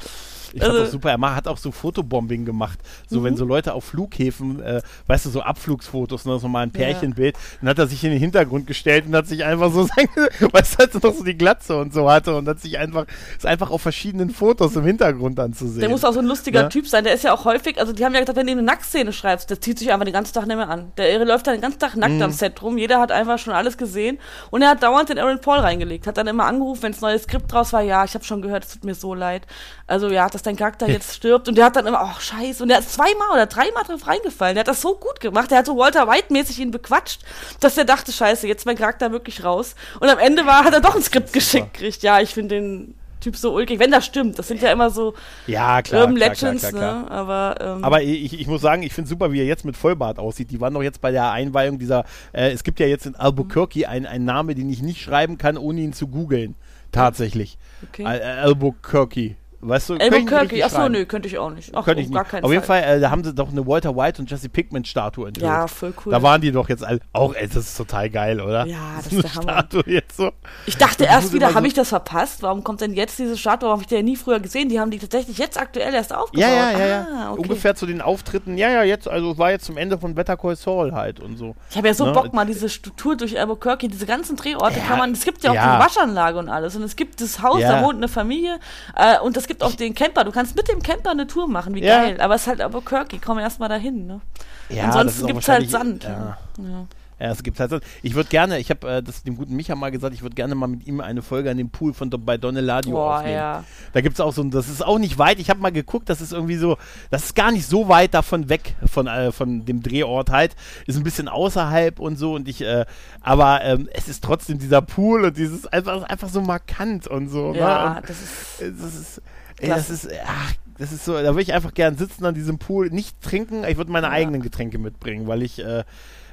[0.55, 1.11] Ich also, fand das super.
[1.11, 2.79] Er hat auch so Fotobombing gemacht.
[3.09, 3.25] So, mhm.
[3.25, 7.35] wenn so Leute auf Flughäfen, äh, weißt du, so Abflugsfotos, ne, so mal ein Pärchenbild,
[7.35, 7.41] ja.
[7.61, 10.83] dann hat er sich in den Hintergrund gestellt und hat sich einfach so, weißt du,
[10.85, 13.07] als er noch so die Glatze und so hatte und hat sich einfach,
[13.37, 15.81] ist einfach auf verschiedenen Fotos im Hintergrund anzusehen.
[15.81, 16.69] Der muss auch so ein lustiger ja?
[16.69, 17.03] Typ sein.
[17.03, 19.51] Der ist ja auch häufig, also die haben ja gesagt, wenn du eine Nacktszene schreibst,
[19.51, 20.93] der zieht sich einfach den ganzen Tag nicht mehr an.
[20.97, 22.23] Der läuft dann den ganzen Tag nackt mhm.
[22.23, 22.79] am Set rum.
[22.79, 24.19] Jeder hat einfach schon alles gesehen
[24.53, 26.07] und er hat dauernd den Aaron Paul reingelegt.
[26.07, 28.65] Hat dann immer angerufen, wenn es neues Skript draus war, ja, ich habe schon gehört,
[28.65, 29.43] es tut mir so leid.
[29.87, 32.63] Also ja, dass dein Charakter jetzt stirbt und der hat dann immer, ach oh, scheiße,
[32.63, 34.55] und der ist zweimal oder dreimal drauf reingefallen.
[34.55, 37.21] Der hat das so gut gemacht, der hat so Walter White-mäßig ihn bequatscht,
[37.61, 39.75] dass er dachte, scheiße, jetzt mein Charakter wirklich raus.
[40.01, 42.03] Und am Ende war, hat er doch ein Skript geschickt gekriegt.
[42.03, 44.39] Ja, ich finde den Typ so ulkig, wenn das stimmt.
[44.39, 45.15] Das sind ja immer so
[45.47, 47.11] ja, klar, Urban Legends, klar, klar, ne?
[47.11, 50.19] Aber, ähm, Aber ich, ich muss sagen, ich finde super, wie er jetzt mit Vollbart
[50.19, 50.51] aussieht.
[50.51, 53.89] Die waren doch jetzt bei der Einweihung dieser, äh, es gibt ja jetzt in Albuquerque
[53.89, 56.55] einen, einen Namen, den ich nicht schreiben kann, ohne ihn zu googeln.
[56.93, 57.59] Tatsächlich.
[57.89, 58.05] Okay.
[58.05, 59.37] Al Albuquerque.
[59.67, 61.71] Weißt du, Albuquerque, achso, nö, könnte ich auch nicht.
[61.75, 62.45] Ach, könnte ich nicht.
[62.45, 65.29] Auf jeden Fall, äh, da haben sie doch eine Walter White und Jesse Pickman Statue
[65.29, 65.47] enthüllt.
[65.47, 66.13] Ja, voll cool.
[66.13, 68.67] Da waren die doch jetzt alle, auch, ey, das ist total geil, oder?
[68.67, 69.53] Ja, das, ist der Hammer.
[69.53, 70.33] Statue jetzt so.
[70.67, 72.43] Ich dachte erst wieder, so habe ich das verpasst?
[72.43, 73.69] Warum kommt denn jetzt diese Statue?
[73.69, 74.69] Warum habe ich die ja nie früher gesehen?
[74.69, 76.47] Die haben die tatsächlich jetzt aktuell erst aufgebaut.
[76.47, 77.07] Ja, ja, ja, ja.
[77.11, 77.43] Ah, okay.
[77.43, 80.57] Ungefähr zu den Auftritten, ja, ja, jetzt, also war jetzt zum Ende von Better Call
[80.57, 81.55] Saul halt und so.
[81.71, 82.13] Ich habe ja so ne?
[82.13, 85.51] Bock mal, diese Tour durch Albuquerque, diese ganzen Drehorte ja, kann man, es gibt ja
[85.51, 85.77] auch ja.
[85.77, 88.59] die Waschanlage und alles und es gibt das Haus, da wohnt eine Familie
[88.97, 91.75] äh, und es gibt auch den Camper, du kannst mit dem Camper eine Tour machen,
[91.75, 92.03] wie ja.
[92.03, 92.21] geil.
[92.21, 94.21] Aber es ist halt Albuquerque, komm erst mal dahin, ne?
[94.69, 96.05] Ja, Ansonsten gibt es halt Sand.
[96.05, 96.39] Ja.
[96.59, 96.87] ja.
[97.21, 97.79] Ja, es gibt halt so.
[98.03, 100.55] Ich würde gerne, ich habe äh, das dem guten Micha mal gesagt, ich würde gerne
[100.55, 103.35] mal mit ihm eine Folge an dem Pool von bei Don Eladio Boah, aufnehmen.
[103.35, 103.65] ja.
[103.93, 105.39] Da gibt es auch so ein, das ist auch nicht weit.
[105.39, 106.77] Ich habe mal geguckt, das ist irgendwie so,
[107.11, 110.57] das ist gar nicht so weit davon weg von, äh, von dem Drehort halt.
[110.87, 112.85] Ist ein bisschen außerhalb und so und ich, äh,
[113.21, 117.55] aber ähm, es ist trotzdem dieser Pool und dieses einfach, einfach so markant und so.
[117.55, 117.97] Ja, ne?
[118.01, 118.83] und, das ist.
[118.83, 119.23] das ist,
[119.61, 122.59] ey, das ist, ach, das ist so, da würde ich einfach gern sitzen an diesem
[122.59, 124.13] Pool, nicht trinken, ich würde meine Ja.
[124.13, 125.85] eigenen Getränke mitbringen, weil ich, äh,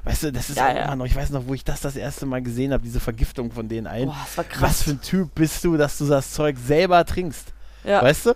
[0.04, 0.86] weißt du, das ist Ja, ja.
[0.86, 3.52] immer noch, ich weiß noch, wo ich das das erste Mal gesehen habe, diese Vergiftung
[3.52, 4.08] von denen allen.
[4.08, 4.62] Boah, das war krass.
[4.62, 7.54] Was für ein Typ bist du, dass du das Zeug selber trinkst?
[7.84, 8.02] Ja.
[8.02, 8.34] Weißt du?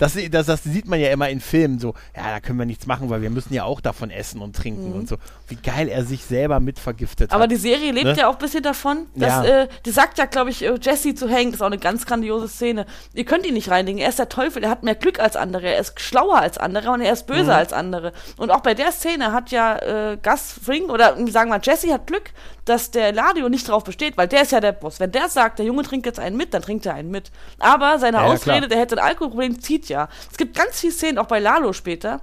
[0.00, 2.86] Das, das, das sieht man ja immer in Filmen so, ja, da können wir nichts
[2.86, 5.16] machen, weil wir müssen ja auch davon essen und trinken und so.
[5.46, 7.34] Wie geil er sich selber mit vergiftet Mhm.
[7.34, 7.50] Aber hat.
[7.52, 8.16] die Serie lebt Ne?
[8.16, 9.06] ja auch ein bisschen davon.
[9.14, 9.62] Dass, Ja.
[9.62, 12.06] äh, die sagt ja, glaube ich, äh, Jesse zu Hank, das ist auch eine ganz
[12.06, 12.86] grandiose Szene.
[13.14, 14.00] Ihr könnt ihn nicht reinlegen.
[14.00, 16.90] Er ist der Teufel, er hat mehr Glück als andere, er ist schlauer als andere
[16.90, 17.34] und er ist Mhm.
[17.34, 18.12] böser als andere.
[18.38, 21.92] Und auch bei der Szene hat ja äh, Gus Fring, oder äh, sagen wir, Jesse
[21.92, 22.30] hat Glück,
[22.64, 24.98] dass der Ladio nicht drauf besteht, weil der ist ja der Boss.
[25.00, 27.30] Wenn der sagt, der Junge trinkt jetzt einen mit, dann trinkt er einen mit.
[27.58, 28.68] Aber seine ja, Ausrede, klar.
[28.68, 30.08] der hätte ein Alkoholproblem, zieht ja.
[30.30, 32.22] Es gibt ganz viele Szenen, auch bei Lalo später,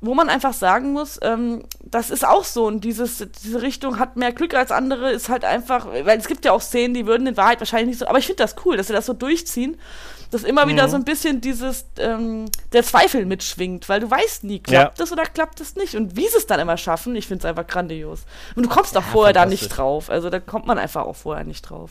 [0.00, 4.16] wo man einfach sagen muss, ähm, das ist auch so und dieses, diese Richtung hat
[4.16, 7.26] mehr Glück als andere, ist halt einfach, weil es gibt ja auch Szenen, die würden
[7.26, 9.76] in Wahrheit wahrscheinlich nicht so, aber ich finde das cool, dass sie das so durchziehen,
[10.30, 10.90] dass immer wieder Mhm.
[10.90, 15.02] so ein bisschen dieses, ähm, der Zweifel mitschwingt, weil du weißt nie, klappt Ja.
[15.04, 17.44] das oder klappt es nicht und wie sie es dann immer schaffen, ich finde es
[17.44, 18.24] einfach grandios.
[18.54, 21.16] Und du kommst auch Ja, vorher da nicht drauf, also da kommt man einfach auch
[21.16, 21.90] vorher nicht drauf.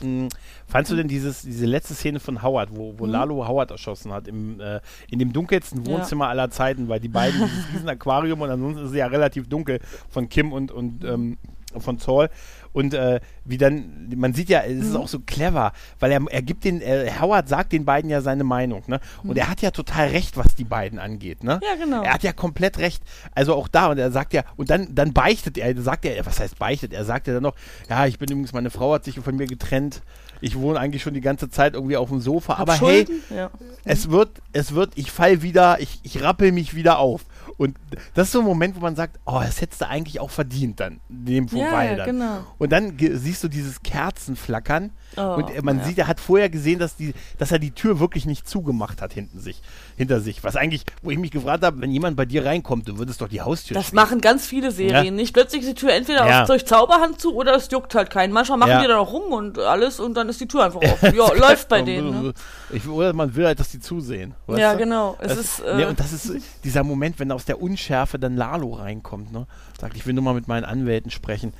[0.00, 0.28] Mm,
[0.68, 2.98] Fandst du denn dieses, diese letzte Szene von Howard, wo, Mhm.
[2.98, 7.08] wo Lalo Howard erschossen hat, im, äh, in dem dunkelsten Wohnzimmer aller Zeiten, weil die
[7.08, 9.78] beiden dieses riesen Aquarium und ansonsten ist es ja relativ dunkel
[10.10, 11.38] von Kim und, und ähm,
[11.78, 12.30] von Saul.
[12.76, 14.96] Und äh, wie dann, man sieht ja, es ist Mhm.
[14.96, 18.44] auch so clever, weil er, er gibt den, äh, Howard sagt den beiden ja seine
[18.44, 19.00] Meinung, ne?
[19.24, 21.54] Und er hat ja total recht, was die beiden angeht, ne?
[21.54, 21.60] Mhm.
[21.66, 22.02] Ja, genau.
[22.02, 23.02] Er hat ja komplett recht.
[23.34, 26.38] Also auch da, und er sagt ja, und dann, dann beichtet er, sagt er, was
[26.38, 26.92] heißt beichtet?
[26.92, 27.54] Er sagt ja dann noch,
[27.88, 30.02] ja, ich bin übrigens, meine Frau hat sich von mir getrennt.
[30.42, 33.22] Ich wohne eigentlich schon die ganze Zeit irgendwie auf dem Sofa, aber Hab hey, Schulden?
[33.34, 33.50] ja.
[33.86, 37.22] es wird, es wird, ich fall wieder, ich, ich rappel mich wieder auf.
[37.58, 37.76] Und
[38.14, 40.78] das ist so ein Moment, wo man sagt, oh, das hättest du eigentlich auch verdient
[40.80, 42.06] dann, dem Ja, vorbei ja, dann.
[42.06, 42.38] genau.
[42.58, 45.84] Und dann siehst du dieses Kerzenflackern Oh, und äh, man ja.
[45.84, 49.12] sieht, er hat vorher gesehen, dass, die, dass er die Tür wirklich nicht zugemacht hat
[49.14, 49.62] hinten sich,
[49.96, 50.42] hinter sich.
[50.44, 53.28] Was eigentlich, wo ich mich gefragt habe, wenn jemand bei dir reinkommt, du würdest doch
[53.28, 53.96] die Haustür Das schließen.
[53.96, 55.10] machen ganz viele Serien Ja.
[55.12, 55.32] nicht.
[55.32, 58.32] Plötzlich ist die Tür entweder durch Zauberhand zu oder es juckt halt keinen.
[58.32, 61.14] Manchmal machen die dann auch rum und alles und dann ist die Tür einfach offen.
[61.14, 62.24] Ja, läuft bei denen.
[62.24, 62.34] Ne?
[62.72, 64.34] Ich, oder man will halt, dass die zusehen.
[64.48, 64.78] Ja, du?
[64.80, 65.16] genau.
[65.20, 66.32] Es Das, ist, ne, äh, und das ist
[66.64, 69.46] dieser Moment, wenn aus der Unschärfe dann Lalo reinkommt, ne?
[69.80, 71.52] Sagt, ich will nur mal mit meinen Anwälten sprechen.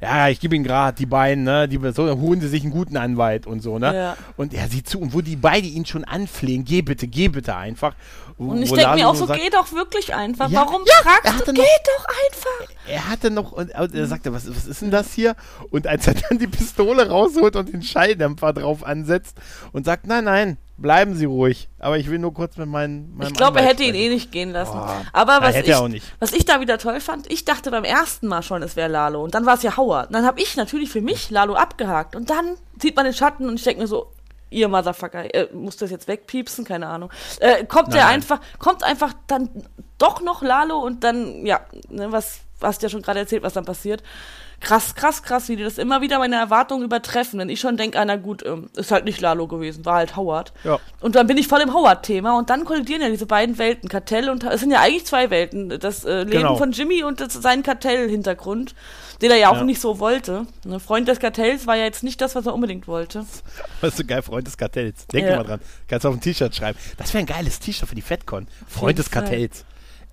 [0.00, 1.68] Ja, ich gebe ihnen gerade die beiden, ne?
[1.68, 3.94] Die so holen sie sich einen guten Anwalt und so, ne?
[3.94, 4.16] Ja.
[4.36, 7.54] Und er sieht zu, und wo die beide ihn schon anflehen, geh bitte, geh bitte
[7.54, 7.94] einfach.
[8.36, 10.50] Und ich denke mir auch so, sagt, geh doch wirklich einfach.
[10.50, 11.52] Ja, Warum ja, er fragst du?
[11.52, 12.74] noch- Geh doch einfach.
[12.88, 15.36] er hatte noch, und und er sagte, was, was ist denn das hier?
[15.70, 19.36] Und als er dann die Pistole rausholt und den Schalldämpfer drauf ansetzt
[19.70, 23.28] und sagt, nein, nein, bleiben Sie ruhig, aber ich will nur kurz mit meinen, meinem
[23.28, 24.72] Ich glaube, er hätte ihn sprechen." eh nicht gehen lassen.
[24.72, 25.02] Boah.
[25.12, 26.04] Aber was hätte ich, er auch nicht.
[26.18, 29.22] was ich da wieder toll fand, ich dachte beim ersten Mal schon, es wäre Lalo.
[29.22, 30.08] Und dann war es ja Howard.
[30.08, 32.16] Und dann habe ich natürlich für mich Lalo abgehakt.
[32.16, 34.12] Und dann sieht man den Schatten und ich denke mir so,
[34.50, 36.64] ihr Motherfucker, äh, muss das jetzt wegpiepsen?
[36.64, 37.10] Keine Ahnung.
[37.40, 38.02] Äh, kommt nein.
[38.02, 39.48] einfach, kommt einfach dann
[39.98, 43.54] doch noch Lalo und dann, ja, ne, was hast du ja schon gerade erzählt, was
[43.54, 44.02] dann passiert.
[44.62, 47.38] Krass, krass, krass, wie die das immer wieder meine Erwartungen übertreffen.
[47.40, 50.14] Wenn ich schon denke, ah, na gut, ähm, ist halt nicht Lalo gewesen, war halt
[50.16, 50.52] Howard.
[50.64, 50.78] Ja.
[51.00, 54.30] Und dann bin ich voll im Howard-Thema und dann kollidieren ja diese beiden Welten, Kartell
[54.30, 55.78] und es sind ja eigentlich zwei Welten.
[55.80, 56.56] Das äh, Leben Genau.
[56.56, 58.74] von Jimmy und das, sein Kartell-Hintergrund,
[59.20, 59.64] den er ja auch Ja.
[59.64, 60.46] nicht so wollte.
[60.64, 63.24] Ne, Freund des Kartells war ja jetzt nicht das, was er unbedingt wollte.
[63.82, 65.06] Ist so geil, Freund des Kartells.
[65.08, 65.36] Denk Ja.
[65.36, 65.60] mal dran.
[65.88, 66.78] Kannst du auf ein T-Shirt schreiben.
[66.98, 68.46] Das wäre ein geiles T-Shirt für die FedCon.
[68.68, 69.10] Freund des.
[69.10, 69.64] Kartells.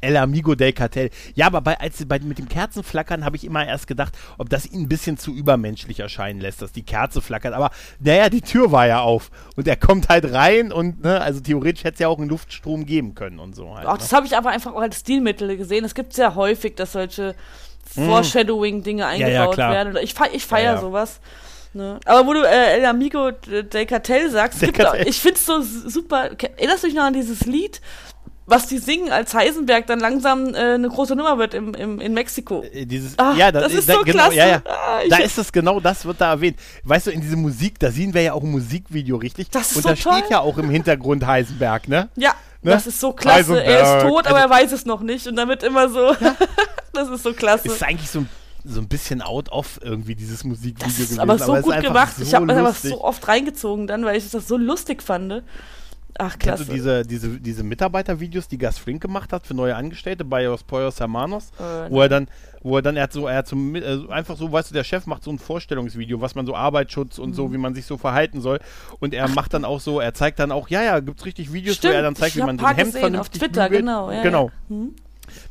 [0.02, 1.10] El Amigo del Cartel.
[1.36, 4.66] Ja, aber bei, als, bei, mit dem Kerzenflackern habe ich immer erst gedacht, ob das
[4.66, 7.54] ihn ein bisschen zu übermenschlich erscheinen lässt, dass die Kerze flackert.
[7.54, 9.32] Aber naja, die Tür war ja auf.
[9.56, 12.86] Und er kommt halt rein und, ne, also theoretisch hätte es ja auch einen Luftstrom
[12.86, 13.88] geben können und so halt.
[13.88, 14.00] Auch ne?
[14.00, 15.86] das habe ich aber einfach auch als Stilmittel gesehen.
[15.86, 17.36] Es gibt sehr häufig, dass solche
[17.96, 19.72] Foreshadowing-Dinge ja, eingebaut klar.
[19.72, 19.90] werden.
[19.90, 20.82] Oder ich, fe ich feiere Ja, ja.
[20.82, 21.20] sowas.
[21.74, 22.00] Ne?
[22.06, 25.08] Aber wo du äh, El Amigo del Cartel sagst, Del gibt auch, Cartel.
[25.08, 26.32] ich finde es so super.
[26.58, 27.80] Erinnerst du dich noch an dieses Lied,
[28.50, 32.14] was die singen, als Heisenberg dann langsam äh, eine große Nummer wird im, im, in
[32.14, 32.64] Mexiko?
[32.64, 34.36] Äh, Dieses, Ah, ja, das ist da, so genau, klasse.
[34.36, 34.62] Ja, ja.
[34.66, 36.58] Ah, da ist es genau das, wird da erwähnt.
[36.84, 39.50] Weißt du, in diese Musik, da sehen wir ja auch ein Musikvideo, richtig?
[39.52, 40.14] Das ist Und so da toll.
[40.20, 42.10] steht ja auch im Hintergrund Heisenberg, ne?
[42.16, 42.72] Ja, Ne?
[42.72, 43.64] das ist so klasse.
[43.64, 44.08] Er ist Heisenberg.
[44.10, 45.26] tot, aber Also- er weiß es noch nicht.
[45.28, 46.14] Und damit immer so.
[46.94, 47.70] das ist so klasse.
[47.70, 48.30] Ist eigentlich so ein,
[48.66, 51.20] so ein bisschen out of irgendwie dieses Musikvideo Das ist gewesen.
[51.22, 52.16] aber so ist gut gemacht.
[52.18, 52.92] So ich habe das lustig.
[52.92, 55.42] so oft reingezogen dann, weil ich das so lustig fand.
[56.18, 56.66] Ach, Kennst klasse.
[56.66, 60.64] du diese, diese, diese Mitarbeitervideos, die Gus Frink gemacht hat für neue Angestellte bei Los
[60.64, 61.52] Pollos Hermanos?
[61.60, 62.28] Äh, wo er dann,
[62.62, 64.84] wo er dann, er hat so, er hat so äh, einfach so, weißt du, der
[64.84, 67.34] Chef macht so ein Vorstellungsvideo, was man so Arbeitsschutz und Mhm.
[67.36, 68.60] so, wie man sich so verhalten soll.
[69.00, 71.76] Und er macht dann auch so, er zeigt dann auch, ja, ja, gibt's richtig Videos,
[71.78, 73.40] Stimmt, wo er dann zeigt, wie man ein so ein paar Hemd gesehen, auf vernünftig
[73.42, 73.82] Twitter, bügelt.
[73.82, 74.46] genau, ja, genau.
[74.70, 74.76] ja.
[74.76, 74.96] Hm?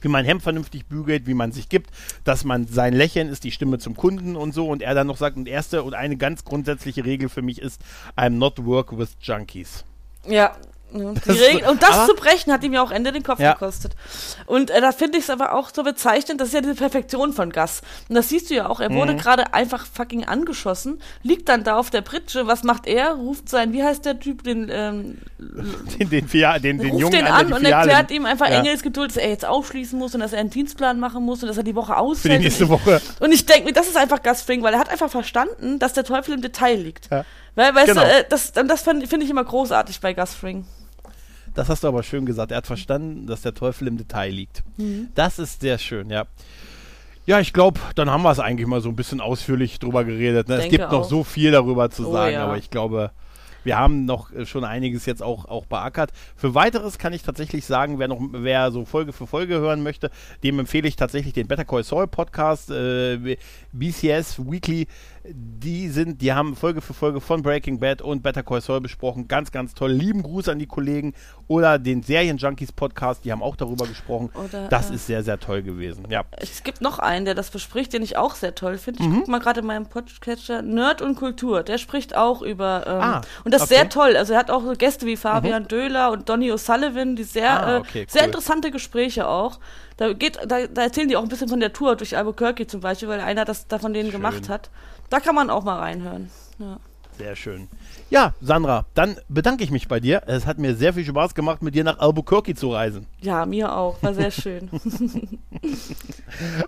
[0.00, 1.90] Wie man Hemd vernünftig bügelt, wie man sich gibt,
[2.24, 4.66] dass man sein Lächeln ist die Stimme zum Kunden und so.
[4.68, 7.80] Und er dann noch sagt, und erste und eine ganz grundsätzliche Regel für mich ist,
[8.16, 9.84] I'm not work with junkies.
[10.26, 10.56] Ja.
[10.90, 13.52] Das Regel, und das zu brechen, hat ihm ja auch Ende den Kopf Ja.
[13.52, 13.92] gekostet.
[14.46, 17.34] Und äh, da finde ich es aber auch so bezeichnend, das ist ja diese Perfektion
[17.34, 17.82] von Gus.
[18.08, 19.18] Und das siehst du ja auch, er wurde Mhm.
[19.18, 23.10] gerade einfach fucking angeschossen, liegt dann da auf der Pritsche, was macht er?
[23.12, 25.18] Ruft sein, wie heißt der Typ, den, ähm,
[25.98, 28.60] Den, den, Fia- den, den ruft Jungen den an, an und erklärt ihm einfach Ja.
[28.60, 31.58] Engelsgeduld, dass er jetzt aufschließen muss und dass er einen Dienstplan machen muss und dass
[31.58, 32.40] er die Woche für ausfällt.
[32.40, 33.02] die nächste Woche.
[33.20, 35.92] Und ich denke mir, das ist einfach Gus Fring, weil er hat einfach verstanden, dass
[35.92, 37.10] der Teufel im Detail liegt.
[37.10, 37.26] Ja.
[37.58, 38.02] Weil, weißt Genau.
[38.02, 40.64] du, äh, das, das finde find ich immer großartig bei Gus Fring.
[41.56, 42.52] Das hast du aber schön gesagt.
[42.52, 44.62] Er hat verstanden, dass der Teufel im Detail liegt.
[44.76, 45.08] Mhm.
[45.16, 46.26] Das ist sehr schön, ja.
[47.26, 50.48] Ja, ich glaube, dann haben wir es eigentlich mal so ein bisschen ausführlich drüber geredet.
[50.48, 50.54] Ne?
[50.54, 51.08] Es gibt noch auch.
[51.08, 52.44] so viel darüber zu Oh, sagen, ja.
[52.44, 53.10] aber ich glaube,
[53.64, 56.12] wir haben noch äh, schon einiges jetzt auch, auch beackert.
[56.36, 60.10] Für weiteres kann ich tatsächlich sagen, wer noch wer so Folge für Folge hören möchte,
[60.44, 63.36] dem empfehle ich tatsächlich den Better Call Saul Podcast, äh,
[63.72, 64.86] BCS Weekly.
[65.24, 69.26] Die sind, die haben Folge für Folge von Breaking Bad und Better Call Saul besprochen.
[69.28, 69.90] Ganz, ganz toll.
[69.90, 71.12] Lieben Gruß an die Kollegen.
[71.48, 74.30] Oder den Serienjunkies Podcast, die haben auch darüber gesprochen.
[74.34, 76.06] Oder, das äh, ist sehr, sehr toll gewesen.
[76.08, 76.24] Ja.
[76.36, 79.02] Es gibt noch einen, der das bespricht, den ich auch sehr toll finde.
[79.02, 79.12] Mhm.
[79.12, 80.62] Ich guck mal gerade in meinem Podcatcher.
[80.62, 81.62] Nerd und Kultur.
[81.62, 82.84] Der spricht auch über.
[82.86, 83.74] Ähm, Ah, und das okay.
[83.74, 84.16] sehr toll.
[84.16, 87.76] Also er hat auch so Gäste wie Fabian Döhler und Donny O'Sullivan, die sehr, Ah,
[87.76, 88.26] äh, okay, sehr cool.
[88.26, 89.58] interessante Gespräche auch.
[89.96, 92.80] Da, geht, da, da erzählen die auch ein bisschen von der Tour durch Albuquerque zum
[92.80, 94.20] Beispiel, weil einer das da von denen Schön.
[94.20, 94.70] gemacht hat.
[95.10, 96.30] Da kann man auch mal reinhören.
[96.58, 96.78] Ja.
[97.16, 97.66] Sehr schön.
[98.10, 100.22] Ja, Sandra, dann bedanke ich mich bei dir.
[100.26, 103.06] Es hat mir sehr viel Spaß gemacht, mit dir nach Albuquerque zu reisen.
[103.20, 104.00] ja, mir auch.
[104.02, 104.70] War sehr schön.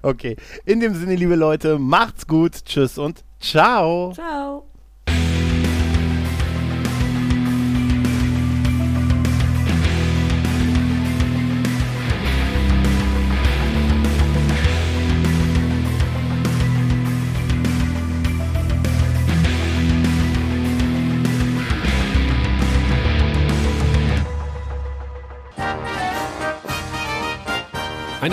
[0.03, 0.37] Okay.
[0.65, 2.65] In dem Sinne, liebe Leute, macht's gut.
[2.65, 4.13] Tschüss und ciao.
[4.13, 4.70] Ciao.